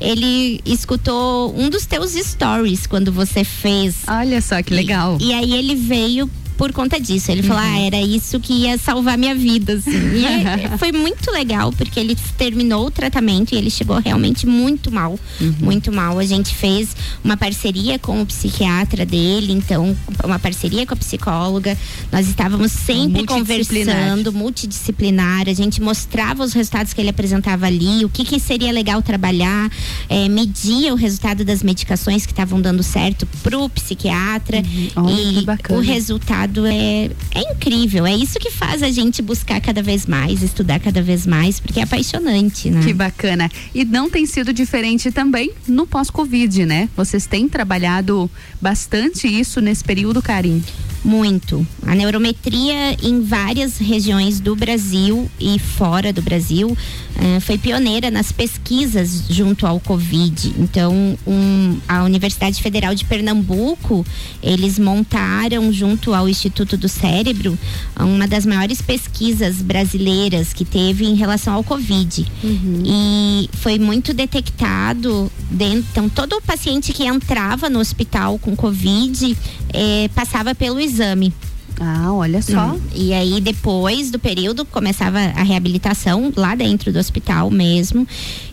ele 0.00 0.60
escutou 0.66 1.56
um 1.56 1.70
dos 1.70 1.86
teus 1.86 2.14
stories 2.14 2.84
quando 2.88 3.12
você 3.12 3.44
fez. 3.44 3.98
Olha 4.08 4.40
só 4.42 4.60
que 4.60 4.74
legal. 4.74 5.16
E, 5.20 5.28
e 5.28 5.32
aí 5.32 5.52
ele 5.52 5.76
veio 5.76 6.28
por 6.56 6.72
conta 6.72 7.00
disso. 7.00 7.30
Ele 7.30 7.42
uhum. 7.42 7.48
falou, 7.48 7.62
ah, 7.62 7.80
era 7.80 8.00
isso 8.00 8.38
que 8.40 8.52
ia 8.52 8.78
salvar 8.78 9.16
minha 9.16 9.34
vida, 9.34 9.74
assim. 9.74 9.90
E 9.90 10.24
é, 10.72 10.78
foi 10.78 10.92
muito 10.92 11.30
legal, 11.30 11.72
porque 11.72 11.98
ele 11.98 12.16
terminou 12.36 12.86
o 12.86 12.90
tratamento 12.90 13.54
e 13.54 13.58
ele 13.58 13.70
chegou 13.70 13.98
realmente 13.98 14.46
muito 14.46 14.90
mal. 14.90 15.18
Uhum. 15.40 15.54
Muito 15.60 15.92
mal. 15.92 16.18
A 16.18 16.24
gente 16.24 16.54
fez 16.54 16.94
uma 17.24 17.36
parceria 17.36 17.98
com 17.98 18.20
o 18.22 18.26
psiquiatra 18.26 19.04
dele, 19.04 19.52
então, 19.52 19.96
uma 20.24 20.38
parceria 20.38 20.86
com 20.86 20.94
a 20.94 20.96
psicóloga. 20.96 21.76
Nós 22.10 22.28
estávamos 22.28 22.72
sempre 22.72 23.24
conversando, 23.24 24.32
multidisciplinar. 24.32 25.48
A 25.48 25.54
gente 25.54 25.80
mostrava 25.80 26.42
os 26.42 26.52
resultados 26.52 26.92
que 26.92 27.00
ele 27.00 27.10
apresentava 27.10 27.66
ali, 27.66 28.04
o 28.04 28.08
que, 28.08 28.24
que 28.24 28.38
seria 28.38 28.72
legal 28.72 29.02
trabalhar, 29.02 29.70
é, 30.08 30.28
media 30.28 30.92
o 30.92 30.96
resultado 30.96 31.44
das 31.44 31.62
medicações 31.62 32.26
que 32.26 32.32
estavam 32.32 32.60
dando 32.60 32.82
certo 32.82 33.26
pro 33.42 33.68
psiquiatra. 33.68 34.58
Uhum. 34.58 34.90
Oh, 34.96 35.10
e 35.10 35.74
o 35.74 35.80
resultado 35.80 36.41
é, 36.66 37.10
é 37.34 37.52
incrível. 37.52 38.06
É 38.06 38.14
isso 38.14 38.38
que 38.38 38.50
faz 38.50 38.82
a 38.82 38.90
gente 38.90 39.22
buscar 39.22 39.60
cada 39.60 39.82
vez 39.82 40.06
mais, 40.06 40.42
estudar 40.42 40.80
cada 40.80 41.02
vez 41.02 41.26
mais, 41.26 41.60
porque 41.60 41.80
é 41.80 41.82
apaixonante, 41.82 42.70
né? 42.70 42.82
Que 42.82 42.92
bacana. 42.92 43.50
E 43.74 43.84
não 43.84 44.10
tem 44.10 44.26
sido 44.26 44.52
diferente 44.52 45.10
também 45.10 45.52
no 45.66 45.86
pós-Covid, 45.86 46.66
né? 46.66 46.88
Vocês 46.96 47.26
têm 47.26 47.48
trabalhado 47.48 48.30
bastante 48.60 49.26
isso 49.26 49.60
nesse 49.60 49.84
período, 49.84 50.22
Karim? 50.22 50.62
Muito. 51.04 51.66
A 51.84 51.94
neurometria 51.96 52.96
em 53.02 53.22
várias 53.22 53.76
regiões 53.78 54.38
do 54.38 54.54
Brasil 54.54 55.28
e 55.40 55.58
fora 55.58 56.12
do 56.12 56.22
Brasil 56.22 56.76
eh, 57.16 57.40
foi 57.40 57.58
pioneira 57.58 58.08
nas 58.08 58.30
pesquisas 58.30 59.24
junto 59.28 59.66
ao 59.66 59.80
Covid. 59.80 60.54
Então, 60.58 61.18
um, 61.26 61.78
a 61.88 62.04
Universidade 62.04 62.62
Federal 62.62 62.94
de 62.94 63.04
Pernambuco, 63.04 64.06
eles 64.40 64.78
montaram 64.78 65.72
junto 65.72 66.14
ao 66.14 66.28
Instituto 66.32 66.76
do 66.76 66.88
Cérebro 66.88 67.58
uma 67.98 68.26
das 68.26 68.44
maiores 68.44 68.80
pesquisas 68.80 69.56
brasileiras 69.56 70.52
que 70.52 70.64
teve 70.64 71.04
em 71.04 71.14
relação 71.14 71.54
ao 71.54 71.64
Covid. 71.64 72.26
Uhum. 72.42 72.82
E 72.84 73.50
foi 73.54 73.78
muito 73.78 74.12
detectado, 74.12 75.30
dentro, 75.50 75.86
então 75.90 76.08
todo 76.08 76.40
paciente 76.42 76.92
que 76.92 77.04
entrava 77.04 77.68
no 77.68 77.78
hospital 77.78 78.38
com 78.38 78.54
Covid 78.54 79.36
eh, 79.72 80.08
passava 80.14 80.54
pelo 80.54 80.80
exame. 80.80 81.32
Ah, 81.80 82.12
olha 82.12 82.40
só. 82.42 82.72
Hum. 82.72 82.80
E 82.94 83.12
aí, 83.12 83.40
depois 83.40 84.10
do 84.10 84.18
período, 84.18 84.64
começava 84.64 85.18
a 85.18 85.42
reabilitação 85.42 86.32
lá 86.36 86.54
dentro 86.54 86.92
do 86.92 86.98
hospital 86.98 87.50
mesmo. 87.50 88.06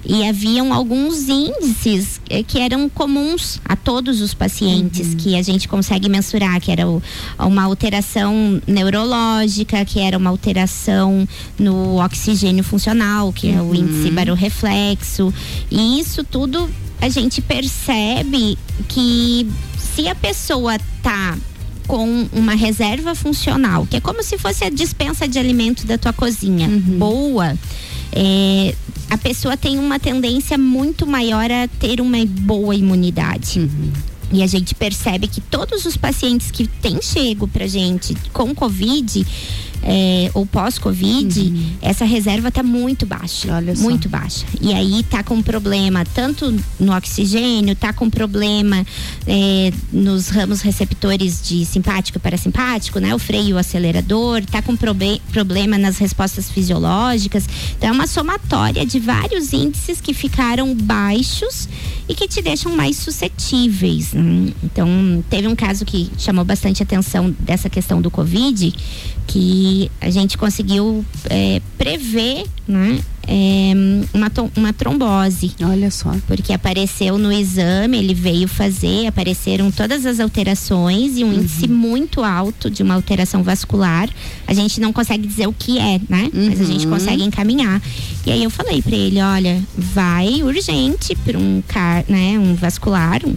E 0.03 0.27
haviam 0.27 0.73
alguns 0.73 1.27
índices 1.27 2.19
eh, 2.29 2.41
que 2.41 2.59
eram 2.59 2.89
comuns 2.89 3.59
a 3.65 3.75
todos 3.75 4.21
os 4.21 4.33
pacientes, 4.33 5.09
uhum. 5.09 5.15
que 5.17 5.35
a 5.35 5.41
gente 5.41 5.67
consegue 5.67 6.09
mensurar, 6.09 6.59
que 6.59 6.71
era 6.71 6.87
o, 6.87 7.01
uma 7.37 7.63
alteração 7.63 8.61
neurológica, 8.65 9.83
que 9.85 9.99
era 9.99 10.17
uma 10.17 10.29
alteração 10.29 11.27
no 11.57 12.03
oxigênio 12.03 12.63
funcional, 12.63 13.31
que 13.33 13.47
uhum. 13.47 13.57
é 13.57 13.61
o 13.61 13.65
uhum. 13.65 13.75
índice 13.75 14.11
barorreflexo. 14.11 15.33
E 15.69 15.99
isso 15.99 16.23
tudo 16.23 16.69
a 17.01 17.09
gente 17.09 17.41
percebe 17.41 18.57
que 18.87 19.47
se 19.77 20.07
a 20.07 20.15
pessoa 20.15 20.77
tá 21.01 21.37
com 21.89 22.29
uma 22.31 22.53
reserva 22.53 23.15
funcional, 23.15 23.87
que 23.87 23.97
é 23.97 23.99
como 23.99 24.21
se 24.21 24.37
fosse 24.37 24.63
a 24.63 24.69
dispensa 24.69 25.27
de 25.27 25.39
alimento 25.39 25.87
da 25.87 25.97
tua 25.97 26.13
cozinha, 26.13 26.67
uhum. 26.69 26.99
boa, 26.99 27.57
é, 28.11 28.75
a 29.09 29.17
pessoa 29.17 29.57
tem 29.57 29.79
uma 29.79 29.99
tendência 29.99 30.55
muito 30.55 31.07
maior 31.07 31.51
a 31.51 31.67
ter 31.79 31.99
uma 31.99 32.23
boa 32.23 32.75
imunidade. 32.75 33.59
Uhum. 33.59 33.91
E 34.31 34.43
a 34.43 34.47
gente 34.47 34.75
percebe 34.75 35.27
que 35.27 35.41
todos 35.41 35.85
os 35.85 35.97
pacientes 35.97 36.51
que 36.51 36.67
têm 36.67 37.01
chego 37.01 37.47
pra 37.47 37.67
gente 37.67 38.15
com 38.31 38.53
Covid 38.53 39.25
é, 39.81 40.29
ou 40.33 40.45
pós-Covid, 40.45 41.39
uhum. 41.39 41.71
essa 41.81 42.05
reserva 42.05 42.49
está 42.49 42.61
muito 42.61 43.05
baixa. 43.05 43.53
Olha 43.53 43.73
muito 43.75 44.03
só. 44.03 44.09
baixa. 44.09 44.45
E 44.61 44.73
aí 44.73 45.03
tá 45.03 45.23
com 45.23 45.41
problema 45.41 46.05
tanto 46.05 46.53
no 46.79 46.95
oxigênio, 46.95 47.75
tá 47.75 47.93
com 47.93 48.09
problema 48.09 48.85
é, 49.25 49.71
nos 49.91 50.29
ramos 50.29 50.61
receptores 50.61 51.41
de 51.41 51.65
simpático 51.65 52.17
e 52.17 52.21
parasimpático, 52.21 52.99
né? 52.99 53.13
O 53.15 53.19
freio 53.19 53.49
e 53.49 53.53
o 53.53 53.57
acelerador, 53.57 54.45
tá 54.45 54.61
com 54.61 54.75
probe 54.75 55.21
problema 55.31 55.77
nas 55.77 55.97
respostas 55.97 56.49
fisiológicas. 56.49 57.45
Então 57.77 57.89
é 57.89 57.91
uma 57.91 58.07
somatória 58.07 58.85
de 58.85 58.99
vários 58.99 59.53
índices 59.53 60.01
que 60.01 60.13
ficaram 60.13 60.75
baixos 60.75 61.69
e 62.07 62.15
que 62.15 62.27
te 62.27 62.41
deixam 62.41 62.75
mais 62.75 62.97
suscetíveis. 62.97 64.13
Né? 64.19 64.53
Então, 64.63 65.23
teve 65.29 65.47
um 65.47 65.55
caso 65.55 65.85
que 65.85 66.09
chamou 66.17 66.43
bastante 66.45 66.83
atenção 66.83 67.33
dessa 67.39 67.69
questão 67.69 68.01
do 68.01 68.11
Covid, 68.11 68.73
que 69.27 69.91
a 70.01 70.09
gente 70.09 70.37
conseguiu 70.37 71.05
é, 71.29 71.61
prever 71.77 72.45
né, 72.67 72.99
é, 73.27 73.73
uma, 74.11 74.31
uma 74.55 74.73
trombose. 74.73 75.51
Olha 75.61 75.91
só. 75.91 76.15
Porque 76.25 76.51
apareceu 76.51 77.17
no 77.17 77.31
exame, 77.31 77.97
ele 77.99 78.15
veio 78.15 78.47
fazer, 78.47 79.05
apareceram 79.05 79.69
todas 79.71 80.05
as 80.05 80.19
alterações 80.19 81.15
e 81.15 81.23
um 81.23 81.27
uhum. 81.27 81.33
índice 81.35 81.67
muito 81.67 82.23
alto 82.23 82.71
de 82.71 82.81
uma 82.81 82.95
alteração 82.95 83.43
vascular. 83.43 84.09
A 84.47 84.53
gente 84.53 84.81
não 84.81 84.91
consegue 84.91 85.27
dizer 85.27 85.47
o 85.47 85.53
que 85.53 85.77
é, 85.77 86.01
né? 86.09 86.29
Uhum. 86.33 86.47
Mas 86.49 86.59
a 86.59 86.63
gente 86.65 86.85
uhum. 86.85 86.91
consegue 86.91 87.23
encaminhar. 87.23 87.79
E 88.25 88.31
aí 88.31 88.43
eu 88.43 88.49
falei 88.49 88.81
para 88.81 88.95
ele, 88.95 89.21
olha, 89.21 89.61
vai 89.77 90.41
urgente 90.41 91.15
para 91.15 91.37
um 91.37 91.61
car, 91.67 92.03
né, 92.07 92.37
um 92.39 92.55
vascular, 92.55 93.21
um 93.25 93.35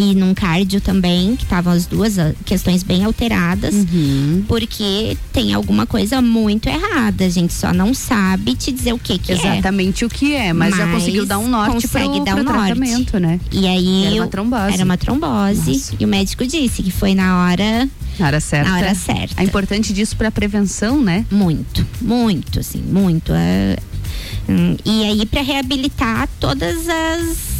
e 0.00 0.14
num 0.14 0.32
cardio 0.32 0.80
também, 0.80 1.36
que 1.36 1.44
estavam 1.44 1.74
as 1.74 1.84
duas 1.84 2.18
ah, 2.18 2.32
questões 2.46 2.82
bem 2.82 3.04
alteradas, 3.04 3.74
uhum. 3.74 4.42
porque 4.48 5.14
tem 5.30 5.52
alguma 5.52 5.84
coisa 5.84 6.22
muito 6.22 6.70
errada. 6.70 7.26
A 7.26 7.28
gente 7.28 7.52
só 7.52 7.70
não 7.70 7.92
sabe 7.92 8.54
te 8.54 8.72
dizer 8.72 8.94
o 8.94 8.98
que, 8.98 9.18
que 9.18 9.32
Exatamente 9.32 9.46
é. 9.46 9.58
Exatamente 9.58 10.04
o 10.06 10.08
que 10.08 10.34
é, 10.34 10.52
mas, 10.54 10.70
mas, 10.70 10.78
já 10.78 10.90
conseguiu 10.90 11.26
dar 11.26 11.38
um 11.38 11.48
norte 11.48 11.86
consegue 11.86 12.14
pro, 12.14 12.24
dar 12.24 12.36
um 12.36 12.42
norte. 12.42 12.66
tratamento, 12.66 13.18
né? 13.18 13.38
E 13.52 13.66
aí 13.66 14.06
era 14.06 14.14
uma 14.16 14.28
trombose. 14.28 14.72
Era 14.72 14.84
uma 14.84 14.96
trombose 14.96 15.72
Nossa. 15.72 15.94
e 16.00 16.04
o 16.04 16.08
médico 16.08 16.46
disse 16.46 16.82
que 16.82 16.90
foi 16.90 17.14
na 17.14 17.44
hora 17.44 17.86
na 18.18 18.26
hora 18.26 18.40
certa. 18.40 18.70
Na 18.70 18.76
hora 18.78 18.94
certa. 18.94 19.42
É 19.42 19.44
importante 19.44 19.92
disso 19.92 20.16
para 20.16 20.30
prevenção, 20.30 21.02
né? 21.02 21.26
Muito, 21.30 21.86
muito, 22.00 22.58
assim, 22.60 22.80
muito. 22.80 23.32
É, 23.34 23.76
hum, 24.48 24.76
e 24.82 25.04
aí 25.04 25.26
para 25.26 25.42
reabilitar 25.42 26.26
todas 26.38 26.88
as 26.88 27.59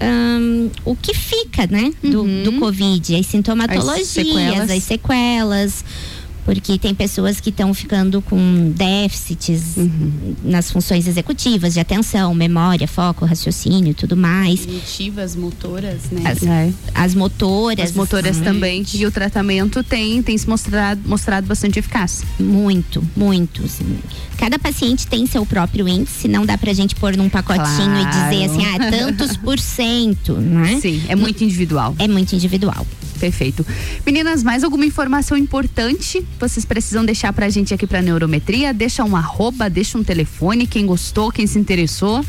um, 0.00 0.70
o 0.84 0.94
que 0.96 1.14
fica, 1.14 1.66
né, 1.66 1.92
do, 2.02 2.22
uhum. 2.22 2.42
do 2.42 2.52
Covid, 2.54 3.16
as 3.16 3.26
sintomatologias, 3.26 4.00
as 4.00 4.08
sequelas. 4.08 4.70
as 4.70 4.82
sequelas 4.82 5.84
porque 6.46 6.78
tem 6.78 6.94
pessoas 6.94 7.40
que 7.40 7.50
estão 7.50 7.74
ficando 7.74 8.22
com 8.22 8.70
déficits 8.70 9.76
uhum. 9.76 10.36
nas 10.44 10.70
funções 10.70 11.08
executivas, 11.08 11.74
de 11.74 11.80
atenção, 11.80 12.32
memória, 12.32 12.86
foco, 12.86 13.24
raciocínio 13.24 13.90
e 13.90 13.94
tudo 13.94 14.16
mais. 14.16 14.60
Cognitivas, 14.60 15.34
motoras, 15.34 16.02
né? 16.12 16.22
As, 16.24 16.42
é. 16.44 16.72
as 16.94 17.16
motoras. 17.16 17.90
As 17.90 17.96
motoras 17.96 18.38
também. 18.38 18.86
E 18.94 19.04
o 19.04 19.10
tratamento 19.10 19.82
tem, 19.82 20.22
tem 20.22 20.38
se 20.38 20.48
mostrado, 20.48 21.00
mostrado 21.04 21.48
bastante 21.48 21.80
eficaz. 21.80 22.22
Muito, 22.38 23.02
muito. 23.16 23.64
Assim. 23.64 23.98
Cada 24.38 24.56
paciente 24.56 25.04
tem 25.08 25.26
seu 25.26 25.44
próprio 25.44 25.88
índice, 25.88 26.28
não 26.28 26.46
dá 26.46 26.56
pra 26.56 26.72
gente 26.72 26.94
pôr 26.94 27.16
num 27.16 27.28
pacotinho 27.28 27.66
claro. 27.66 28.08
e 28.08 28.30
dizer 28.30 28.44
assim, 28.44 28.64
ah, 28.66 28.88
tantos 28.88 29.36
por 29.36 29.58
cento, 29.58 30.34
né? 30.34 30.78
Sim, 30.80 31.02
é 31.08 31.16
muito 31.16 31.42
individual. 31.42 31.96
É 31.98 32.06
muito 32.06 32.36
individual. 32.36 32.86
Perfeito. 33.18 33.66
Meninas, 34.04 34.42
mais 34.42 34.62
alguma 34.64 34.84
informação 34.84 35.36
importante 35.36 36.24
vocês 36.38 36.64
precisam 36.64 37.04
deixar 37.04 37.32
pra 37.32 37.48
gente 37.48 37.72
aqui 37.72 37.86
pra 37.86 38.02
neurometria? 38.02 38.72
Deixa 38.72 39.04
um 39.04 39.16
arroba, 39.16 39.68
deixa 39.68 39.98
um 39.98 40.04
telefone, 40.04 40.66
quem 40.66 40.86
gostou, 40.86 41.32
quem 41.32 41.46
se 41.46 41.58
interessou. 41.58 42.24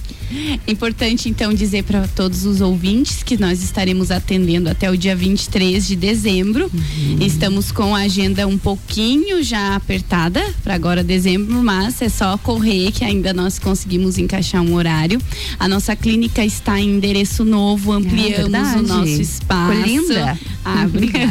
Importante 0.67 1.29
então 1.29 1.53
dizer 1.53 1.83
para 1.83 2.07
todos 2.07 2.45
os 2.45 2.59
ouvintes 2.59 3.23
que 3.23 3.37
nós 3.37 3.63
estaremos 3.63 4.11
atendendo 4.11 4.69
até 4.69 4.91
o 4.91 4.97
dia 4.97 5.15
23 5.15 5.87
de 5.87 5.95
dezembro. 5.95 6.69
Uhum. 6.73 7.17
Estamos 7.21 7.71
com 7.71 7.95
a 7.95 7.99
agenda 7.99 8.45
um 8.45 8.57
pouquinho 8.57 9.41
já 9.43 9.75
apertada 9.75 10.43
para 10.63 10.75
agora 10.75 11.03
dezembro, 11.03 11.63
mas 11.63 12.01
é 12.01 12.09
só 12.09 12.37
correr 12.37 12.91
que 12.91 13.03
ainda 13.03 13.33
nós 13.33 13.57
conseguimos 13.57 14.17
encaixar 14.17 14.61
um 14.61 14.73
horário. 14.73 15.21
A 15.59 15.67
nossa 15.67 15.95
clínica 15.95 16.43
está 16.43 16.79
em 16.79 16.97
endereço 16.97 17.45
novo, 17.45 17.91
ampliamos 17.91 18.53
é 18.53 18.77
o 18.77 18.81
nosso 18.81 19.21
espaço. 19.21 19.71
Ficou 19.73 19.85
linda. 19.85 20.39
Ah, 20.77 20.85
obrigada. 20.85 21.27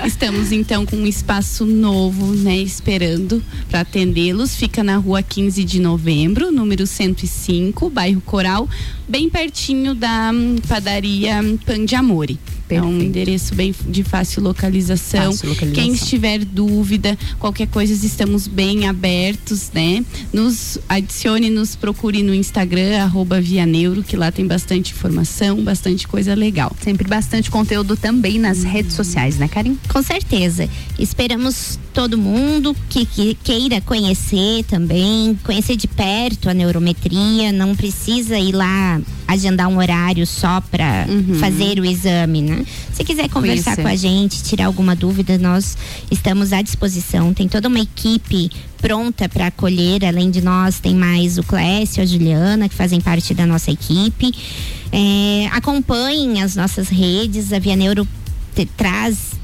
Estamos 0.06 0.50
então 0.50 0.86
com 0.86 0.96
um 0.96 1.06
espaço 1.06 1.66
novo, 1.66 2.34
né, 2.34 2.56
esperando 2.56 3.42
para 3.68 3.80
atendê-los. 3.80 4.56
Fica 4.56 4.82
na 4.82 4.96
rua 4.96 5.22
15 5.22 5.62
de 5.62 5.78
novembro, 5.78 6.50
número 6.50 6.86
105, 6.86 7.90
bairro 7.90 8.22
Coral, 8.22 8.66
bem 9.06 9.28
pertinho 9.28 9.94
da 9.94 10.30
hum, 10.32 10.56
padaria 10.66 11.42
Pan 11.66 11.84
de 11.84 11.94
Amore. 11.94 12.38
Perfeito. 12.68 12.84
É 12.84 12.86
um 12.86 13.00
endereço 13.00 13.54
bem 13.54 13.74
de 13.88 14.02
fácil 14.02 14.42
localização. 14.42 15.32
fácil 15.32 15.50
localização. 15.50 15.84
Quem 15.84 15.92
estiver 15.92 16.44
dúvida, 16.44 17.16
qualquer 17.38 17.68
coisa, 17.68 17.92
estamos 17.92 18.46
bem 18.46 18.86
abertos, 18.86 19.70
né? 19.72 20.04
Nos 20.32 20.78
adicione, 20.88 21.48
nos 21.48 21.76
procure 21.76 22.22
no 22.22 22.34
Instagram, 22.34 23.02
arroba 23.02 23.40
Via 23.40 23.64
Neuro, 23.64 24.02
que 24.02 24.16
lá 24.16 24.32
tem 24.32 24.46
bastante 24.46 24.92
informação, 24.92 25.62
bastante 25.62 26.08
coisa 26.08 26.34
legal. 26.34 26.74
Sempre 26.82 27.08
bastante 27.08 27.50
conteúdo 27.50 27.96
também 27.96 28.38
nas 28.38 28.64
hum. 28.64 28.68
redes 28.68 28.94
sociais, 28.94 29.38
né, 29.38 29.48
Karim? 29.48 29.78
Com 29.88 30.02
certeza. 30.02 30.68
Esperamos 30.98 31.78
todo 31.96 32.18
mundo 32.18 32.76
que, 32.90 33.06
que, 33.06 33.34
queira 33.42 33.80
conhecer 33.80 34.62
também, 34.64 35.34
conhecer 35.42 35.76
de 35.76 35.88
perto 35.88 36.50
a 36.50 36.52
neurometria, 36.52 37.50
não 37.52 37.74
precisa 37.74 38.38
ir 38.38 38.52
lá 38.52 39.00
agendar 39.26 39.66
um 39.66 39.78
horário 39.78 40.26
só 40.26 40.60
para 40.60 41.06
uhum. 41.08 41.38
fazer 41.40 41.80
o 41.80 41.86
exame, 41.86 42.42
né? 42.42 42.66
Se 42.92 43.02
quiser 43.02 43.30
conversar 43.30 43.78
com 43.78 43.88
a 43.88 43.96
gente, 43.96 44.42
tirar 44.42 44.66
alguma 44.66 44.94
dúvida, 44.94 45.38
nós 45.38 45.74
estamos 46.10 46.52
à 46.52 46.60
disposição. 46.60 47.32
Tem 47.32 47.48
toda 47.48 47.66
uma 47.66 47.80
equipe 47.80 48.50
pronta 48.76 49.26
para 49.26 49.46
acolher, 49.46 50.04
além 50.04 50.30
de 50.30 50.42
nós, 50.42 50.78
tem 50.78 50.94
mais 50.94 51.38
o 51.38 51.42
Clécio, 51.42 52.02
a 52.02 52.06
Juliana, 52.06 52.68
que 52.68 52.74
fazem 52.74 53.00
parte 53.00 53.32
da 53.32 53.46
nossa 53.46 53.70
equipe. 53.70 54.34
É, 54.92 55.48
acompanhem 55.50 56.42
as 56.42 56.56
nossas 56.56 56.90
redes, 56.90 57.54
a 57.54 57.58
Via 57.58 57.74
Neuro 57.74 58.06
traz 58.76 59.35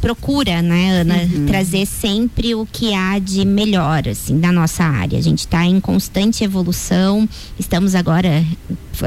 procura, 0.00 0.60
né, 0.60 1.00
Ana, 1.00 1.16
uhum. 1.16 1.46
trazer 1.46 1.86
sempre 1.86 2.54
o 2.54 2.66
que 2.66 2.94
há 2.94 3.18
de 3.18 3.44
melhor, 3.44 4.08
assim, 4.08 4.38
da 4.40 4.50
nossa 4.50 4.84
área. 4.84 5.18
A 5.18 5.22
gente 5.22 5.40
está 5.40 5.64
em 5.64 5.78
constante 5.80 6.42
evolução. 6.42 7.28
Estamos 7.58 7.94
agora 7.94 8.44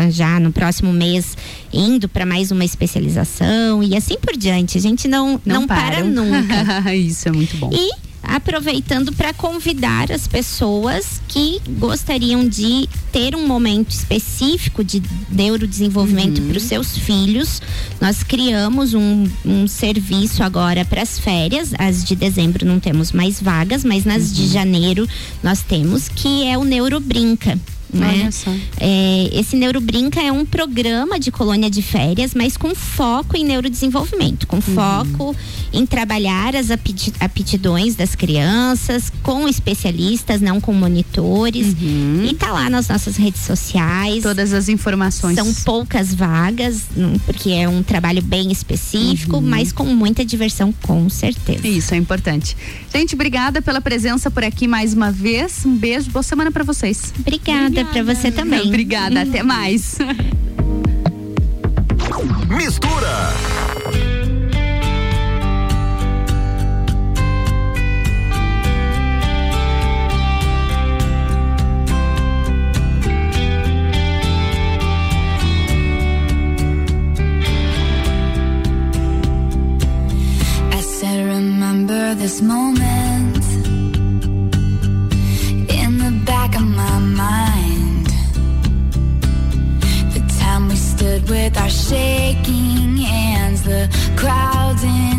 já 0.09 0.39
no 0.39 0.51
próximo 0.51 0.91
mês 0.91 1.37
indo 1.71 2.07
para 2.07 2.25
mais 2.25 2.51
uma 2.51 2.65
especialização 2.65 3.83
e 3.83 3.95
assim 3.95 4.17
por 4.17 4.35
diante. 4.35 4.77
A 4.77 4.81
gente 4.81 5.07
não 5.07 5.25
não, 5.45 5.61
não 5.61 5.67
para 5.67 6.03
nunca. 6.03 6.93
Isso 6.93 7.27
é 7.27 7.31
muito 7.31 7.57
bom. 7.57 7.69
E 7.73 7.91
aproveitando 8.27 9.13
para 9.13 9.33
convidar 9.33 10.11
as 10.11 10.27
pessoas 10.27 11.21
que 11.27 11.61
gostariam 11.77 12.47
de 12.47 12.87
ter 13.11 13.35
um 13.35 13.47
momento 13.47 13.91
específico 13.91 14.83
de 14.83 15.01
neurodesenvolvimento 15.29 16.41
uhum. 16.41 16.49
para 16.49 16.57
os 16.57 16.63
seus 16.63 16.97
filhos. 16.97 17.61
Nós 18.01 18.23
criamos 18.23 18.93
um, 18.93 19.27
um 19.45 19.67
serviço 19.67 20.43
agora 20.43 20.83
para 20.83 21.01
as 21.01 21.17
férias. 21.19 21.73
As 21.77 22.03
de 22.03 22.15
dezembro 22.15 22.65
não 22.65 22.79
temos 22.79 23.11
mais 23.11 23.41
vagas, 23.41 23.83
mas 23.83 24.05
nas 24.05 24.27
uhum. 24.27 24.33
de 24.33 24.47
janeiro 24.47 25.07
nós 25.41 25.61
temos, 25.61 26.09
que 26.09 26.45
é 26.45 26.57
o 26.57 26.63
Neurobrinca. 26.63 27.59
Né? 27.93 28.29
É, 28.79 29.29
esse 29.31 29.55
Neurobrinca 29.55 30.21
é 30.21 30.31
um 30.31 30.45
programa 30.45 31.19
de 31.19 31.31
colônia 31.31 31.69
de 31.69 31.81
férias, 31.81 32.33
mas 32.33 32.57
com 32.57 32.73
foco 32.75 33.37
em 33.37 33.45
neurodesenvolvimento, 33.45 34.47
com 34.47 34.57
uhum. 34.57 34.61
foco 34.61 35.35
em 35.71 35.85
trabalhar 35.85 36.55
as 36.55 36.67
aptidões 36.71 37.95
das 37.95 38.15
crianças 38.15 39.11
com 39.21 39.47
especialistas, 39.47 40.41
não 40.41 40.59
com 40.61 40.73
monitores. 40.73 41.75
Uhum. 41.79 42.25
E 42.29 42.33
tá 42.33 42.51
lá 42.51 42.69
nas 42.69 42.87
nossas 42.87 43.17
redes 43.17 43.41
sociais. 43.41 44.23
Todas 44.23 44.53
as 44.53 44.69
informações. 44.69 45.35
São 45.35 45.53
poucas 45.65 46.13
vagas, 46.13 46.83
porque 47.25 47.51
é 47.51 47.67
um 47.67 47.83
trabalho 47.83 48.21
bem 48.21 48.51
específico, 48.51 49.37
uhum. 49.37 49.41
mas 49.41 49.71
com 49.71 49.85
muita 49.85 50.25
diversão, 50.25 50.73
com 50.83 51.09
certeza. 51.09 51.67
Isso 51.67 51.93
é 51.93 51.97
importante. 51.97 52.55
Gente, 52.93 53.15
obrigada 53.15 53.61
pela 53.61 53.81
presença 53.81 54.31
por 54.31 54.43
aqui 54.43 54.67
mais 54.67 54.93
uma 54.93 55.11
vez. 55.11 55.65
Um 55.65 55.75
beijo, 55.75 56.09
boa 56.11 56.23
semana 56.23 56.51
para 56.51 56.63
vocês. 56.63 57.13
Obrigada 57.19 57.74
para 57.83 58.03
você 58.03 58.31
também. 58.31 58.61
Obrigada, 58.61 59.21
até 59.21 59.43
mais. 59.43 59.97
Mistura. 62.47 63.33
I 80.71 80.81
said 80.81 81.25
remember 81.25 82.15
this 82.15 82.41
moment 82.41 83.05
with 91.45 91.57
our 91.59 91.69
shaking 91.69 92.97
hands. 92.97 93.61
The 93.61 93.87
crowds 94.17 94.83
in 94.83 95.14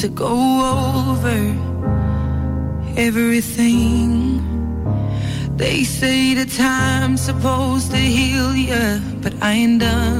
to 0.00 0.08
go 0.08 0.32
over 1.10 1.38
everything. 2.96 4.40
They 5.58 5.84
say 5.84 6.32
the 6.32 6.46
time's 6.46 7.20
supposed 7.20 7.90
to 7.90 7.98
heal 7.98 8.56
you, 8.56 9.02
but 9.20 9.34
I 9.42 9.52
ain't 9.52 9.80
done. 9.80 10.19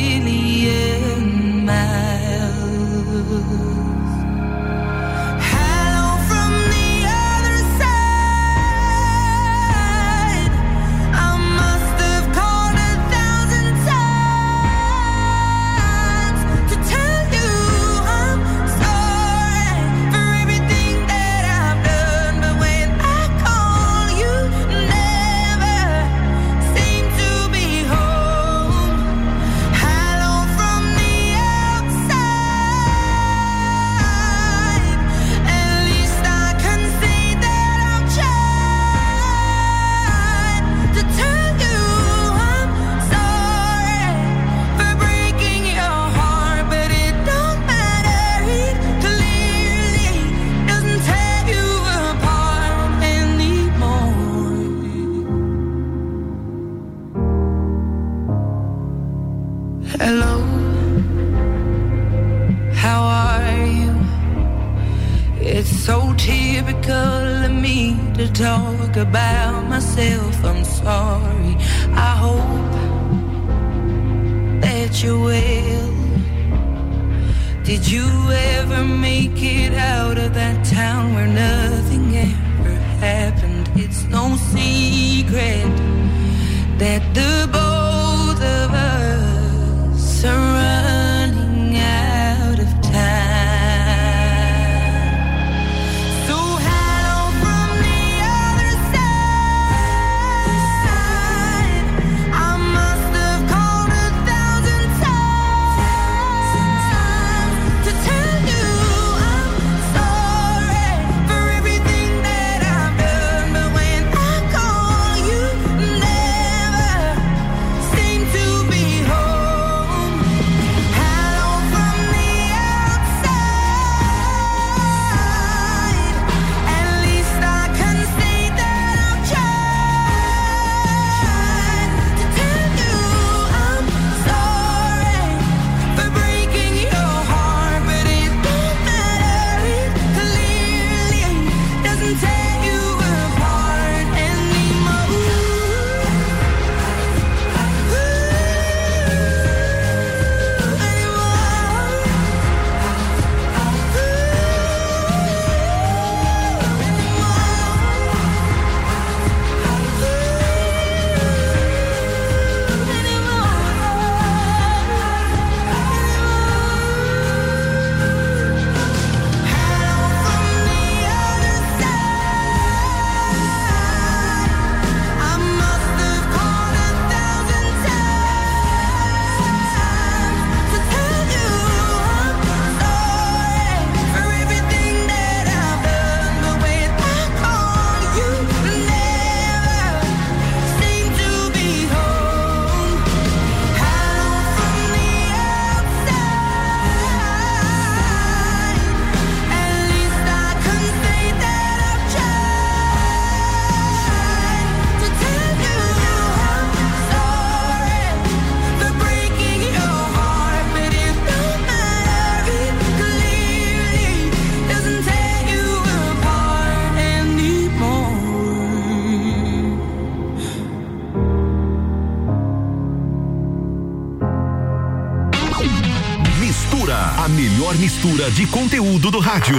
De 228.29 228.45
conteúdo 228.45 229.09
do 229.09 229.19
rádio. 229.19 229.57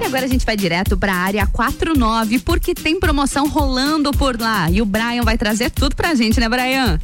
E 0.00 0.04
agora 0.06 0.24
a 0.24 0.28
gente 0.28 0.46
vai 0.46 0.56
direto 0.56 0.96
para 0.96 1.12
a 1.12 1.16
área 1.16 1.46
49, 1.46 2.38
porque 2.38 2.74
tem 2.74 3.00
promoção 3.00 3.48
rolando 3.48 4.12
por 4.12 4.40
lá. 4.40 4.70
E 4.70 4.80
o 4.80 4.84
Brian 4.84 5.22
vai 5.24 5.36
trazer 5.36 5.68
tudo 5.70 5.96
pra 5.96 6.14
gente, 6.14 6.38
né, 6.38 6.48
Brian? 6.48 7.00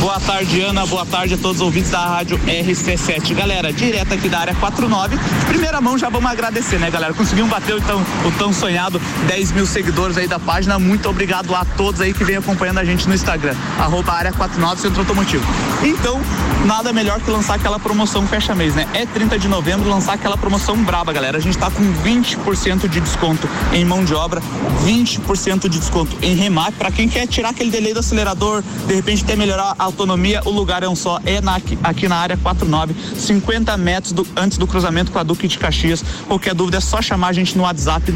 Boa 0.00 0.18
tarde, 0.18 0.60
Ana. 0.60 0.84
Boa 0.86 1.06
tarde 1.06 1.34
a 1.34 1.38
todos 1.38 1.56
os 1.56 1.62
ouvintes 1.62 1.90
da 1.90 2.04
rádio 2.04 2.38
RC7. 2.38 3.34
Galera, 3.34 3.72
direto 3.72 4.14
aqui 4.14 4.28
da 4.28 4.40
área 4.40 4.54
49. 4.56 5.16
Primeira 5.46 5.80
mão, 5.80 5.96
já 5.96 6.08
vamos 6.08 6.30
agradecer, 6.30 6.78
né, 6.78 6.90
galera? 6.90 7.14
Conseguimos 7.14 7.50
bater 7.50 7.76
o 7.76 7.80
tão, 7.80 8.00
o 8.00 8.32
tão 8.38 8.52
sonhado 8.52 9.00
10 9.28 9.52
mil 9.52 9.66
seguidores 9.66 10.18
aí 10.18 10.26
da 10.26 10.38
página. 10.38 10.78
Muito 10.78 11.08
obrigado 11.08 11.54
a 11.54 11.64
todos 11.64 12.00
aí 12.00 12.12
que 12.12 12.24
vem 12.24 12.36
acompanhando 12.36 12.78
a 12.78 12.84
gente 12.84 13.08
no 13.08 13.14
Instagram. 13.14 13.54
Arroba 13.78 14.12
área 14.12 14.32
49 14.32 14.80
Centro 14.80 15.00
Automotivo. 15.00 15.44
Então, 15.82 16.20
nada 16.66 16.92
melhor 16.92 17.20
que 17.20 17.30
lançar 17.30 17.54
aquela 17.54 17.78
promoção 17.78 18.26
fecha 18.26 18.52
mês, 18.52 18.74
né? 18.74 18.88
É 18.92 19.06
30 19.06 19.38
de 19.38 19.46
novembro 19.46 19.88
lançar 19.88 20.14
aquela 20.14 20.36
promoção 20.36 20.76
braba, 20.82 21.12
galera. 21.12 21.38
A 21.38 21.40
gente 21.40 21.56
tá 21.56 21.70
com 21.70 21.82
20% 22.02 22.88
de 22.88 23.00
desconto 23.00 23.48
em 23.72 23.84
mão 23.84 24.04
de 24.04 24.12
obra, 24.12 24.42
20% 24.84 25.68
de 25.68 25.78
desconto 25.78 26.16
em 26.20 26.34
remate. 26.34 26.76
Para 26.76 26.90
quem 26.90 27.08
quer 27.08 27.28
tirar 27.28 27.50
aquele 27.50 27.70
delay 27.70 27.94
do 27.94 28.00
acelerador, 28.00 28.64
de 28.86 28.94
repente 28.94 29.24
quer 29.24 29.36
melhorar 29.36 29.76
a 29.78 29.84
autonomia, 29.84 30.42
o 30.44 30.50
lugar 30.50 30.82
é 30.82 30.88
um 30.88 30.96
só. 30.96 31.20
É 31.24 31.40
na, 31.40 31.60
aqui 31.84 32.08
na 32.08 32.16
área 32.16 32.36
49, 32.36 32.96
50 33.16 33.76
metros 33.76 34.12
do, 34.12 34.26
antes 34.36 34.58
do 34.58 34.66
cruzamento 34.66 35.12
com 35.12 35.20
a 35.20 35.22
Duque 35.22 35.46
de 35.46 35.58
Caxias. 35.58 36.04
Qualquer 36.26 36.54
dúvida 36.54 36.78
é 36.78 36.80
só 36.80 37.00
chamar 37.00 37.28
a 37.28 37.32
gente 37.32 37.56
no 37.56 37.62
WhatsApp 37.62 38.10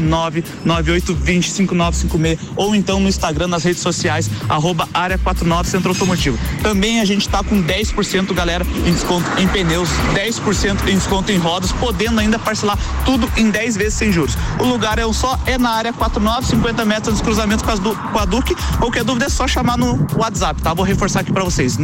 998205956 0.65 2.39
ou 2.57 2.75
então 2.75 2.99
no 2.99 3.07
Instagram, 3.07 3.47
nas 3.47 3.63
redes 3.63 3.81
sociais, 3.81 4.29
área 4.93 5.17
49 5.17 5.69
Centro 5.69 5.89
Automotivo. 5.89 6.37
Também 6.61 6.99
a 6.99 7.05
gente 7.05 7.29
tá 7.29 7.41
com 7.43 7.52
10%, 7.61 8.33
galera, 8.33 8.65
em 8.85 8.91
desconto 8.93 9.25
em 9.39 9.47
pneus, 9.47 9.89
10% 10.13 10.87
em 10.87 10.95
desconto 10.95 11.31
em 11.31 11.37
rodas, 11.37 11.71
podendo 11.73 12.19
ainda 12.19 12.39
parcelar 12.39 12.77
tudo 13.05 13.29
em 13.37 13.49
10 13.49 13.75
vezes 13.77 13.93
sem 13.95 14.11
juros. 14.11 14.35
O 14.59 14.63
lugar 14.63 14.97
é 14.97 15.05
um 15.05 15.13
só, 15.13 15.37
é 15.45 15.57
na 15.57 15.71
área 15.71 15.93
49, 15.93 16.47
50 16.47 16.85
metros 16.85 17.17
do 17.17 17.23
cruzamento 17.23 17.63
com, 17.63 17.71
as 17.71 17.79
du- 17.79 17.95
com 17.95 18.19
a 18.19 18.25
Duque. 18.25 18.55
Qualquer 18.79 19.03
dúvida 19.03 19.25
é 19.25 19.29
só 19.29 19.47
chamar 19.47 19.77
no 19.77 20.07
WhatsApp, 20.15 20.61
tá? 20.61 20.73
Vou 20.73 20.85
reforçar 20.85 21.19
aqui 21.19 21.31
para 21.31 21.43
vocês: 21.43 21.77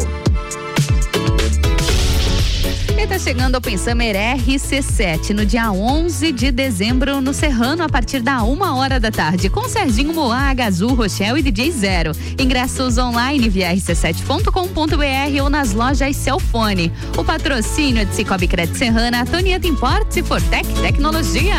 E 3.04 3.06
tá 3.08 3.20
chegando 3.20 3.56
ao 3.56 3.62
Pensamer 3.62 4.16
RC7 4.16 5.32
no 5.32 5.46
dia 5.46 5.70
11 5.70 6.32
de 6.32 6.50
dezembro 6.54 7.20
no 7.20 7.34
Serrano 7.34 7.84
a 7.84 7.90
partir 7.90 8.22
da 8.22 8.44
uma 8.44 8.78
hora 8.78 8.98
da 8.98 9.12
tarde 9.12 9.50
com 9.50 9.68
Serginho 9.68 10.14
Moá, 10.14 10.54
Gazul, 10.54 10.94
Rochelle 10.94 11.38
e 11.38 11.44
DJ 11.44 11.70
Zero. 11.70 12.12
Ingressos 12.40 12.98
online 12.98 13.50
via 13.50 13.74
rc7.com.br 13.74 15.44
ou 15.44 15.50
nas 15.50 15.74
lojas 15.74 16.16
Celfone. 16.16 16.94
O 17.18 17.26
patrocínio 17.26 18.04
é 18.04 18.06
de 18.06 18.16
Cicobi 18.16 18.48
Crédito 18.48 18.78
Serrana, 18.78 19.26
Tonieta 19.26 19.68
Importes 19.68 20.16
e 20.16 20.24
Fortec 20.24 20.66
Tecnologia. 20.82 21.58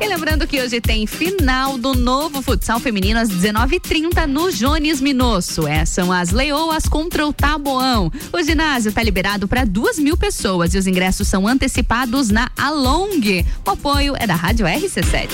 E 0.00 0.06
lembrando 0.06 0.46
que 0.46 0.60
hoje 0.60 0.80
tem 0.80 1.06
final 1.06 1.76
do 1.76 1.92
novo 1.92 2.40
futsal 2.40 2.78
feminino 2.78 3.18
às 3.18 3.28
19h30 3.28 4.26
no 4.26 4.52
Jones 4.52 5.00
Minosso. 5.00 5.66
Essas 5.66 5.88
são 5.88 6.12
as 6.12 6.30
Leoas 6.30 6.84
contra 6.86 7.26
o 7.26 7.32
Taboão. 7.32 8.12
O 8.32 8.42
ginásio 8.42 8.90
está 8.90 9.02
liberado 9.02 9.48
para 9.48 9.64
duas 9.64 9.98
mil 9.98 10.16
pessoas 10.16 10.72
e 10.74 10.78
os 10.78 10.86
ingressos 10.86 11.26
são 11.26 11.48
antecipados 11.48 12.30
na 12.30 12.48
Along. 12.56 13.44
O 13.66 13.70
apoio 13.70 14.14
é 14.16 14.26
da 14.26 14.36
Rádio 14.36 14.66
RC7. 14.66 15.28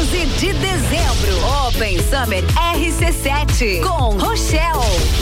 11 0.00 0.26
de 0.38 0.52
dezembro, 0.54 1.68
Open 1.68 1.98
Summer 1.98 2.42
RC7 2.54 3.82
com 3.82 4.16
Rochelle. 4.16 5.21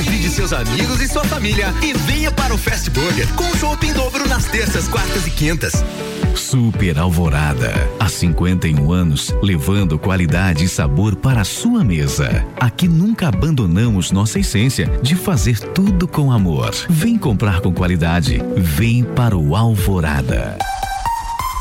Convide 0.03 0.29
seus 0.29 0.51
amigos 0.51 0.99
e 0.99 1.07
sua 1.07 1.23
família 1.25 1.71
e 1.83 1.93
venha 1.93 2.31
para 2.31 2.51
o 2.51 2.57
Fast 2.57 2.89
Burger 2.89 3.27
com 3.35 3.43
chopp 3.55 3.85
em 3.85 3.93
dobro 3.93 4.27
nas 4.27 4.45
terças, 4.45 4.87
quartas 4.87 5.27
e 5.27 5.29
quintas. 5.29 5.73
Super 6.35 6.97
Alvorada. 6.97 7.71
Há 7.99 8.09
51 8.09 8.91
anos, 8.91 9.31
levando 9.43 9.99
qualidade 9.99 10.65
e 10.65 10.67
sabor 10.67 11.15
para 11.15 11.41
a 11.41 11.43
sua 11.43 11.83
mesa. 11.83 12.43
Aqui 12.59 12.87
nunca 12.87 13.27
abandonamos 13.27 14.11
nossa 14.11 14.39
essência 14.39 14.87
de 15.03 15.13
fazer 15.15 15.59
tudo 15.59 16.07
com 16.07 16.31
amor. 16.31 16.71
Vem 16.89 17.15
comprar 17.15 17.61
com 17.61 17.71
qualidade. 17.71 18.41
Vem 18.57 19.03
para 19.03 19.37
o 19.37 19.55
Alvorada. 19.55 20.57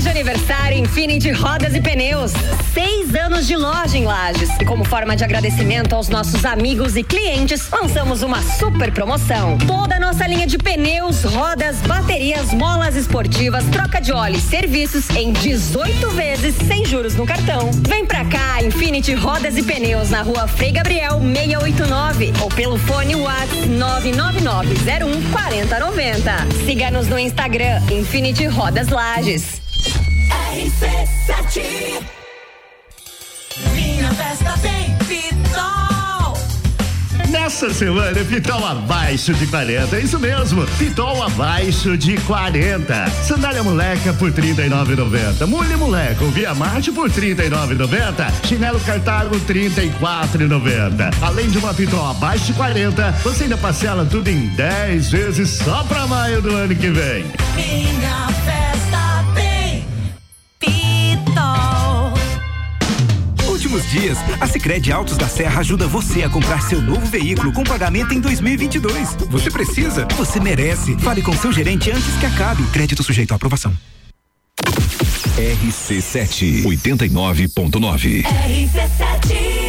Mês 0.00 0.04
de 0.04 0.08
aniversário 0.08 0.78
Infinity 0.78 1.30
Rodas 1.30 1.74
e 1.74 1.80
Pneus. 1.80 2.32
Seis 2.72 3.14
anos 3.14 3.46
de 3.46 3.54
loja 3.54 3.98
em 3.98 4.06
Lages. 4.06 4.48
E 4.58 4.64
como 4.64 4.82
forma 4.82 5.14
de 5.14 5.22
agradecimento 5.24 5.94
aos 5.94 6.08
nossos 6.08 6.42
amigos 6.46 6.96
e 6.96 7.02
clientes, 7.02 7.68
lançamos 7.70 8.22
uma 8.22 8.40
super 8.40 8.90
promoção. 8.92 9.58
Toda 9.58 9.96
a 9.96 10.00
nossa 10.00 10.26
linha 10.26 10.46
de 10.46 10.56
pneus, 10.56 11.24
rodas, 11.24 11.76
baterias, 11.82 12.54
molas 12.54 12.96
esportivas, 12.96 13.62
troca 13.66 14.00
de 14.00 14.10
óleo 14.10 14.36
e 14.36 14.40
serviços 14.40 15.10
em 15.10 15.32
18 15.32 16.08
vezes 16.12 16.54
sem 16.66 16.86
juros 16.86 17.14
no 17.14 17.26
cartão. 17.26 17.70
Vem 17.86 18.06
pra 18.06 18.24
cá, 18.24 18.62
Infinity 18.62 19.12
Rodas 19.12 19.58
e 19.58 19.62
Pneus 19.62 20.08
na 20.08 20.22
rua 20.22 20.48
Frei 20.48 20.72
Gabriel 20.72 21.20
689 21.20 22.32
ou 22.40 22.48
pelo 22.48 22.78
fone 22.78 23.16
WhatsApp 23.16 23.66
99901 23.66 25.30
4090. 25.30 26.32
Siga-nos 26.64 27.06
no 27.06 27.18
Instagram 27.18 27.82
Infinity 27.90 28.46
Rodas 28.46 28.88
Lages. 28.88 29.59
RC7 30.52 31.62
Minha 33.74 34.12
festa 34.14 34.54
tem 34.60 34.94
Pitol 35.06 35.70
Nessa 37.30 37.72
semana, 37.72 38.24
Pitol 38.24 38.66
abaixo 38.66 39.32
de 39.34 39.46
40. 39.46 39.96
É 39.96 40.00
isso 40.00 40.18
mesmo, 40.18 40.66
Pitol 40.78 41.22
abaixo 41.22 41.96
de 41.96 42.16
40. 42.22 43.08
Sandália 43.22 43.62
moleca 43.62 44.12
por 44.14 44.30
R$ 44.30 44.42
39,90. 44.42 45.46
Mulher 45.46 45.76
moleca, 45.76 46.24
Via 46.26 46.54
Marte 46.54 46.90
por 46.90 47.08
R$ 47.08 47.34
39,90. 47.34 48.46
Chinelo 48.46 48.80
Cartago 48.80 49.36
R$ 49.36 49.42
34,90. 49.70 51.14
Além 51.22 51.48
de 51.48 51.58
uma 51.58 51.72
Pitol 51.72 52.10
abaixo 52.10 52.46
de 52.46 52.52
40, 52.54 53.12
você 53.22 53.44
ainda 53.44 53.56
parcela 53.56 54.04
tudo 54.04 54.28
em 54.28 54.48
10 54.48 55.10
vezes 55.10 55.50
só 55.50 55.84
pra 55.84 56.08
maio 56.08 56.42
do 56.42 56.50
ano 56.50 56.74
que 56.74 56.90
vem. 56.90 57.24
Minha 57.54 58.39
Últimos 63.80 63.90
dias, 63.90 64.18
a 64.40 64.46
Sicredi 64.46 64.92
Altos 64.92 65.16
da 65.16 65.26
Serra 65.28 65.60
ajuda 65.60 65.86
você 65.86 66.22
a 66.22 66.28
comprar 66.28 66.60
seu 66.60 66.82
novo 66.82 67.06
veículo 67.06 67.52
com 67.52 67.64
pagamento 67.64 68.12
em 68.12 68.20
2022. 68.20 69.16
Você 69.30 69.50
precisa, 69.50 70.06
você 70.16 70.38
merece. 70.38 70.96
Fale 70.98 71.22
com 71.22 71.32
seu 71.32 71.52
gerente 71.52 71.90
antes 71.90 72.14
que 72.18 72.26
acabe. 72.26 72.62
Crédito 72.72 73.02
sujeito 73.02 73.32
à 73.32 73.36
aprovação. 73.36 73.72
RC7 75.38 76.64
89.9. 76.64 78.22
RC7 78.22 78.80
Mercado 79.00 79.28
Milênio. 79.28 79.59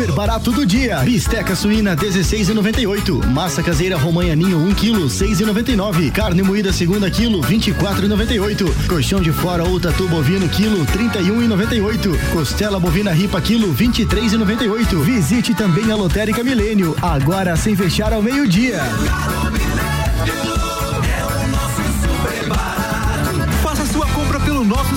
Super 0.00 0.12
barato 0.12 0.50
do 0.50 0.64
dia. 0.64 1.00
Bisteca 1.00 1.54
suína 1.54 1.94
16,98. 1.94 3.22
Massa 3.26 3.62
caseira 3.62 3.98
romanha 3.98 4.34
ninho 4.34 4.56
1 4.56 4.72
kg 4.72 4.96
6,99. 5.04 6.10
Carne 6.10 6.42
moída 6.42 6.72
segunda 6.72 7.10
quilo 7.10 7.42
24,98. 7.42 8.86
Colchão 8.88 9.20
de 9.20 9.30
fora 9.30 9.62
ou 9.62 9.78
tatu 9.78 10.08
bovino 10.08 10.48
quilo 10.48 10.86
31,98. 10.86 12.18
Costela 12.32 12.80
bovina 12.80 13.12
ripa 13.12 13.42
quilo 13.42 13.74
23,98. 13.74 15.02
Visite 15.02 15.52
também 15.52 15.92
a 15.92 15.96
Lotérica 15.96 16.42
Milênio, 16.42 16.96
agora 17.02 17.54
sem 17.54 17.76
fechar 17.76 18.14
ao 18.14 18.22
meio-dia. 18.22 18.80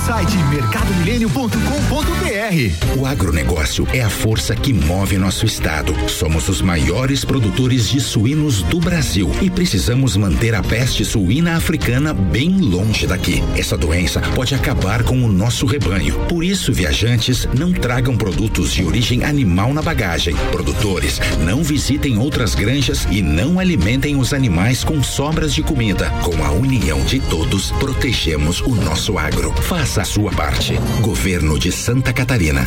Site 0.05 0.37
mercadomilênio.com.br. 0.49 2.99
O 2.99 3.05
agronegócio 3.05 3.87
é 3.93 4.01
a 4.01 4.09
força 4.09 4.53
que 4.53 4.73
move 4.73 5.17
nosso 5.17 5.45
estado. 5.45 5.95
Somos 6.09 6.49
os 6.49 6.61
maiores 6.61 7.23
produtores 7.23 7.87
de 7.87 8.01
suínos 8.01 8.61
do 8.63 8.81
Brasil 8.81 9.31
e 9.41 9.49
precisamos 9.49 10.17
manter 10.17 10.55
a 10.55 10.61
peste 10.61 11.05
suína 11.05 11.55
africana 11.55 12.13
bem 12.13 12.59
longe 12.59 13.07
daqui. 13.07 13.41
Essa 13.55 13.77
doença 13.77 14.19
pode 14.35 14.53
acabar 14.53 15.03
com 15.03 15.23
o 15.23 15.31
nosso 15.31 15.65
rebanho. 15.65 16.19
Por 16.27 16.43
isso, 16.43 16.73
viajantes, 16.73 17.47
não 17.57 17.71
tragam 17.71 18.17
produtos 18.17 18.73
de 18.73 18.83
origem 18.83 19.23
animal 19.23 19.73
na 19.73 19.81
bagagem. 19.81 20.35
Produtores, 20.51 21.21
não 21.45 21.63
visitem 21.63 22.17
outras 22.17 22.55
granjas 22.55 23.07
e 23.09 23.21
não 23.21 23.57
alimentem 23.57 24.17
os 24.17 24.33
animais 24.33 24.83
com 24.83 25.01
sobras 25.01 25.53
de 25.53 25.63
comida. 25.63 26.09
Com 26.23 26.43
a 26.43 26.51
união 26.51 26.99
de 27.05 27.21
todos, 27.21 27.71
protegemos 27.71 28.59
o 28.59 28.75
nosso 28.75 29.17
agro. 29.17 29.53
Faça 29.61 29.92
a 30.01 30.05
sua 30.05 30.31
parte. 30.31 30.79
Governo 31.01 31.59
de 31.59 31.71
Santa 31.71 32.11
Catarina. 32.11 32.65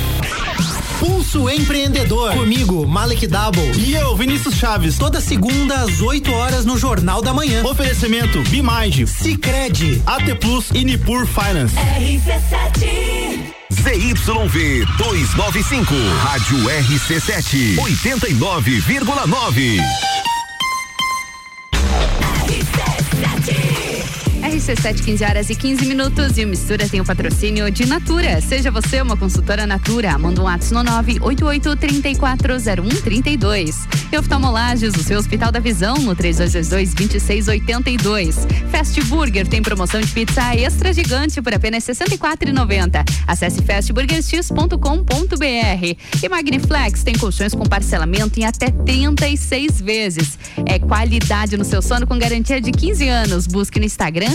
Pulso 0.99 1.49
Empreendedor. 1.49 2.33
Comigo, 2.33 2.87
Malek 2.87 3.27
Double. 3.27 3.73
E 3.77 3.95
eu, 3.95 4.17
Vinícius 4.17 4.55
Chaves. 4.55 4.97
Toda 4.97 5.21
segunda 5.21 5.83
às 5.83 6.01
8 6.01 6.33
horas 6.33 6.65
no 6.65 6.79
Jornal 6.79 7.21
da 7.23 7.35
Manhã. 7.35 7.65
Oferecimento 7.65 8.41
Bimage, 8.51 9.07
Cicred, 9.07 10.03
AT 10.07 10.35
Plus 10.41 10.71
e 10.73 10.85
Nipur 10.85 11.27
Finance. 11.27 11.75
RC7 11.77 13.55
ZYV 13.71 14.87
295, 14.97 15.95
Rádio 16.23 16.59
RC7, 16.69 17.77
89,9. 17.77 20.36
RC7, 24.57 25.05
15 25.05 25.25
horas 25.25 25.51
e 25.51 25.55
15 25.55 25.85
minutos 25.85 26.39
e 26.39 26.45
o 26.45 26.49
Mistura 26.49 26.89
tem 26.89 26.99
o 26.99 27.05
patrocínio 27.05 27.71
de 27.71 27.85
Natura. 27.85 28.41
Seja 28.41 28.71
você 28.71 29.03
uma 29.03 29.15
consultora 29.15 29.67
Natura. 29.67 30.17
Manda 30.17 30.41
um 30.41 30.45
WhatsApp 30.45 30.73
no 30.73 30.83
988-340132. 31.21 33.75
E 34.11 34.17
oftalmolages, 34.17 34.95
o 34.95 35.03
seu 35.03 35.19
Hospital 35.19 35.53
da 35.53 35.61
Visão, 35.61 35.97
no 35.97 36.17
3222-2682. 36.17 38.51
Fast 38.71 38.99
Burger 39.05 39.47
tem 39.47 39.61
promoção 39.61 40.01
de 40.01 40.09
pizza 40.09 40.55
extra 40.55 40.91
gigante 40.91 41.43
por 41.43 41.53
apenas 41.53 41.87
R$ 41.87 41.93
64,90. 41.93 43.05
Acesse 43.27 43.63
fastburgerx.com.br. 43.63 45.97
E 46.23 46.29
Magniflex 46.31 47.03
tem 47.03 47.19
colchões 47.19 47.53
com 47.53 47.67
parcelamento 47.67 48.41
em 48.41 48.47
até 48.47 48.71
36 48.71 49.83
vezes. 49.83 50.39
É 50.65 50.79
qualidade 50.79 51.59
no 51.59 51.65
seu 51.65 51.83
sono 51.83 52.07
com 52.07 52.19
garantia 52.19 52.59
de 52.59 52.73
15 52.73 53.07
anos. 53.07 53.47
Busque 53.47 53.79
no 53.79 53.85
Instagram 53.85 54.35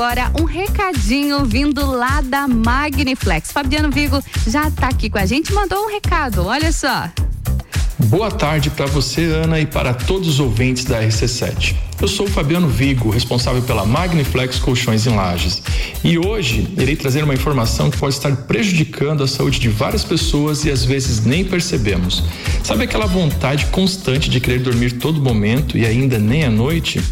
Agora 0.00 0.32
um 0.40 0.44
recadinho 0.44 1.44
vindo 1.44 1.84
lá 1.84 2.22
da 2.22 2.48
Magniflex. 2.48 3.52
Fabiano 3.52 3.90
Vigo 3.90 4.18
já 4.46 4.70
tá 4.70 4.88
aqui 4.88 5.10
com 5.10 5.18
a 5.18 5.26
gente, 5.26 5.52
mandou 5.52 5.84
um 5.84 5.90
recado, 5.90 6.46
olha 6.46 6.72
só. 6.72 7.10
Boa 8.06 8.30
tarde 8.30 8.70
para 8.70 8.86
você, 8.86 9.24
Ana, 9.24 9.60
e 9.60 9.66
para 9.66 9.92
todos 9.92 10.26
os 10.26 10.40
ouvintes 10.40 10.86
da 10.86 11.02
RC7. 11.02 11.74
Eu 12.00 12.08
sou 12.08 12.24
o 12.24 12.30
Fabiano 12.30 12.66
Vigo, 12.66 13.10
responsável 13.10 13.60
pela 13.60 13.84
Magniflex 13.84 14.58
Colchões 14.58 15.06
em 15.06 15.14
Lages. 15.14 15.62
E 16.02 16.16
hoje 16.16 16.66
irei 16.78 16.96
trazer 16.96 17.22
uma 17.22 17.34
informação 17.34 17.90
que 17.90 17.98
pode 17.98 18.14
estar 18.14 18.34
prejudicando 18.34 19.22
a 19.22 19.28
saúde 19.28 19.60
de 19.60 19.68
várias 19.68 20.02
pessoas 20.02 20.64
e 20.64 20.70
às 20.70 20.82
vezes 20.82 21.26
nem 21.26 21.44
percebemos. 21.44 22.24
Sabe 22.64 22.84
aquela 22.84 23.04
vontade 23.04 23.66
constante 23.66 24.30
de 24.30 24.40
querer 24.40 24.60
dormir 24.60 24.92
todo 24.92 25.20
momento 25.20 25.76
e 25.76 25.84
ainda 25.84 26.18
nem 26.18 26.44
à 26.44 26.50
noite? 26.50 27.02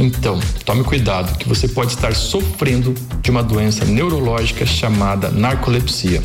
Então, 0.00 0.40
tome 0.64 0.82
cuidado, 0.82 1.36
que 1.36 1.46
você 1.46 1.68
pode 1.68 1.92
estar 1.92 2.14
sofrendo 2.14 2.94
de 3.20 3.30
uma 3.30 3.42
doença 3.42 3.84
neurológica 3.84 4.64
chamada 4.64 5.30
narcolepsia, 5.30 6.22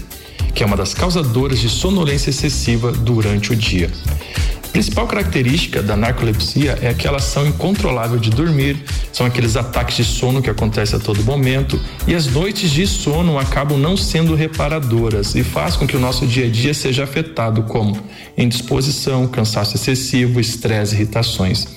que 0.53 0.63
é 0.63 0.65
uma 0.65 0.77
das 0.77 0.93
causadoras 0.93 1.59
de 1.59 1.67
sonolência 1.67 2.29
excessiva 2.29 2.93
durante 2.93 3.51
o 3.51 3.55
dia. 3.55 3.91
A 4.63 4.67
principal 4.69 5.05
característica 5.07 5.83
da 5.83 5.97
narcolepsia 5.97 6.79
é 6.81 6.87
aquela 6.87 7.17
ação 7.17 7.45
incontrolável 7.45 8.17
de 8.17 8.29
dormir, 8.29 8.81
são 9.11 9.25
aqueles 9.25 9.57
ataques 9.57 9.97
de 9.97 10.05
sono 10.05 10.41
que 10.41 10.49
acontecem 10.49 10.97
a 10.97 11.01
todo 11.01 11.21
momento 11.25 11.77
e 12.07 12.15
as 12.15 12.27
noites 12.27 12.71
de 12.71 12.87
sono 12.87 13.37
acabam 13.37 13.77
não 13.77 13.97
sendo 13.97 14.35
reparadoras 14.35 15.35
e 15.35 15.43
faz 15.43 15.75
com 15.75 15.85
que 15.85 15.97
o 15.97 15.99
nosso 15.99 16.25
dia 16.25 16.45
a 16.45 16.49
dia 16.49 16.73
seja 16.73 17.03
afetado 17.03 17.63
como 17.63 18.01
indisposição, 18.37 19.27
cansaço 19.27 19.75
excessivo, 19.75 20.39
estresse, 20.39 20.95
irritações. 20.95 21.74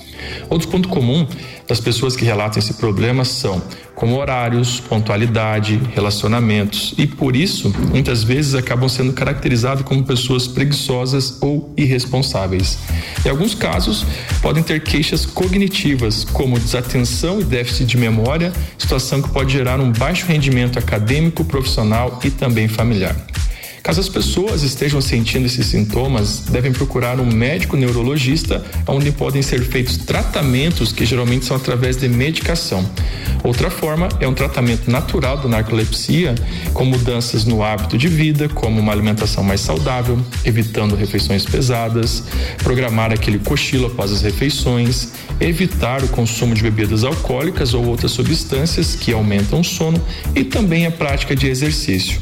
Outro 0.49 0.67
ponto 0.67 0.89
comum 0.89 1.27
das 1.67 1.79
pessoas 1.79 2.15
que 2.15 2.25
relatam 2.25 2.59
esse 2.59 2.73
problema 2.73 3.23
são 3.23 3.61
como 3.93 4.17
horários, 4.17 4.79
pontualidade, 4.79 5.79
relacionamentos 5.93 6.93
e 6.97 7.05
por 7.05 7.35
isso 7.35 7.71
muitas 7.91 8.23
vezes 8.23 8.55
acabam 8.55 8.87
sendo 8.87 9.13
caracterizados 9.13 9.83
como 9.83 10.03
pessoas 10.03 10.47
preguiçosas 10.47 11.37
ou 11.41 11.73
irresponsáveis. 11.77 12.79
Em 13.25 13.29
alguns 13.29 13.53
casos 13.53 14.05
podem 14.41 14.63
ter 14.63 14.81
queixas 14.81 15.25
cognitivas 15.25 16.23
como 16.23 16.57
desatenção 16.57 17.41
e 17.41 17.43
déficit 17.43 17.85
de 17.85 17.97
memória, 17.97 18.53
situação 18.77 19.21
que 19.21 19.29
pode 19.29 19.51
gerar 19.51 19.79
um 19.79 19.91
baixo 19.91 20.25
rendimento 20.25 20.79
acadêmico, 20.79 21.43
profissional 21.43 22.19
e 22.23 22.31
também 22.31 22.67
familiar. 22.67 23.15
Caso 23.83 24.01
as 24.01 24.09
pessoas 24.09 24.63
estejam 24.63 25.01
sentindo 25.01 25.45
esses 25.45 25.65
sintomas, 25.65 26.41
devem 26.49 26.71
procurar 26.71 27.19
um 27.19 27.25
médico 27.25 27.77
neurologista, 27.77 28.63
onde 28.87 29.11
podem 29.11 29.41
ser 29.41 29.61
feitos 29.63 29.97
tratamentos 29.97 30.91
que 30.91 31.05
geralmente 31.05 31.45
são 31.45 31.55
através 31.55 31.97
de 31.97 32.07
medicação. 32.07 32.87
Outra 33.43 33.69
forma 33.69 34.09
é 34.19 34.27
um 34.27 34.33
tratamento 34.33 34.91
natural 34.91 35.37
da 35.37 35.47
narcolepsia, 35.47 36.35
com 36.73 36.83
mudanças 36.83 37.45
no 37.45 37.63
hábito 37.63 37.97
de 37.97 38.07
vida, 38.07 38.49
como 38.49 38.79
uma 38.79 38.91
alimentação 38.91 39.43
mais 39.43 39.61
saudável, 39.61 40.19
evitando 40.43 40.95
refeições 40.95 41.45
pesadas, 41.45 42.23
programar 42.57 43.13
aquele 43.13 43.39
cochilo 43.39 43.87
após 43.87 44.11
as 44.11 44.21
refeições, 44.21 45.09
evitar 45.39 46.03
o 46.03 46.09
consumo 46.09 46.53
de 46.53 46.61
bebidas 46.61 47.03
alcoólicas 47.05 47.73
ou 47.73 47.85
outras 47.85 48.11
substâncias 48.11 48.93
que 48.95 49.13
aumentam 49.13 49.61
o 49.61 49.63
sono 49.63 50.01
e 50.35 50.43
também 50.43 50.85
a 50.85 50.91
prática 50.91 51.33
de 51.33 51.47
exercício. 51.47 52.19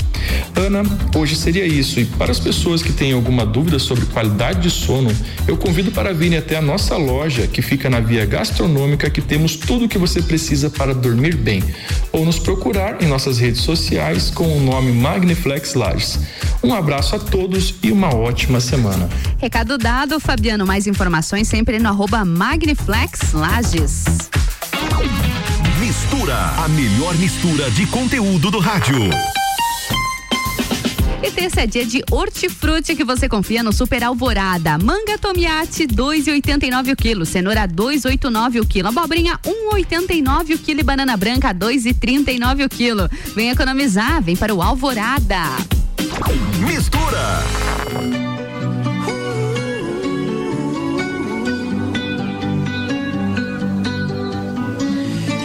Ana, 0.55 0.83
hoje 1.15 1.35
seria 1.47 1.65
isso. 1.65 1.97
E 2.01 2.03
para 2.03 2.29
as 2.29 2.39
pessoas 2.41 2.83
que 2.83 2.91
têm 2.91 3.13
alguma 3.13 3.45
dúvida 3.45 3.79
sobre 3.79 4.05
qualidade 4.07 4.63
de 4.63 4.69
sono, 4.69 5.09
eu 5.47 5.55
convido 5.55 5.91
para 5.91 6.13
virem 6.13 6.37
até 6.37 6.57
a 6.57 6.61
nossa 6.61 6.97
loja, 6.97 7.47
que 7.47 7.61
fica 7.61 7.89
na 7.89 8.01
via 8.01 8.25
gastronômica, 8.25 9.09
que 9.09 9.21
temos 9.21 9.55
tudo 9.55 9.85
o 9.85 9.87
que 9.87 9.97
você 9.97 10.21
precisa 10.21 10.69
para 10.69 10.93
dormir 10.93 11.37
bem. 11.37 11.63
Ou 12.11 12.25
nos 12.25 12.37
procurar 12.37 13.01
em 13.01 13.07
nossas 13.07 13.37
redes 13.37 13.61
sociais 13.61 14.29
com 14.29 14.57
o 14.57 14.59
nome 14.59 14.91
Magniflex 14.91 15.73
Lages. 15.73 16.19
Um 16.61 16.73
abraço 16.73 17.15
a 17.15 17.19
todos 17.19 17.75
e 17.81 17.93
uma 17.93 18.13
ótima 18.13 18.59
semana. 18.59 19.07
Recado 19.37 19.77
dado, 19.77 20.19
Fabiano. 20.19 20.67
Mais 20.67 20.85
informações 20.85 21.47
sempre 21.47 21.79
no 21.79 21.87
arroba 21.87 22.25
Magniflex 22.25 23.31
Lages. 23.31 24.03
Mistura, 25.79 26.35
a 26.57 26.67
melhor 26.67 27.15
mistura 27.15 27.71
de 27.71 27.85
conteúdo 27.87 28.51
do 28.51 28.59
rádio. 28.59 28.97
E 31.21 31.31
terça 31.31 31.61
é 31.61 31.67
dia 31.67 31.83
de 31.83 32.03
hortifruti 32.11 32.95
que 32.95 33.03
você 33.03 33.27
confia 33.27 33.63
no 33.63 33.73
Super 33.73 34.03
Alvorada. 34.03 34.77
Manga 34.77 35.17
Tomiate 35.17 35.87
2,89 35.87 36.93
o 36.93 36.95
quilo, 36.95 37.25
cenoura 37.25 37.67
2,89 37.67 38.61
o 38.61 38.65
quilo, 38.65 38.89
abobrinha 38.89 39.39
1,89 39.43 40.55
o 40.55 40.59
quilo 40.59 40.79
e 40.79 40.83
banana 40.83 41.17
branca 41.17 41.53
2,39 41.55 42.65
o 42.65 42.69
quilo. 42.69 43.09
Vem 43.35 43.49
economizar, 43.49 44.21
vem 44.21 44.35
para 44.35 44.53
o 44.53 44.61
Alvorada. 44.61 45.41
Mistura. 46.59 47.43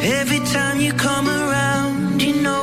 Every 0.02 0.40
time 0.40 0.84
you 0.84 0.92
come 0.94 1.30
around, 1.30 2.20
you 2.20 2.42
know 2.42 2.61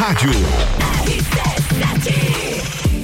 rádio. 0.00 0.30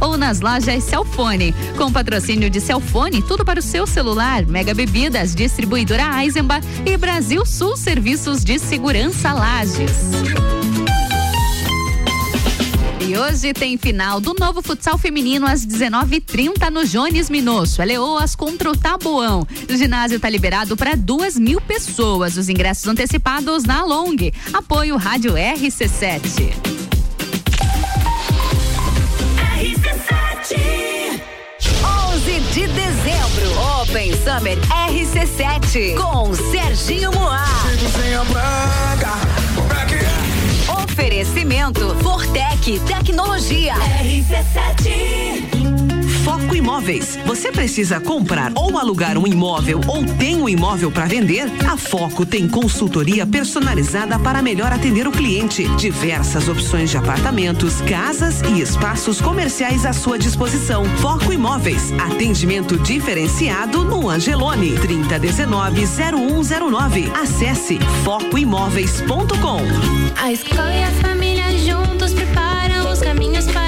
ou 0.00 0.16
nas 0.16 0.40
lojas 0.40 0.82
Celfone. 0.84 1.54
Com 1.76 1.92
patrocínio 1.92 2.48
de 2.48 2.60
Celfone, 2.60 3.22
tudo 3.22 3.44
para 3.44 3.60
o 3.60 3.62
seu 3.62 3.86
celular. 3.86 4.46
Mega 4.46 4.72
Bebidas, 4.72 5.34
distribuidora 5.34 6.22
Eisenbach 6.22 6.66
e 6.86 6.96
Brasil 6.96 7.44
Sul 7.44 7.76
Serviços 7.76 8.42
de 8.42 8.58
Segurança 8.58 9.32
Lages. 9.32 10.57
E 13.18 13.20
hoje 13.20 13.52
tem 13.52 13.76
final 13.76 14.20
do 14.20 14.32
novo 14.32 14.62
futsal 14.62 14.96
feminino 14.96 15.44
às 15.44 15.66
19h30 15.66 16.70
no 16.70 16.86
Jones 16.86 17.28
Minosso. 17.28 17.82
É 17.82 17.84
Leoas 17.84 18.36
contra 18.36 18.70
o 18.70 18.76
Tabuão. 18.76 19.44
O 19.68 19.76
ginásio 19.76 20.14
está 20.14 20.30
liberado 20.30 20.76
para 20.76 20.94
duas 20.94 21.36
mil 21.36 21.60
pessoas. 21.60 22.36
Os 22.36 22.48
ingressos 22.48 22.86
antecipados 22.86 23.64
na 23.64 23.82
Long. 23.84 24.14
Apoio 24.52 24.96
Rádio 24.96 25.32
RC7. 25.32 26.52
RC7 29.58 31.20
11 32.14 32.40
de 32.52 32.68
dezembro, 32.68 33.60
Open 33.82 34.12
Summer 34.12 34.56
RC7 34.68 35.96
com 35.96 36.32
Serginho 36.52 37.10
Moá. 37.10 37.44
Oferecimento 41.18 41.96
Fortec 41.98 42.80
Tecnologia. 42.86 43.74
RC7. 44.00 45.57
Foco 46.38 46.54
Imóveis. 46.54 47.18
Você 47.26 47.50
precisa 47.50 47.98
comprar 47.98 48.52
ou 48.54 48.78
alugar 48.78 49.18
um 49.18 49.26
imóvel 49.26 49.80
ou 49.88 50.04
tem 50.04 50.36
um 50.36 50.48
imóvel 50.48 50.88
para 50.88 51.06
vender? 51.06 51.50
A 51.68 51.76
Foco 51.76 52.24
tem 52.24 52.48
consultoria 52.48 53.26
personalizada 53.26 54.16
para 54.20 54.40
melhor 54.40 54.72
atender 54.72 55.08
o 55.08 55.10
cliente. 55.10 55.66
Diversas 55.76 56.48
opções 56.48 56.90
de 56.90 56.96
apartamentos, 56.96 57.80
casas 57.80 58.40
e 58.42 58.60
espaços 58.60 59.20
comerciais 59.20 59.84
à 59.84 59.92
sua 59.92 60.16
disposição. 60.16 60.84
Foco 60.98 61.32
Imóveis. 61.32 61.92
Atendimento 62.12 62.78
diferenciado 62.78 63.82
no 63.84 64.08
Angelone. 64.08 64.78
3019-0109. 64.78 67.10
Acesse 67.20 67.80
focoimóveis.com. 68.04 69.58
A 70.22 70.32
escola 70.32 70.72
e 70.72 70.84
a 70.84 70.90
família 71.02 71.58
juntos 71.58 72.14
preparam 72.14 72.92
os 72.92 73.00
caminhos 73.00 73.46
para 73.46 73.67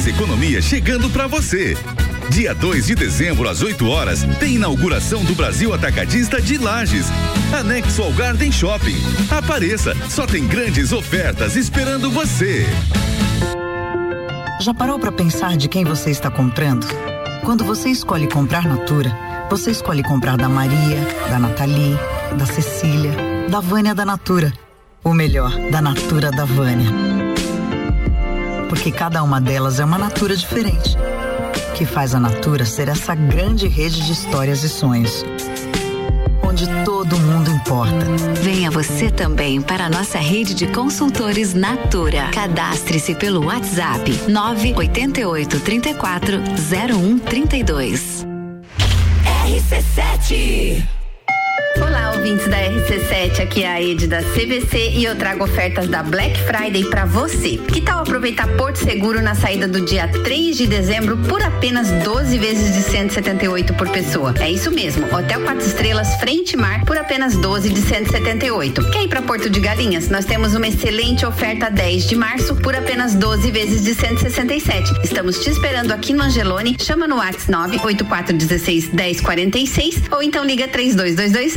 mais 0.00 0.06
economia 0.06 0.62
chegando 0.62 1.10
pra 1.10 1.26
você. 1.26 1.76
Dia 2.30 2.54
2 2.54 2.86
de 2.86 2.94
dezembro, 2.94 3.46
às 3.46 3.60
8 3.60 3.86
horas, 3.86 4.24
tem 4.38 4.54
inauguração 4.54 5.22
do 5.24 5.34
Brasil 5.34 5.74
Atacadista 5.74 6.40
de 6.40 6.56
Lages. 6.56 7.06
Anexo 7.52 8.02
ao 8.02 8.10
Garden 8.12 8.50
Shopping. 8.50 8.96
Apareça, 9.30 9.94
só 10.08 10.26
tem 10.26 10.46
grandes 10.46 10.90
ofertas 10.90 11.54
esperando 11.54 12.10
você. 12.10 12.64
Já 14.62 14.72
parou 14.72 14.98
para 14.98 15.12
pensar 15.12 15.58
de 15.58 15.68
quem 15.68 15.84
você 15.84 16.10
está 16.10 16.30
comprando? 16.30 16.86
Quando 17.44 17.62
você 17.62 17.90
escolhe 17.90 18.26
comprar 18.26 18.64
Natura, 18.66 19.14
você 19.50 19.70
escolhe 19.70 20.02
comprar 20.02 20.38
da 20.38 20.48
Maria, 20.48 21.06
da 21.28 21.38
Nathalie, 21.38 21.98
da 22.38 22.46
Cecília, 22.46 23.12
da 23.50 23.60
Vânia 23.60 23.94
da 23.94 24.06
Natura. 24.06 24.50
O 25.04 25.12
melhor, 25.12 25.50
da 25.70 25.82
Natura 25.82 26.30
da 26.30 26.46
Vânia. 26.46 27.29
Porque 28.70 28.92
cada 28.92 29.20
uma 29.24 29.40
delas 29.40 29.80
é 29.80 29.84
uma 29.84 29.98
Natura 29.98 30.36
diferente. 30.36 30.96
Que 31.74 31.84
faz 31.84 32.14
a 32.14 32.20
Natura 32.20 32.64
ser 32.64 32.88
essa 32.88 33.16
grande 33.16 33.66
rede 33.66 34.00
de 34.06 34.12
histórias 34.12 34.62
e 34.62 34.68
sonhos. 34.68 35.24
Onde 36.40 36.68
todo 36.84 37.18
mundo 37.18 37.50
importa. 37.50 38.06
Venha 38.40 38.70
você 38.70 39.10
também 39.10 39.60
para 39.60 39.86
a 39.86 39.90
nossa 39.90 40.18
rede 40.18 40.54
de 40.54 40.68
consultores 40.68 41.52
Natura. 41.52 42.30
Cadastre-se 42.32 43.16
pelo 43.16 43.46
WhatsApp 43.46 44.08
988 44.28 45.60
34 45.60 46.38
0132. 46.38 48.24
RC7. 49.46 50.99
Ouvintes 52.20 52.48
da 52.48 52.58
RC7, 52.58 53.40
aqui 53.40 53.62
é 53.62 53.68
a 53.72 53.82
Ed 53.82 54.06
da 54.06 54.18
CVC 54.18 54.90
e 54.90 55.04
eu 55.06 55.16
trago 55.16 55.42
ofertas 55.42 55.88
da 55.88 56.02
Black 56.02 56.38
Friday 56.42 56.84
pra 56.84 57.06
você. 57.06 57.56
Que 57.56 57.80
tal 57.80 58.00
aproveitar 58.00 58.46
Porto 58.58 58.76
Seguro 58.76 59.22
na 59.22 59.34
saída 59.34 59.66
do 59.66 59.80
dia 59.80 60.06
3 60.06 60.54
de 60.54 60.66
dezembro 60.66 61.16
por 61.16 61.42
apenas 61.42 61.88
12 62.04 62.36
vezes 62.36 62.74
de 62.74 62.82
178 62.82 63.72
por 63.72 63.88
pessoa? 63.88 64.34
É 64.38 64.50
isso 64.50 64.70
mesmo, 64.70 65.06
Hotel 65.06 65.40
4 65.40 65.64
Estrelas 65.66 66.14
Frente 66.16 66.58
Mar 66.58 66.84
por 66.84 66.98
apenas 66.98 67.34
12 67.36 67.70
de 67.70 67.80
178. 67.80 68.90
Quer 68.90 69.04
ir 69.04 69.08
pra 69.08 69.22
Porto 69.22 69.48
de 69.48 69.58
Galinhas? 69.58 70.10
Nós 70.10 70.26
temos 70.26 70.54
uma 70.54 70.68
excelente 70.68 71.24
oferta 71.24 71.70
10 71.70 72.06
de 72.06 72.16
março 72.16 72.54
por 72.56 72.74
apenas 72.74 73.14
12 73.14 73.50
vezes 73.50 73.82
de 73.82 73.94
167. 73.94 74.92
Estamos 75.02 75.38
te 75.38 75.48
esperando 75.48 75.90
aqui 75.90 76.12
no 76.12 76.24
Angelone. 76.24 76.76
Chama 76.78 77.08
no 77.08 77.16
WhatsApp 77.16 77.50
98416 77.50 78.92
1046 78.92 80.02
ou 80.10 80.22
então 80.22 80.44
liga 80.44 80.68
3222 80.68 81.56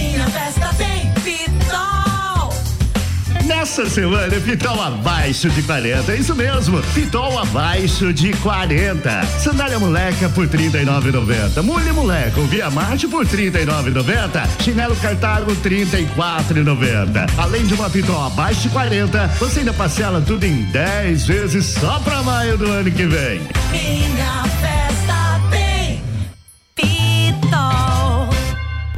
Nessa 3.53 3.85
semana, 3.85 4.39
Pitol 4.39 4.81
abaixo 4.81 5.49
de 5.49 5.61
40. 5.61 6.13
É 6.13 6.15
isso 6.15 6.33
mesmo. 6.33 6.81
Pitol 6.93 7.37
abaixo 7.37 8.13
de 8.13 8.31
40. 8.37 9.25
Sandália 9.39 9.77
moleca 9.77 10.29
por 10.29 10.47
39,90. 10.47 11.61
Mulher 11.61 11.93
moleca, 11.93 12.39
o 12.39 12.47
Via 12.47 12.71
Marte 12.71 13.09
por 13.09 13.25
39,90. 13.25 14.47
Chinelo 14.63 14.95
Cartago 14.95 15.51
34,90. 15.57 17.29
Além 17.37 17.65
de 17.65 17.73
uma 17.73 17.89
Pitol 17.89 18.25
abaixo 18.25 18.61
de 18.61 18.69
40, 18.69 19.27
você 19.37 19.59
ainda 19.59 19.73
parcela 19.73 20.21
tudo 20.21 20.45
em 20.45 20.63
10 20.71 21.27
vezes 21.27 21.65
só 21.65 21.99
pra 21.99 22.23
maio 22.23 22.57
do 22.57 22.71
ano 22.71 22.89
que 22.89 23.05
vem. 23.05 23.41
Minha 23.69 24.43
festa 24.61 25.41
tem 25.51 26.01
Pitol. 26.73 27.90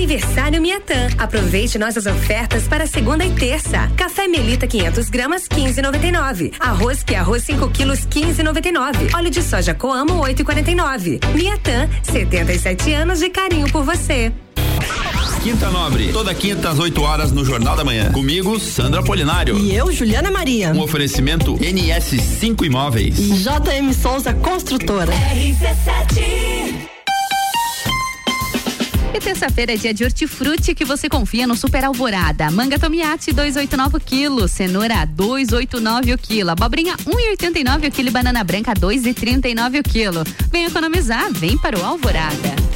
Aniversário 0.00 0.62
Miatã. 0.62 1.08
Aproveite 1.18 1.78
nossas 1.78 2.06
ofertas 2.06 2.66
para 2.66 2.86
segunda 2.86 3.22
e 3.22 3.34
terça. 3.34 3.86
Café 3.98 4.26
Melita 4.26 4.66
500 4.66 5.10
gramas 5.10 5.46
15,99. 5.46 6.54
Arroz 6.58 7.02
que 7.02 7.14
é 7.14 7.18
arroz 7.18 7.42
5 7.42 7.68
quilos 7.68 8.06
15,99. 8.06 9.14
Óleo 9.14 9.30
de 9.30 9.42
soja 9.42 9.74
Coamo 9.74 10.22
8,49. 10.22 11.20
Miatã, 11.34 11.86
77 12.02 12.94
anos 12.94 13.18
de 13.18 13.28
carinho 13.28 13.70
por 13.70 13.84
você. 13.84 14.32
Quinta 15.42 15.70
Nobre, 15.70 16.10
toda 16.14 16.34
quinta 16.34 16.70
às 16.70 16.78
8 16.78 17.02
horas 17.02 17.30
no 17.30 17.44
Jornal 17.44 17.76
da 17.76 17.84
Manhã. 17.84 18.10
Comigo, 18.10 18.58
Sandra 18.58 19.02
Polinário. 19.02 19.58
E 19.58 19.74
eu, 19.74 19.92
Juliana 19.92 20.30
Maria. 20.30 20.72
Um 20.72 20.80
oferecimento 20.80 21.58
NS5 21.58 22.64
Imóveis. 22.64 23.18
E 23.18 23.32
JM 23.34 23.92
Souza 23.92 24.32
Construtora. 24.32 25.12
RC7 25.12 26.99
E 29.12 29.18
terça-feira 29.18 29.74
é 29.74 29.76
dia 29.76 29.92
de 29.92 30.04
hortifruti 30.04 30.72
que 30.72 30.84
você 30.84 31.08
confia 31.08 31.44
no 31.44 31.56
Super 31.56 31.84
Alvorada. 31.84 32.48
Manga 32.50 32.78
Tomiate 32.78 33.32
289 33.32 33.96
o 33.96 34.00
quilo, 34.00 34.46
cenoura 34.46 35.04
289 35.04 36.14
o 36.14 36.18
quilo, 36.18 36.50
abobrinha 36.50 36.96
1,89 36.96 37.88
o 37.88 37.90
quilo 37.90 38.10
banana 38.12 38.44
branca 38.44 38.72
2,39 38.72 39.80
o 39.80 39.82
quilo. 39.82 40.22
Vem 40.52 40.66
economizar, 40.66 41.32
vem 41.32 41.58
para 41.58 41.76
o 41.76 41.84
Alvorada. 41.84 42.69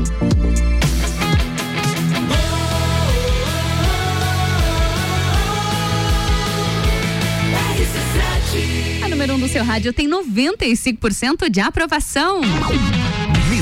A 9.03 9.09
número 9.09 9.33
1 9.35 9.37
um 9.37 9.41
do 9.41 9.49
seu 9.49 9.65
rádio 9.65 9.93
tem 9.93 10.09
95% 10.09 11.49
de 11.49 11.61
aprovação. 11.61 12.41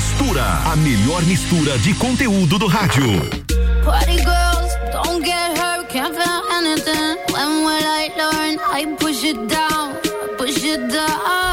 Mistura, 0.05 0.45
a 0.71 0.77
melhor 0.77 1.25
mistura 1.25 1.79
de 1.79 1.95
conteúdo 1.95 2.59
do 2.59 2.69
rádio. 2.69 3.07
Party 3.83 4.17
girls, 4.17 4.77
don't 4.93 5.25
get 5.25 5.57
hurt, 5.59 5.89
can't 5.89 6.15
feel 6.15 6.43
anything. 6.53 7.17
When 7.33 7.65
will 7.65 7.87
I 7.87 8.13
learn? 8.15 8.59
I 8.71 8.85
push 8.99 9.25
it 9.25 9.49
down, 9.49 9.97
push 10.37 10.63
it 10.63 10.93
down. 10.93 11.44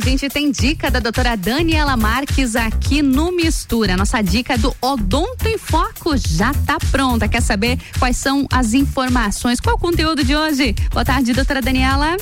Gente 0.00 0.28
tem 0.28 0.50
dica 0.50 0.90
da 0.90 0.98
doutora 0.98 1.36
Daniela 1.36 1.96
Marques 1.96 2.56
aqui 2.56 3.02
no 3.02 3.30
Mistura. 3.32 3.96
Nossa 3.96 4.22
dica 4.22 4.56
do 4.56 4.74
Odonto 4.80 5.46
em 5.46 5.58
Foco 5.58 6.16
já 6.16 6.54
tá 6.54 6.78
pronta. 6.90 7.28
Quer 7.28 7.42
saber 7.42 7.78
quais 7.98 8.16
são 8.16 8.46
as 8.50 8.72
informações? 8.72 9.60
Qual 9.60 9.76
o 9.76 9.78
conteúdo 9.78 10.24
de 10.24 10.34
hoje? 10.34 10.74
Boa 10.90 11.04
tarde, 11.04 11.32
doutora 11.32 11.60
Daniela. 11.60 12.16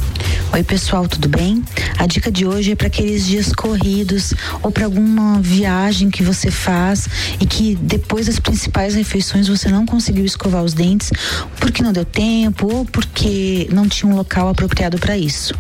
Oi, 0.53 0.63
pessoal, 0.65 1.07
tudo 1.07 1.29
bem? 1.29 1.63
A 1.99 2.07
dica 2.07 2.33
de 2.33 2.47
hoje 2.47 2.73
é 2.73 2.75
para 2.75 2.89
aqueles 2.89 3.27
dias 3.27 3.53
corridos 3.53 4.35
ou 4.63 4.73
para 4.73 4.87
alguma 4.87 5.41
viagem 5.41 6.11
que 6.11 6.23
você 6.23 6.51
faz 6.51 7.07
e 7.39 7.47
que 7.47 7.77
depois 7.77 8.27
das 8.27 8.41
principais 8.41 8.95
refeições 8.95 9.47
você 9.47 9.69
não 9.69 9.87
conseguiu 9.87 10.25
escovar 10.25 10.65
os 10.65 10.75
dentes 10.75 11.13
porque 11.61 11.83
não 11.83 11.93
deu 11.93 12.05
tempo 12.05 12.73
ou 12.73 12.85
porque 12.85 13.69
não 13.71 13.87
tinha 13.89 14.11
um 14.11 14.17
local 14.17 14.49
apropriado 14.49 14.99
para 14.99 15.17
isso. 15.17 15.55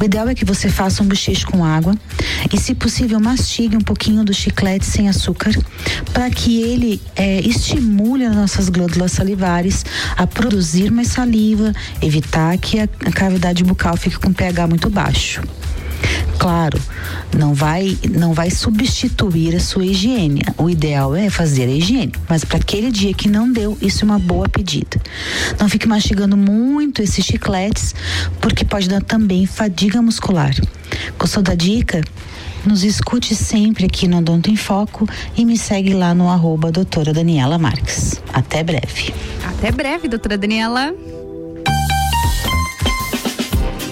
O 0.00 0.04
ideal 0.04 0.28
é 0.28 0.34
que 0.34 0.44
você 0.44 0.68
faça 0.68 1.02
um 1.02 1.06
bochecho 1.06 1.46
com 1.46 1.64
água 1.64 1.94
e, 2.52 2.58
se 2.58 2.74
possível, 2.74 3.20
mastigue 3.20 3.76
um 3.76 3.80
pouquinho 3.80 4.24
do 4.24 4.32
chiclete 4.32 4.84
sem 4.84 5.08
açúcar 5.08 5.52
para 6.12 6.30
que 6.30 6.62
ele 6.62 7.00
é, 7.16 7.40
estimule 7.40 8.24
as 8.24 8.34
nossas 8.34 8.68
glândulas 8.68 9.12
salivares 9.12 9.84
a 10.16 10.26
produzir 10.26 10.90
mais 10.90 11.08
saliva, 11.08 11.72
evitar 12.00 12.56
que 12.58 12.80
a, 12.80 12.88
cavidade 13.14 13.62
bucal 13.64 13.96
fique 13.96 14.18
com 14.18 14.32
pH 14.32 14.66
muito 14.66 14.90
baixo. 14.90 15.42
Claro, 16.38 16.80
não 17.36 17.54
vai 17.54 17.96
não 18.10 18.32
vai 18.32 18.50
substituir 18.50 19.54
a 19.54 19.60
sua 19.60 19.84
higiene. 19.84 20.42
O 20.58 20.68
ideal 20.68 21.14
é 21.14 21.30
fazer 21.30 21.64
a 21.64 21.70
higiene, 21.70 22.12
mas 22.28 22.44
para 22.44 22.58
aquele 22.58 22.90
dia 22.90 23.14
que 23.14 23.28
não 23.28 23.50
deu, 23.50 23.76
isso 23.80 24.02
é 24.02 24.04
uma 24.04 24.18
boa 24.18 24.48
pedida. 24.48 25.00
Não 25.60 25.68
fique 25.68 25.86
mastigando 25.86 26.36
muito 26.36 27.02
esses 27.02 27.24
chicletes, 27.24 27.94
porque 28.40 28.64
pode 28.64 28.88
dar 28.88 29.02
também 29.02 29.46
fadiga 29.46 30.02
muscular. 30.02 30.54
Gostou 31.18 31.42
da 31.42 31.54
dica? 31.54 32.02
Nos 32.64 32.84
escute 32.84 33.34
sempre 33.34 33.86
aqui 33.86 34.06
no 34.06 34.18
Odonto 34.18 34.48
em 34.48 34.56
Foco 34.56 35.08
e 35.36 35.44
me 35.44 35.58
segue 35.58 35.94
lá 35.94 36.14
no 36.14 36.28
arroba 36.28 36.70
doutora 36.70 37.12
Daniela 37.12 37.58
Marques. 37.58 38.22
Até 38.32 38.62
breve. 38.62 39.12
Até 39.44 39.72
breve, 39.72 40.06
doutora 40.06 40.38
Daniela. 40.38 40.94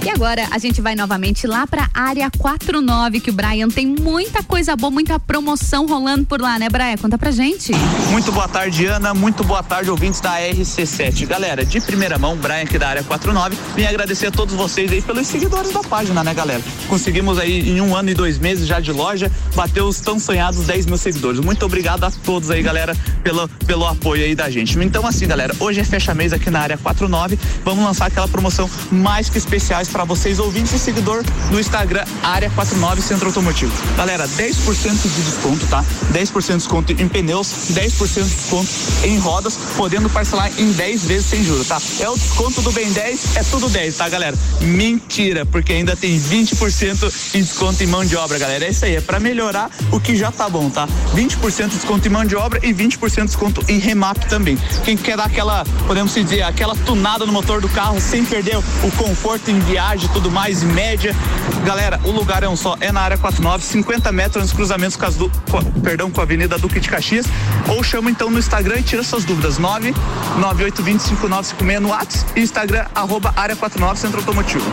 E 0.03 0.09
agora 0.09 0.49
a 0.51 0.57
gente 0.57 0.81
vai 0.81 0.95
novamente 0.95 1.47
lá 1.47 1.67
para 1.67 1.91
área 1.93 2.31
49, 2.39 3.21
que 3.21 3.29
o 3.29 3.33
Brian 3.35 3.69
tem 3.69 3.87
muita 3.87 4.43
coisa 4.43 4.75
boa, 4.75 4.91
muita 4.91 5.21
promoção 5.21 5.87
rolando 5.87 6.25
por 6.25 6.41
lá, 6.41 6.59
né, 6.59 6.71
Brian? 6.71 6.97
Conta 6.97 7.19
pra 7.19 7.31
gente. 7.31 7.73
Muito 8.11 8.33
boa 8.33 8.49
tarde, 8.49 8.87
Ana. 8.87 9.13
Muito 9.13 9.45
boa 9.45 9.63
tarde, 9.63 9.91
ouvintes 9.91 10.19
da 10.21 10.41
RC7. 10.41 11.27
Galera, 11.27 11.67
de 11.67 11.79
primeira 11.83 12.17
mão, 12.19 12.35
Brian 12.35 12.63
aqui 12.63 12.79
da 12.79 12.89
área 12.89 13.03
49, 13.03 13.57
vim 13.77 13.85
agradecer 13.85 14.29
a 14.29 14.31
todos 14.31 14.55
vocês 14.55 14.91
aí 14.91 15.03
pelos 15.03 15.27
seguidores 15.27 15.71
da 15.71 15.81
página, 15.81 16.25
né, 16.25 16.33
galera? 16.33 16.63
Conseguimos 16.89 17.39
aí 17.39 17.69
em 17.69 17.83
um 17.83 17.95
ano 17.95 18.09
e 18.09 18.15
dois 18.15 18.39
meses 18.39 18.67
já 18.67 18.81
de 18.81 18.93
loja, 18.93 19.31
bater 19.55 19.83
os 19.83 20.01
tão 20.01 20.19
sonhados 20.19 20.65
10 20.65 20.87
mil 20.87 20.97
seguidores. 20.97 21.41
Muito 21.41 21.67
obrigado 21.67 22.05
a 22.05 22.11
todos 22.11 22.51
aí, 22.51 22.63
galera, 22.63 22.97
pelo, 23.23 23.47
pelo 23.67 23.87
apoio 23.87 24.25
aí 24.25 24.35
da 24.35 24.49
gente. 24.49 24.79
Então, 24.79 25.07
assim, 25.07 25.27
galera, 25.27 25.55
hoje 25.61 25.81
é 25.81 25.85
fecha 25.85 26.15
mês 26.15 26.33
aqui 26.33 26.49
na 26.49 26.61
área 26.61 26.79
49. 26.79 27.39
Vamos 27.63 27.85
lançar 27.85 28.07
aquela 28.07 28.29
promoção 28.29 28.69
mais 28.91 29.29
que 29.29 29.37
especiais 29.37 29.90
para 29.91 30.05
vocês, 30.05 30.39
ouvintes 30.39 30.73
e 30.73 30.79
seguidor 30.79 31.23
do 31.51 31.61
Instagram 31.61 32.05
Área 32.23 32.49
49 32.51 33.03
Centro 33.03 33.27
Automotivo. 33.27 33.73
Galera, 33.97 34.27
10% 34.29 35.03
de 35.03 35.23
desconto, 35.23 35.67
tá? 35.67 35.85
10% 36.13 36.47
de 36.47 36.57
desconto 36.57 36.93
em 36.93 37.09
pneus, 37.09 37.49
10% 37.73 38.25
de 38.25 38.35
desconto 38.35 38.71
em 39.05 39.19
rodas, 39.19 39.59
podendo 39.77 40.09
parcelar 40.09 40.51
em 40.59 40.73
10 40.73 41.05
vezes 41.05 41.27
sem 41.27 41.45
juros, 41.45 41.69
tá? 41.69 41.81
É 41.99 42.09
o 42.09 42.17
desconto 42.17 42.63
do 42.63 42.73
Bem 42.73 42.91
10, 42.93 43.37
é 43.37 43.43
tudo 43.45 43.69
10, 43.69 43.97
tá, 43.97 44.09
galera? 44.09 44.37
Mentira, 44.61 45.45
porque 45.45 45.73
ainda 45.73 45.97
tem 45.97 46.21
20% 46.21 47.35
em 47.35 47.43
desconto 47.43 47.83
em 47.83 47.87
mão 47.87 48.05
de 48.05 48.17
obra, 48.17 48.39
galera. 48.39 48.65
É 48.65 48.71
isso 48.71 48.85
aí, 48.85 48.97
é 48.97 49.01
para 49.01 49.19
melhorar 49.19 49.71
o 49.91 50.01
que 50.01 50.17
já 50.17 50.31
tá 50.31 50.49
bom, 50.49 50.71
tá? 50.71 50.89
20% 51.15 51.69
de 51.69 51.77
desconto 51.77 52.07
em 52.07 52.11
mão 52.11 52.25
de 52.25 52.37
obra 52.37 52.61
e 52.63 52.73
20% 52.73 53.21
de 53.21 53.27
desconto 53.27 53.65
em 53.69 53.79
remap 53.79 54.19
também. 54.29 54.59
Quem 54.85 54.97
quer 54.97 55.17
dar 55.17 55.25
aquela, 55.25 55.65
podemos 55.87 56.15
dizer, 56.15 56.43
aquela 56.43 56.75
tunada 56.75 57.27
no 57.27 57.33
motor 57.33 57.61
do 57.61 57.69
carro 57.69 58.01
sem 58.01 58.25
perder 58.25 58.59
o 58.59 58.91
conforto 58.97 59.51
em 59.51 59.59
e 60.05 60.09
tudo 60.09 60.31
mais, 60.31 60.63
média. 60.63 61.17
Galera, 61.65 61.99
o 62.05 62.11
lugar 62.11 62.43
é 62.43 62.49
um 62.49 62.55
só, 62.55 62.77
é 62.81 62.93
na 62.93 63.01
área 63.01 63.17
49, 63.17 63.65
50 63.65 64.13
metros 64.13 64.45
nos 64.45 64.53
cruzamentos 64.53 64.95
com, 64.97 65.07
com, 65.51 65.65
perdão, 65.81 66.11
com 66.11 66.21
a 66.21 66.25
Avenida 66.25 66.59
Duque 66.59 66.79
de 66.79 66.87
Caxias. 66.89 67.25
Ou 67.67 67.83
chama 67.83 68.11
então 68.11 68.31
no 68.31 68.39
Instagram 68.39 68.79
e 68.79 68.83
tira 68.83 69.03
suas 69.03 69.25
dúvidas. 69.25 69.59
998205956 69.59 71.79
no 71.81 71.89
WhatsApp 71.89 72.39
e 72.39 72.43
Instagram, 72.43 72.85
arroba 72.95 73.33
área 73.35 73.57
49 73.57 73.99
Centro 73.99 74.19
Automotivo. 74.19 74.71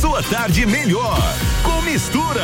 Sua 0.00 0.22
tarde 0.22 0.64
melhor 0.66 1.20
com 1.62 1.82
mistura. 1.82 2.42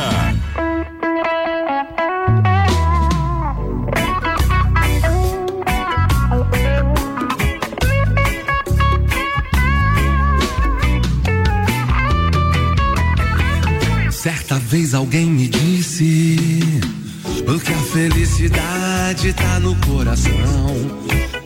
Certa 14.49 14.65
vez 14.65 14.95
alguém 14.95 15.27
me 15.27 15.47
disse 15.47 16.65
que 17.63 17.71
a 17.71 17.77
felicidade 17.93 19.31
tá 19.33 19.59
no 19.59 19.75
coração, 19.75 20.75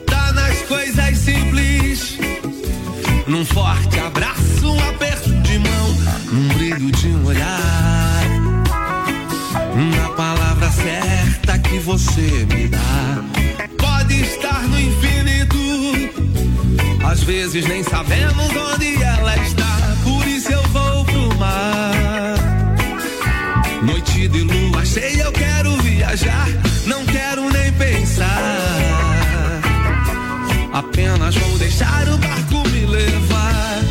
tá 0.07 0.31
nas 0.31 0.61
coisas 0.61 1.17
simples, 1.17 2.17
num 3.27 3.43
forte 3.43 3.99
abraço, 3.99 4.71
um 4.71 4.79
aperto 4.87 5.29
de 5.29 5.59
mão, 5.59 5.97
num 6.31 6.47
brilho 6.53 6.91
de 6.93 7.07
um 7.09 7.25
olhar, 7.25 8.23
na 9.97 10.09
palavra 10.11 10.71
certa 10.71 11.59
que 11.59 11.79
você 11.79 12.47
me 12.55 12.69
dá. 12.69 13.21
Pode 13.77 14.21
estar 14.21 14.61
no 14.69 14.79
infinito, 14.79 15.57
às 17.05 17.21
vezes 17.21 17.67
nem 17.67 17.83
sabemos 17.83 18.49
onde 18.73 18.95
ela 19.03 19.35
está, 19.45 19.97
por 20.05 20.25
isso 20.25 20.53
eu 20.53 20.63
vou 20.69 21.03
pro 21.03 21.35
mar. 21.37 22.52
Noite 23.85 24.29
de 24.29 24.41
lua 24.43 24.85
cheia, 24.85 25.23
eu 25.23 25.31
quero 25.33 25.75
viajar, 25.81 26.47
não 26.85 27.05
quero 27.05 27.49
nem 27.51 27.71
pensar. 27.73 29.61
Apenas 30.71 31.35
vou 31.35 31.57
deixar 31.57 32.07
o 32.07 32.17
barco 32.17 32.69
me 32.69 32.85
levar 32.85 33.81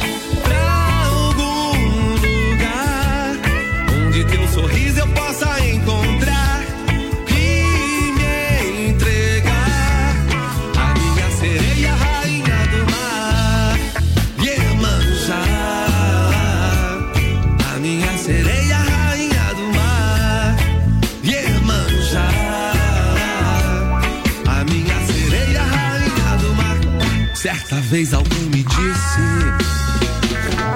vez 27.93 28.15
alguém 28.15 28.45
me 28.45 28.65
disse 28.65 29.21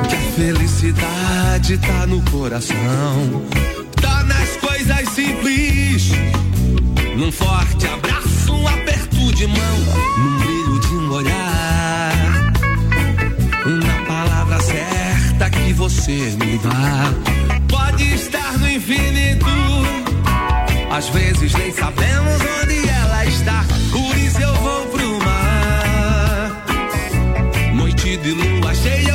que 0.07 0.15
a 0.15 0.21
felicidade 0.37 1.79
tá 1.79 2.07
no 2.07 2.21
coração, 2.31 3.43
tá 4.03 4.23
nas 4.25 4.57
coisas 4.59 5.09
simples, 5.15 6.11
num 7.17 7.33
forte 7.33 7.87
abraço, 7.87 8.53
um 8.53 8.69
aperto 8.69 9.33
de 9.35 9.47
mão, 9.47 9.79
num 10.19 10.39
brilho 10.41 10.79
de 10.79 10.95
um 10.95 11.11
olhar, 11.11 12.53
na 13.65 14.07
palavra 14.07 14.61
certa 14.61 15.49
que 15.49 15.73
você 15.73 16.37
me 16.39 16.59
dá. 16.59 17.15
Pode 17.67 18.13
estar 18.13 18.59
no 18.59 18.69
infinito, 18.69 19.47
às 20.95 21.09
vezes 21.09 21.55
nem 21.55 21.73
sabemos 21.73 22.43
onde 22.63 22.87
ela 22.87 23.25
está, 23.25 23.65
de 28.19 28.35
lua 28.35 28.75
cheia, 28.75 29.06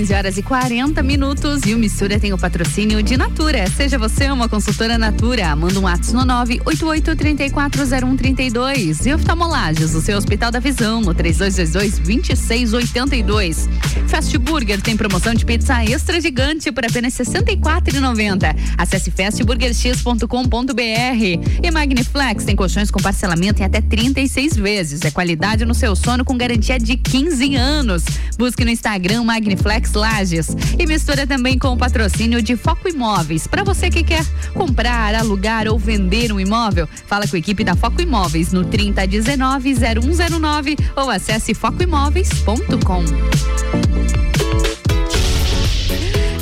15 0.00 0.14
horas 0.14 0.38
e 0.38 0.42
40 0.42 1.02
minutos. 1.02 1.60
E 1.66 1.74
o 1.74 1.78
Mistura 1.78 2.18
tem 2.18 2.32
o 2.32 2.38
patrocínio 2.38 3.02
de 3.02 3.18
Natura. 3.18 3.68
Seja 3.68 3.98
você 3.98 4.30
uma 4.30 4.48
consultora 4.48 4.96
Natura. 4.96 5.54
Manda 5.54 5.78
um 5.78 5.86
ato 5.86 6.14
no 6.14 6.22
988340132. 6.22 9.04
E 9.04 9.12
oftalmolagens, 9.12 9.94
o 9.94 10.00
seu 10.00 10.16
Hospital 10.16 10.50
da 10.50 10.58
Visão, 10.58 11.02
no 11.02 11.14
3222-2682. 11.14 13.68
Fast 14.08 14.38
Burger 14.38 14.80
tem 14.80 14.96
promoção 14.96 15.34
de 15.34 15.44
pizza 15.44 15.84
extra 15.84 16.18
gigante 16.18 16.72
por 16.72 16.86
apenas 16.86 17.18
R$ 17.18 17.26
64,90. 17.26 18.56
Acesse 18.78 19.10
fastburgerx.com.br. 19.10 21.60
E 21.62 21.70
Magniflex 21.70 22.44
tem 22.44 22.56
colchões 22.56 22.90
com 22.90 23.02
parcelamento 23.02 23.60
em 23.60 23.66
até 23.66 23.82
36 23.82 24.56
vezes. 24.56 25.02
É 25.02 25.10
qualidade 25.10 25.66
no 25.66 25.74
seu 25.74 25.94
sono 25.94 26.24
com 26.24 26.38
garantia 26.38 26.78
de 26.78 26.96
15 26.96 27.54
anos. 27.54 28.02
Busque 28.38 28.64
no 28.64 28.70
Instagram 28.70 29.24
Magniflex 29.24 29.89
Lages 29.94 30.48
e 30.78 30.86
mistura 30.86 31.26
também 31.26 31.58
com 31.58 31.68
o 31.68 31.76
patrocínio 31.76 32.42
de 32.42 32.56
Foco 32.56 32.88
Imóveis. 32.88 33.46
Para 33.46 33.64
você 33.64 33.90
que 33.90 34.02
quer 34.02 34.24
comprar, 34.54 35.14
alugar 35.14 35.68
ou 35.68 35.78
vender 35.78 36.32
um 36.32 36.40
imóvel, 36.40 36.88
fala 37.06 37.26
com 37.26 37.36
a 37.36 37.38
equipe 37.38 37.64
da 37.64 37.76
Foco 37.76 38.00
Imóveis 38.00 38.52
no 38.52 38.64
3019 38.64 39.74
0109 39.74 40.76
ou 40.96 41.10
acesse 41.10 41.54
focoimóveis.com. 41.54 43.99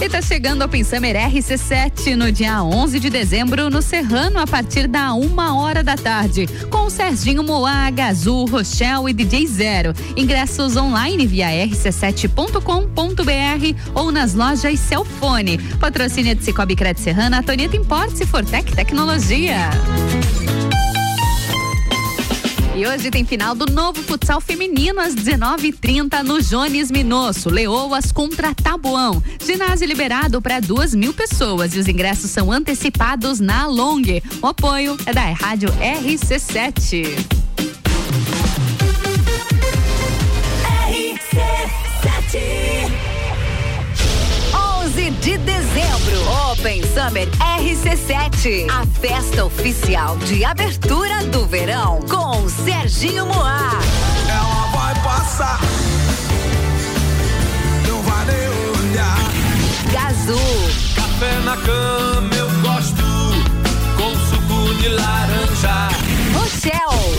E 0.01 0.09
tá 0.09 0.23
chegando 0.23 0.62
ao 0.62 0.69
Summer 0.85 1.16
RC7 1.16 2.15
no 2.15 2.31
dia 2.31 2.62
11 2.62 3.01
de 3.01 3.11
dezembro 3.11 3.69
no 3.69 3.83
Serrano 3.83 4.39
a 4.39 4.47
partir 4.47 4.87
da 4.87 5.12
uma 5.12 5.61
hora 5.61 5.83
da 5.83 5.97
tarde 5.97 6.47
com 6.70 6.89
Serginho 6.89 7.43
Moá, 7.43 7.91
Gazul, 7.91 8.47
Rochelle 8.47 9.11
e 9.11 9.12
DJ 9.12 9.45
Zero. 9.49 9.93
Ingressos 10.16 10.77
online 10.77 11.27
via 11.27 11.49
rc7.com.br 11.49 13.93
ou 13.93 14.12
nas 14.12 14.35
lojas 14.35 14.79
Celfone. 14.79 15.59
Patrocínio 15.81 16.37
de 16.37 16.45
Cicobi 16.45 16.77
Crédito 16.77 17.03
Serrana, 17.03 17.43
Toneta 17.43 17.77
Importes 17.77 18.20
e 18.20 18.27
Fortec 18.27 18.77
Tecnologia. 18.77 19.70
E 22.78 22.86
hoje 22.86 23.10
tem 23.10 23.24
final 23.24 23.56
do 23.56 23.66
novo 23.66 24.00
futsal 24.05 24.40
feminino 24.40 25.00
às 25.00 25.12
19h30 25.12 26.22
no 26.22 26.40
Jones 26.40 26.92
Minosso. 26.92 27.50
Leoas 27.50 28.12
contra 28.12 28.55
Tabuão. 28.55 29.20
Ginásio 29.44 29.84
liberado 29.84 30.40
para 30.40 30.60
duas 30.60 30.94
mil 30.94 31.12
pessoas 31.12 31.74
e 31.74 31.80
os 31.80 31.88
ingressos 31.88 32.30
são 32.30 32.52
antecipados 32.52 33.40
na 33.40 33.66
Long. 33.66 34.02
O 34.40 34.46
apoio 34.46 34.96
é 35.06 35.12
da 35.12 35.24
Rádio 35.32 35.70
RC7. 35.70 37.16
RC7 40.88 42.68
dezembro, 46.09 46.52
Open 46.52 46.82
Summer 46.82 47.28
RC7, 47.39 48.66
a 48.70 48.86
festa 49.01 49.44
oficial 49.44 50.16
de 50.18 50.44
abertura 50.44 51.24
do 51.26 51.47
verão 51.47 52.01
com 52.02 52.48
Serginho 52.48 53.26
Moá. 53.26 53.70
Ela 54.28 54.66
vai 54.72 54.94
passar, 55.02 55.60
não 57.86 58.02
vai 58.02 58.24
nem 58.26 58.48
olhar. 58.90 59.18
Gazul, 59.93 60.70
Café 60.97 61.39
na 61.44 61.56
cama 61.56 62.35
eu 62.35 62.51
gosto, 62.62 63.05
com 63.97 64.10
suco 64.26 64.74
de 64.80 64.89
laranja. 64.89 65.89
Rochelle, 66.35 67.18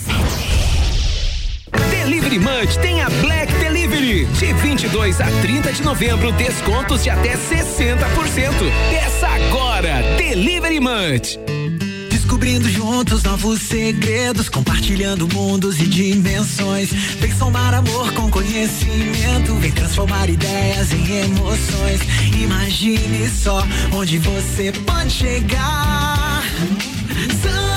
Delivery 1.89 2.39
Munch 2.39 2.79
tem 2.79 3.01
a 3.01 3.09
Black 3.09 3.53
Delivery. 3.55 4.25
De 4.25 4.53
22 4.53 5.21
a 5.21 5.27
30 5.41 5.73
de 5.73 5.83
novembro, 5.83 6.31
descontos 6.33 7.03
de 7.03 7.09
até 7.09 7.35
60%. 7.35 7.97
Peça 8.89 9.27
agora, 9.27 10.01
Delivery 10.17 10.79
Munch. 10.79 11.39
Descobrindo 12.09 12.69
juntos 12.69 13.23
novos 13.23 13.61
segredos, 13.61 14.49
compartilhando 14.49 15.27
mundos 15.33 15.79
e 15.79 15.85
dimensões. 15.85 16.91
Vem 16.91 17.31
somar 17.35 17.73
amor 17.73 18.11
com 18.13 18.29
conhecimento, 18.29 19.53
vem 19.55 19.71
transformar 19.71 20.29
ideias 20.29 20.91
em 20.91 21.23
emoções. 21.23 22.01
Imagine 22.41 23.29
só 23.29 23.65
onde 23.93 24.17
você 24.17 24.71
pode 24.85 25.11
chegar. 25.11 26.43
Santa 27.41 27.70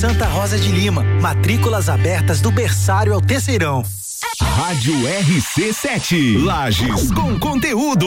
Santa 0.00 0.24
Rosa 0.24 0.58
de 0.58 0.72
Lima. 0.72 1.02
Matrículas 1.20 1.90
abertas 1.90 2.40
do 2.40 2.50
berçário 2.50 3.12
ao 3.12 3.20
terceirão. 3.20 3.84
Rádio 4.40 4.94
RC7. 4.94 6.42
Lages 6.42 7.12
com 7.12 7.38
conteúdo. 7.38 8.06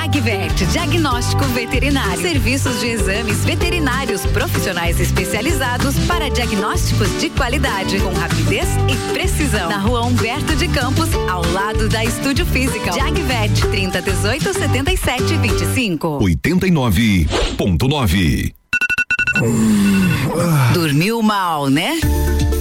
Jagvet, 0.01 0.65
diagnóstico 0.71 1.43
veterinário. 1.45 2.19
Serviços 2.19 2.79
de 2.79 2.87
exames 2.87 3.45
veterinários 3.45 4.25
profissionais 4.25 4.99
especializados 4.99 5.93
para 6.07 6.27
diagnósticos 6.27 7.07
de 7.19 7.29
qualidade, 7.29 7.99
com 7.99 8.11
rapidez 8.11 8.67
e 8.89 8.95
precisão. 9.13 9.69
Na 9.69 9.77
rua 9.77 10.01
Humberto 10.01 10.55
de 10.55 10.67
Campos, 10.69 11.07
ao 11.29 11.45
lado 11.51 11.87
da 11.87 12.03
Estúdio 12.03 12.47
Física. 12.47 12.91
Jagvet, 12.91 13.61
30 13.69 14.01
18 14.01 14.53
77 14.55 15.37
25. 15.37 16.17
89.9. 16.19 18.53
Dormiu 20.73 21.21
mal, 21.21 21.69
né? 21.69 21.99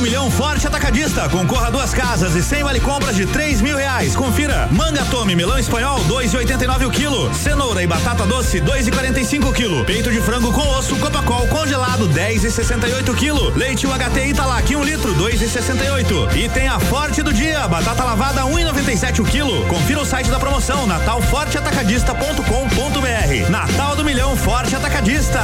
Milhão 0.00 0.30
Forte 0.30 0.66
Atacadista. 0.66 1.28
Concorra 1.28 1.68
a 1.68 1.70
duas 1.70 1.92
casas 1.92 2.34
e 2.34 2.42
sem 2.42 2.62
vale 2.62 2.80
compras 2.80 3.16
de 3.16 3.26
três 3.26 3.60
mil 3.60 3.76
reais. 3.76 4.16
Confira. 4.16 4.68
Manga 4.70 5.04
Tome, 5.06 5.34
melão 5.34 5.58
espanhol, 5.58 6.02
dois 6.04 6.32
e 6.32 6.36
oitenta 6.36 6.64
e 6.64 6.66
nove 6.66 6.84
o 6.84 6.90
quilo. 6.90 7.32
Cenoura 7.34 7.82
e 7.82 7.86
batata 7.86 8.26
doce, 8.26 8.60
dois 8.60 8.86
e 8.86 8.90
quarenta 8.90 9.20
e 9.20 9.24
cinco 9.24 9.48
o 9.48 9.52
quilo. 9.52 9.84
Peito 9.84 10.10
de 10.10 10.20
frango 10.20 10.52
com 10.52 10.66
osso, 10.76 10.96
Copacol 10.96 11.46
congelado, 11.48 12.06
dez 12.08 12.44
e 12.44 12.50
sessenta 12.50 12.88
e 12.88 12.94
oito 12.94 13.12
o 13.12 13.14
quilo. 13.14 13.50
Leite 13.56 13.86
UHT 13.86 14.28
Italac, 14.28 14.74
um 14.76 14.84
litro, 14.84 15.14
dois 15.14 15.40
e 15.40 15.48
sessenta 15.48 15.84
e 15.84 15.90
oito. 15.90 16.28
E 16.34 16.48
tem 16.48 16.68
a 16.68 16.78
Forte 16.78 17.22
do 17.22 17.32
Dia, 17.32 17.66
batata 17.68 18.04
lavada, 18.04 18.44
um 18.44 18.58
e 18.58 18.64
noventa 18.64 18.92
e 18.92 18.96
sete 18.96 19.20
o 19.20 19.24
quilo. 19.24 19.66
Confira 19.66 20.00
o 20.00 20.06
site 20.06 20.30
da 20.30 20.38
promoção, 20.38 20.86
natalforteatacadista.com.br. 20.86 23.50
Natal 23.50 23.96
do 23.96 24.04
Milhão 24.04 24.36
Forte 24.36 24.76
Atacadista. 24.76 25.40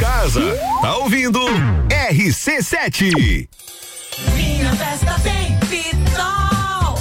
Casa. 0.00 0.40
Tá 0.80 0.96
ouvindo? 0.96 1.38
RC7. 2.10 3.46
Minha 4.34 4.74
festa 4.74 5.14
tem 5.22 5.58
Pitol. 5.68 6.98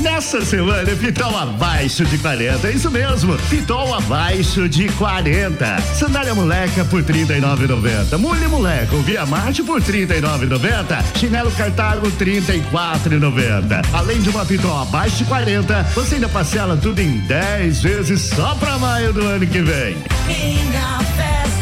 Nessa 0.00 0.44
semana, 0.44 0.90
Pitol 0.96 1.38
abaixo 1.38 2.04
de 2.04 2.18
40. 2.18 2.66
É 2.66 2.72
isso 2.72 2.90
mesmo. 2.90 3.38
Pitol 3.48 3.94
abaixo 3.94 4.68
de 4.68 4.88
40. 4.88 5.80
Sandália 5.94 6.34
moleca 6.34 6.84
por 6.84 7.00
39,90. 7.04 8.18
Mulher 8.18 8.48
moleca, 8.48 8.96
Via 8.96 9.24
Marte 9.24 9.62
por 9.62 9.80
39,90. 9.80 11.16
Chinelo 11.16 11.52
Cartago 11.52 12.10
34,90. 12.10 13.86
Além 13.92 14.20
de 14.20 14.30
uma 14.30 14.44
Pitol 14.44 14.82
abaixo 14.82 15.18
de 15.18 15.24
40, 15.26 15.84
você 15.94 16.16
ainda 16.16 16.28
parcela 16.28 16.76
tudo 16.76 16.98
em 17.00 17.18
10 17.18 17.82
vezes 17.82 18.22
só 18.22 18.56
pra 18.56 18.78
maio 18.78 19.12
do 19.12 19.24
ano 19.24 19.46
que 19.46 19.62
vem. 19.62 19.96
Minha 20.26 20.98
festa 21.16 21.59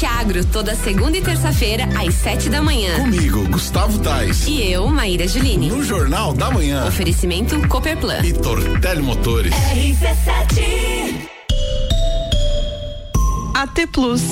RC7 0.00 0.06
Agro, 0.06 0.44
toda 0.46 0.74
segunda 0.74 1.18
e 1.18 1.20
terça-feira, 1.20 1.84
às 1.98 2.14
sete 2.14 2.48
da 2.48 2.62
manhã. 2.62 2.96
Comigo, 3.00 3.46
Gustavo 3.48 3.98
Tais. 3.98 4.46
E 4.46 4.72
eu, 4.72 4.86
Maíra 4.88 5.28
Juline. 5.28 5.68
No 5.68 5.82
Jornal 5.84 6.32
da 6.32 6.50
Manhã. 6.50 6.86
Oferecimento 6.86 7.68
Cooperplan. 7.68 8.20
E 8.24 8.32
Tortelli 8.32 9.02
Motores. 9.02 9.52
RC7. 9.52 11.28
AT 13.54 13.86
Plus. 13.92 14.22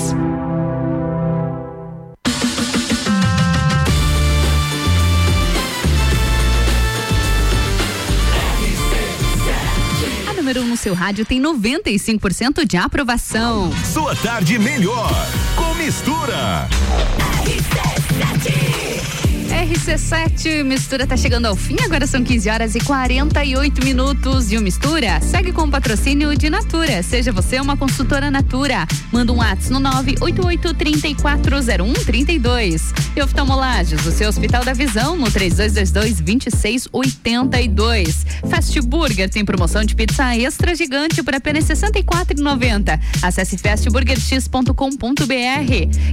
Número 10.49 10.61
1 10.61 10.65
um 10.65 10.69
no 10.69 10.77
seu 10.77 10.95
rádio 10.95 11.23
tem 11.23 11.39
95% 11.39 12.65
de 12.65 12.75
aprovação. 12.75 13.71
Sua 13.93 14.15
tarde 14.15 14.57
melhor 14.57 15.11
com 15.55 15.75
mistura. 15.75 16.67
RC7, 17.45 18.68
mistura 20.69 21.05
tá 21.05 21.17
chegando 21.17 21.45
ao 21.45 21.55
fim, 21.55 21.75
agora 21.83 22.07
são 22.07 22.23
15 22.23 22.49
horas 22.49 22.73
e 22.73 22.79
48 22.79 23.83
minutos. 23.83 24.51
E 24.51 24.57
o 24.57 24.61
Mistura 24.61 25.21
segue 25.21 25.51
com 25.51 25.63
o 25.63 25.69
patrocínio 25.69 26.35
de 26.35 26.49
Natura. 26.49 27.03
Seja 27.03 27.31
você 27.31 27.59
uma 27.59 27.75
consultora 27.75 28.31
Natura. 28.31 28.87
Manda 29.11 29.33
um 29.33 29.37
WhatsApp 29.37 29.73
no 29.73 29.81
988-340132. 29.81 32.81
E 33.15 33.21
oftalmolages, 33.21 34.05
o 34.05 34.11
seu 34.11 34.29
Hospital 34.29 34.63
da 34.63 34.73
Visão, 34.73 35.17
no 35.17 35.25
3222-2682. 35.27 38.25
Fast 38.49 38.79
Burger 38.81 39.29
tem 39.29 39.43
promoção 39.43 39.83
de 39.83 39.95
pizza 39.95 40.35
extra 40.35 40.75
gigante 40.75 41.21
por 41.21 41.35
apenas 41.35 41.67
R$ 41.67 41.75
64,90. 41.75 42.99
Acesse 43.21 43.57
fastburgerx.com.br. 43.57 44.73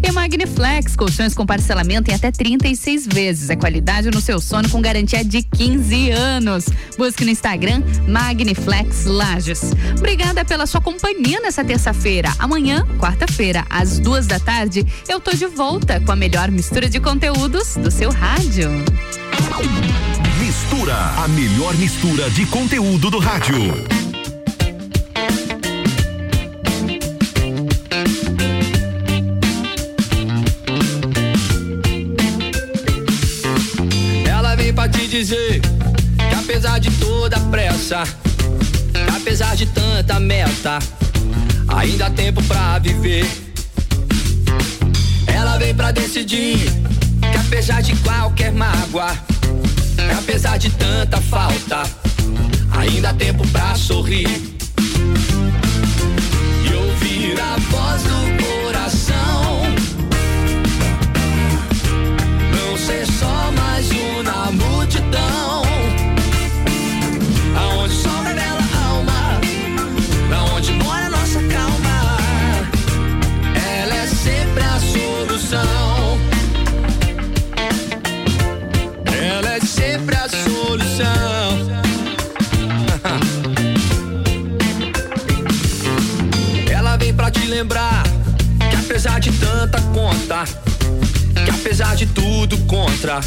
E 0.03 0.13
Magniflex, 0.13 0.97
colchões 0.97 1.35
com 1.35 1.47
parcelamento 1.47 2.11
em 2.11 2.15
até 2.15 2.31
36 2.31 3.07
vezes. 3.07 3.36
É 3.49 3.57
qualidade 3.57 4.11
no 4.11 4.21
seu 4.21 4.41
sono 4.41 4.69
com 4.69 4.81
garantia 4.81 5.25
de 5.25 5.43
15 5.43 6.11
anos. 6.11 6.65
Busque 6.97 7.25
no 7.25 7.31
Instagram 7.31 7.83
Magniflex 8.09 9.05
Lages. 9.05 9.73
Obrigada 9.99 10.45
pela 10.45 10.67
sua 10.67 10.81
companhia 10.81 11.41
nessa 11.41 11.65
terça-feira. 11.65 12.33
Amanhã, 12.39 12.87
quarta-feira, 12.99 13.65
às 13.69 13.99
duas 13.99 14.27
da 14.27 14.39
tarde, 14.39 14.87
eu 15.09 15.21
tô 15.21 15.33
de 15.33 15.47
volta 15.47 16.01
com 16.01 16.13
a 16.13 16.17
melhor 16.17 16.51
mistura 16.51 16.89
de 16.89 16.99
conteúdos 16.99 17.77
do 17.77 17.91
seu 17.91 18.11
rádio. 18.11 18.71
Mistura, 20.41 20.95
a 20.95 21.29
melhor 21.29 21.75
mistura 21.77 22.31
de 22.31 22.47
conteúdo 22.47 23.11
do 23.11 23.19
rádio. 23.19 24.06
Pressa, 37.87 38.03
apesar 39.17 39.55
de 39.55 39.67
tanta 39.67 40.19
meta, 40.19 40.79
ainda 41.69 42.07
há 42.07 42.11
tempo 42.11 42.43
pra 42.43 42.81
viver. 42.81 43.25
Ela 45.29 45.57
vem 45.57 45.73
pra 45.73 45.93
decidir 45.93 46.59
que 47.21 47.39
apesar 47.39 47.83
de 47.83 47.95
qualquer 47.97 48.53
mágoa, 48.53 49.17
apesar 50.19 50.59
de 50.59 50.71
tanta 50.71 51.21
falta, 51.21 51.85
ainda 52.77 53.11
há 53.11 53.15
tempo 53.15 53.47
pra 53.49 53.77
sorrir. 53.77 54.29
E 56.65 56.75
ouvir 56.75 57.41
a 57.41 57.57
voz 57.71 58.03
do 58.03 58.65
coração. 58.65 59.63
Não 62.53 62.77
ser 62.77 63.07
só 63.07 63.53
mais 63.53 63.89
um 63.93 64.23
na 64.25 64.51
multidão. 64.51 65.66
Apesar 89.07 89.21
de 89.21 89.33
tanta 89.39 89.81
conta, 89.95 90.45
que 91.45 91.51
apesar 91.51 91.95
de 91.95 92.07
tudo 92.07 92.59
contra, 92.67 93.21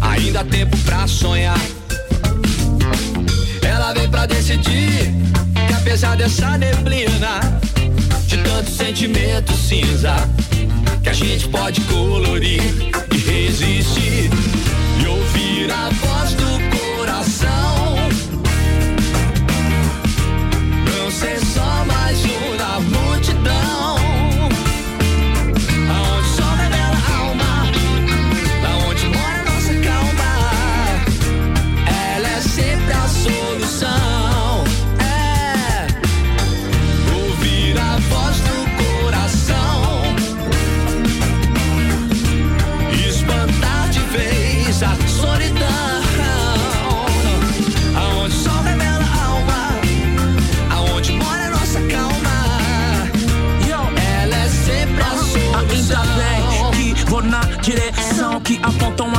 ainda 0.00 0.40
há 0.40 0.44
tempo 0.44 0.76
pra 0.78 1.06
sonhar. 1.06 1.58
Ela 3.62 3.92
vem 3.92 4.08
pra 4.08 4.26
decidir 4.26 5.14
que 5.68 5.72
apesar 5.72 6.16
dessa 6.16 6.58
neblina, 6.58 7.38
de 8.26 8.38
tanto 8.38 8.70
sentimento 8.72 9.52
cinza, 9.52 10.16
que 11.00 11.08
a 11.08 11.12
gente 11.12 11.46
pode 11.48 11.80
colorir 11.82 12.62
e 13.14 13.16
resistir 13.18 14.30
e 15.00 15.06
ouvir 15.06 15.70
a 15.70 15.90
voz 15.90 16.32
do 16.32 16.57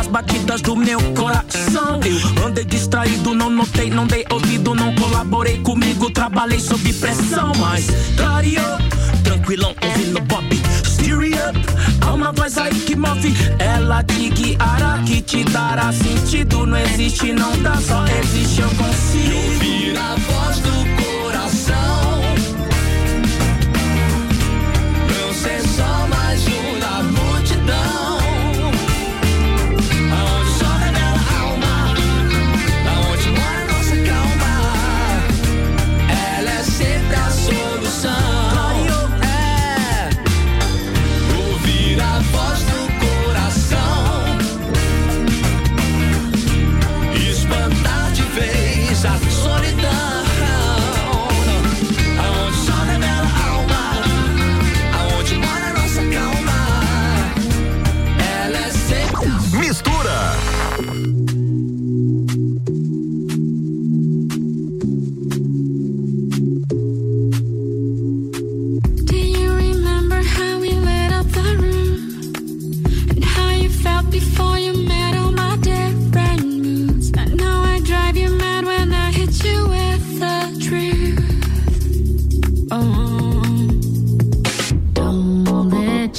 batidas 0.10 0.61
do 0.61 0.76
meu 0.76 0.99
coração. 1.14 1.99
Eu 2.03 2.45
andei 2.45 2.65
distraído, 2.65 3.34
não 3.34 3.49
notei, 3.49 3.90
não 3.90 4.07
dei 4.07 4.26
ouvido, 4.31 4.73
não 4.73 4.94
colaborei 4.95 5.60
comigo, 5.60 6.10
trabalhei 6.10 6.60
sob 6.60 6.91
pressão, 6.94 7.52
mas 7.57 7.86
clareou, 8.18 8.77
tranquilão, 9.23 9.76
ouvindo 9.81 10.22
Bob. 10.22 10.61
Steer 10.86 11.49
up, 11.49 11.60
há 12.02 12.14
uma 12.14 12.31
voz 12.31 12.57
aí 12.57 12.73
que 12.73 12.95
move, 12.95 13.34
ela 13.60 14.03
te 14.03 14.30
guiará, 14.30 15.02
que 15.06 15.22
te 15.22 15.44
dará 15.45 15.91
sentido. 15.91 16.65
Não 16.65 16.77
existe, 16.77 17.31
não 17.31 17.56
dá, 17.61 17.76
só 17.76 18.03
existe, 18.22 18.61
eu 18.61 18.69
consigo. 18.69 19.36
ouvir 19.36 19.98
a 19.98 20.15
voz 20.15 20.60
do 20.60 20.68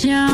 don't 0.02 0.29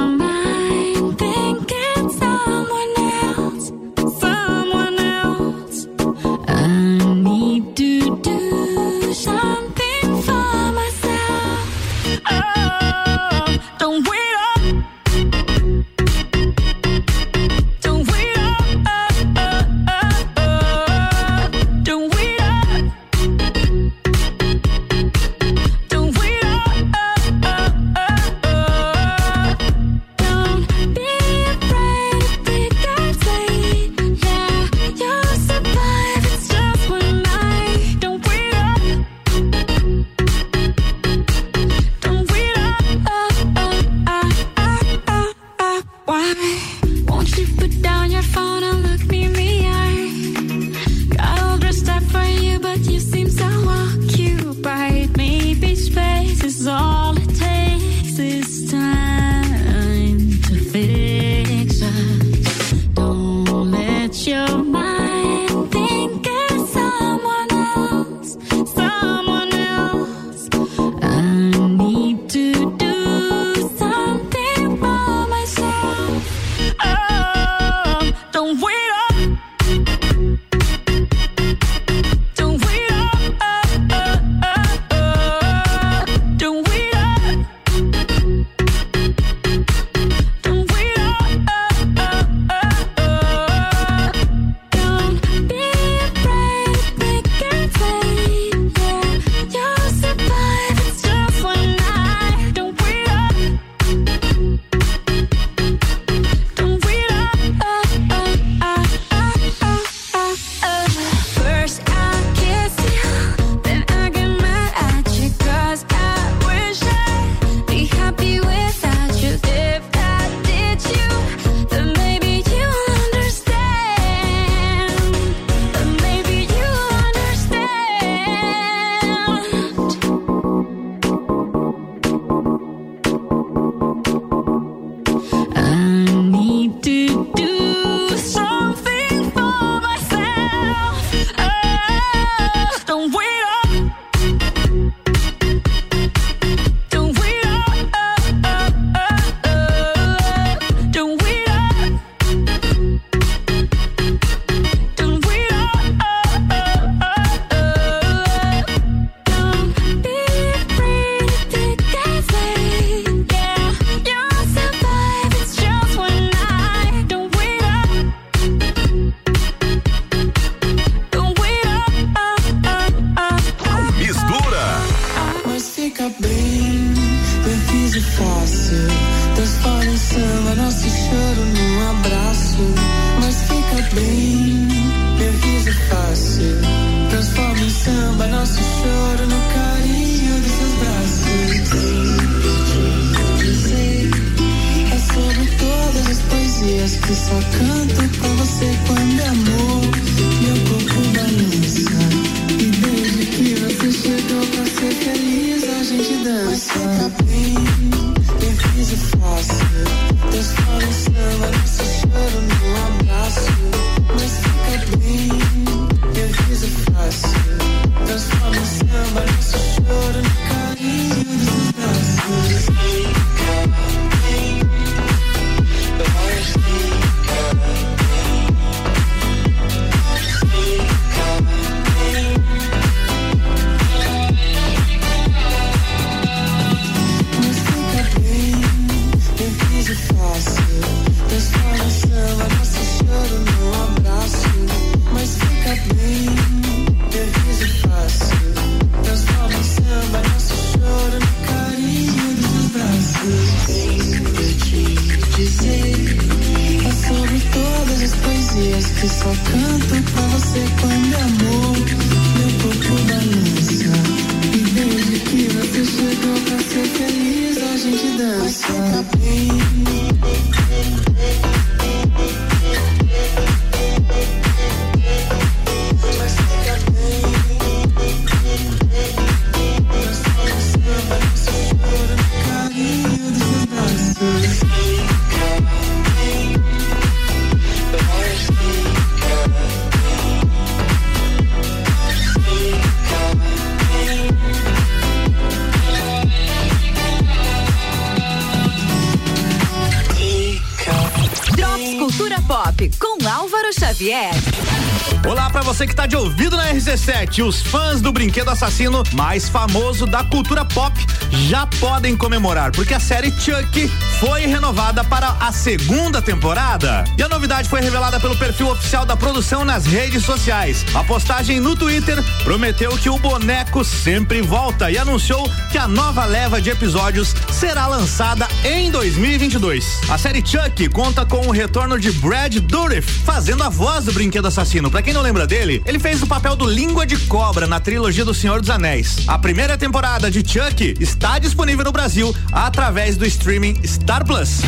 de 306.07 306.17
ouvido 306.17 306.57
na 306.57 306.73
RC7. 306.73 307.45
Os 307.47 307.63
fãs 307.63 308.01
do 308.01 308.13
brinquedo 308.13 308.49
assassino 308.49 309.03
mais 309.13 309.49
famoso 309.49 310.07
da 310.07 310.23
cultura 310.23 310.65
pop 310.65 310.95
já 311.31 311.67
podem 311.67 312.17
comemorar, 312.17 312.71
porque 312.71 312.95
a 312.95 313.01
série 313.01 313.31
Chuck 313.33 313.89
foi 314.21 314.47
renovada 314.47 315.03
para 315.03 315.37
a 315.41 315.51
segunda 315.51 316.23
temporada. 316.23 317.05
E 317.19 317.23
a 317.23 317.29
novidade 317.29 317.69
foi 317.69 317.81
revelada 317.81 318.21
pelo 318.21 318.37
perfil 318.37 318.71
oficial 318.71 319.05
da 319.05 319.17
produção 319.17 319.65
nas 319.65 319.87
redes 319.87 320.25
sociais. 320.25 320.85
A 320.95 321.03
postagem 321.03 321.61
no 321.61 321.75
Twitter 321.75 322.23
prometeu 322.45 322.97
que 322.97 323.11
o 323.11 323.19
boneco 323.19 323.85
sempre 323.85 324.41
volta 324.43 324.91
e 324.91 324.99
anunciou 324.99 325.51
que 325.71 325.79
a 325.79 325.89
nova 325.89 326.25
leva 326.25 326.61
de 326.61 326.71
episódios 326.71 327.35
será 327.57 327.87
lançada 327.87 328.47
em 328.63 328.91
2022. 328.91 330.03
A 330.11 330.19
série 330.19 330.47
Chuck 330.47 330.91
conta 330.91 331.25
com 331.25 331.47
o 331.47 331.51
retorno 331.51 331.99
de 331.99 332.13
Brad 332.13 332.55
Dourif 332.57 333.11
fazendo 333.25 333.63
a 333.63 333.71
voz 333.71 334.05
do 334.05 334.13
brinquedo 334.13 334.47
assassino. 334.47 334.91
Pra 334.91 335.01
quem 335.01 335.15
não 335.15 335.23
lembra 335.23 335.47
dele, 335.47 335.83
ele 335.87 335.99
fez 335.99 336.23
o 336.23 336.27
papel 336.27 336.55
do 336.55 336.67
Língua 336.67 337.07
de 337.07 337.17
Cobra 337.17 337.67
na 337.67 337.81
trilogia 337.81 338.27
do 338.27 338.35
Senhor 338.35 338.61
dos 338.61 338.69
Anéis. 338.69 339.27
A 339.27 339.39
primeira 339.39 339.79
temporada 339.79 340.31
de 340.31 340.41
Chuck 340.47 340.97
está 341.01 341.39
disponível 341.39 341.83
no 341.83 341.93
Brasil 341.93 342.37
através 342.53 343.17
do 343.17 343.25
streaming 343.25 343.81
Star 343.87 344.23
Plus. 344.27 344.61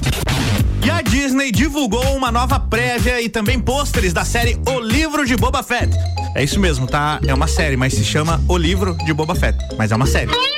E 0.82 0.90
a 0.90 1.02
Disney 1.02 1.52
divulgou 1.52 2.16
uma 2.16 2.32
nova 2.32 2.59
prévia 2.59 3.20
e 3.20 3.28
também 3.28 3.60
pôsteres 3.60 4.15
da 4.15 4.24
série 4.24 4.59
O 4.66 4.81
Livro 4.81 5.27
de 5.27 5.36
Boba 5.36 5.62
Fett. 5.62 5.94
É 6.35 6.43
isso 6.43 6.59
mesmo, 6.59 6.86
tá? 6.86 7.20
É 7.27 7.35
uma 7.35 7.48
série, 7.48 7.77
mas 7.77 7.93
se 7.93 8.02
chama 8.02 8.43
O 8.48 8.56
Livro 8.56 8.97
de 9.05 9.12
Boba 9.12 9.35
Fett. 9.35 9.59
Mas 9.77 9.93
é 9.93 9.97
uma 9.97 10.06
série. 10.06 10.57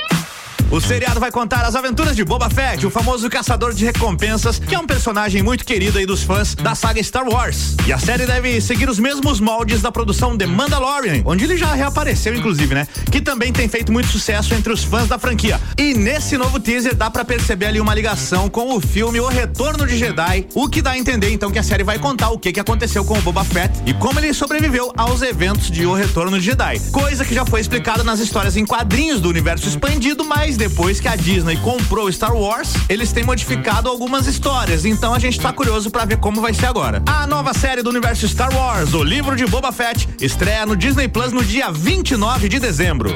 O 0.71 0.79
seriado 0.79 1.19
vai 1.19 1.29
contar 1.29 1.65
as 1.65 1.75
aventuras 1.75 2.15
de 2.15 2.23
Boba 2.23 2.49
Fett, 2.49 2.85
o 2.85 2.89
famoso 2.89 3.29
caçador 3.29 3.73
de 3.73 3.83
recompensas, 3.83 4.57
que 4.57 4.73
é 4.73 4.79
um 4.79 4.87
personagem 4.87 5.43
muito 5.43 5.65
querido 5.65 5.97
aí 5.97 6.05
dos 6.05 6.23
fãs 6.23 6.55
da 6.55 6.73
saga 6.73 7.03
Star 7.03 7.27
Wars. 7.27 7.75
E 7.85 7.91
a 7.91 7.99
série 7.99 8.25
deve 8.25 8.61
seguir 8.61 8.87
os 8.87 8.97
mesmos 8.97 9.41
moldes 9.41 9.81
da 9.81 9.91
produção 9.91 10.37
The 10.37 10.45
Mandalorian, 10.45 11.23
onde 11.25 11.43
ele 11.43 11.57
já 11.57 11.73
reapareceu, 11.73 12.33
inclusive, 12.33 12.73
né? 12.73 12.87
Que 13.11 13.19
também 13.19 13.51
tem 13.51 13.67
feito 13.67 13.91
muito 13.91 14.07
sucesso 14.07 14.53
entre 14.53 14.71
os 14.71 14.81
fãs 14.81 15.09
da 15.09 15.19
franquia. 15.19 15.59
E 15.77 15.93
nesse 15.93 16.37
novo 16.37 16.57
teaser 16.57 16.95
dá 16.95 17.11
para 17.11 17.25
perceber 17.25 17.65
ali 17.65 17.81
uma 17.81 17.93
ligação 17.93 18.47
com 18.47 18.73
o 18.73 18.79
filme 18.79 19.19
O 19.19 19.27
Retorno 19.27 19.85
de 19.85 19.97
Jedi, 19.97 20.47
o 20.55 20.69
que 20.69 20.81
dá 20.81 20.91
a 20.91 20.97
entender 20.97 21.31
então 21.33 21.51
que 21.51 21.59
a 21.59 21.63
série 21.63 21.83
vai 21.83 21.99
contar 21.99 22.29
o 22.29 22.39
que 22.39 22.53
que 22.53 22.61
aconteceu 22.61 23.03
com 23.03 23.17
o 23.17 23.21
Boba 23.21 23.43
Fett 23.43 23.73
e 23.85 23.93
como 23.93 24.21
ele 24.21 24.33
sobreviveu 24.33 24.93
aos 24.95 25.21
eventos 25.21 25.69
de 25.69 25.85
O 25.85 25.93
Retorno 25.93 26.39
de 26.39 26.45
Jedi. 26.45 26.79
Coisa 26.93 27.25
que 27.25 27.35
já 27.35 27.45
foi 27.45 27.59
explicada 27.59 28.05
nas 28.05 28.21
histórias 28.21 28.55
em 28.55 28.65
quadrinhos 28.65 29.19
do 29.19 29.27
universo 29.27 29.67
expandido, 29.67 30.23
mas 30.23 30.60
depois 30.61 30.99
que 30.99 31.07
a 31.07 31.15
Disney 31.15 31.57
comprou 31.57 32.07
Star 32.11 32.35
Wars, 32.35 32.75
eles 32.87 33.11
têm 33.11 33.23
modificado 33.23 33.89
algumas 33.89 34.27
histórias. 34.27 34.85
Então 34.85 35.11
a 35.11 35.17
gente 35.17 35.39
tá 35.39 35.51
curioso 35.51 35.89
para 35.89 36.05
ver 36.05 36.17
como 36.17 36.39
vai 36.39 36.53
ser 36.53 36.67
agora. 36.67 37.01
A 37.07 37.25
nova 37.25 37.51
série 37.51 37.81
do 37.81 37.89
universo 37.89 38.27
Star 38.27 38.55
Wars, 38.55 38.93
o 38.93 39.01
livro 39.01 39.35
de 39.35 39.47
Boba 39.47 39.71
Fett, 39.71 40.07
estreia 40.21 40.63
no 40.63 40.75
Disney 40.75 41.07
Plus 41.07 41.31
no 41.31 41.43
dia 41.43 41.71
29 41.71 42.47
de 42.47 42.59
dezembro. 42.59 43.15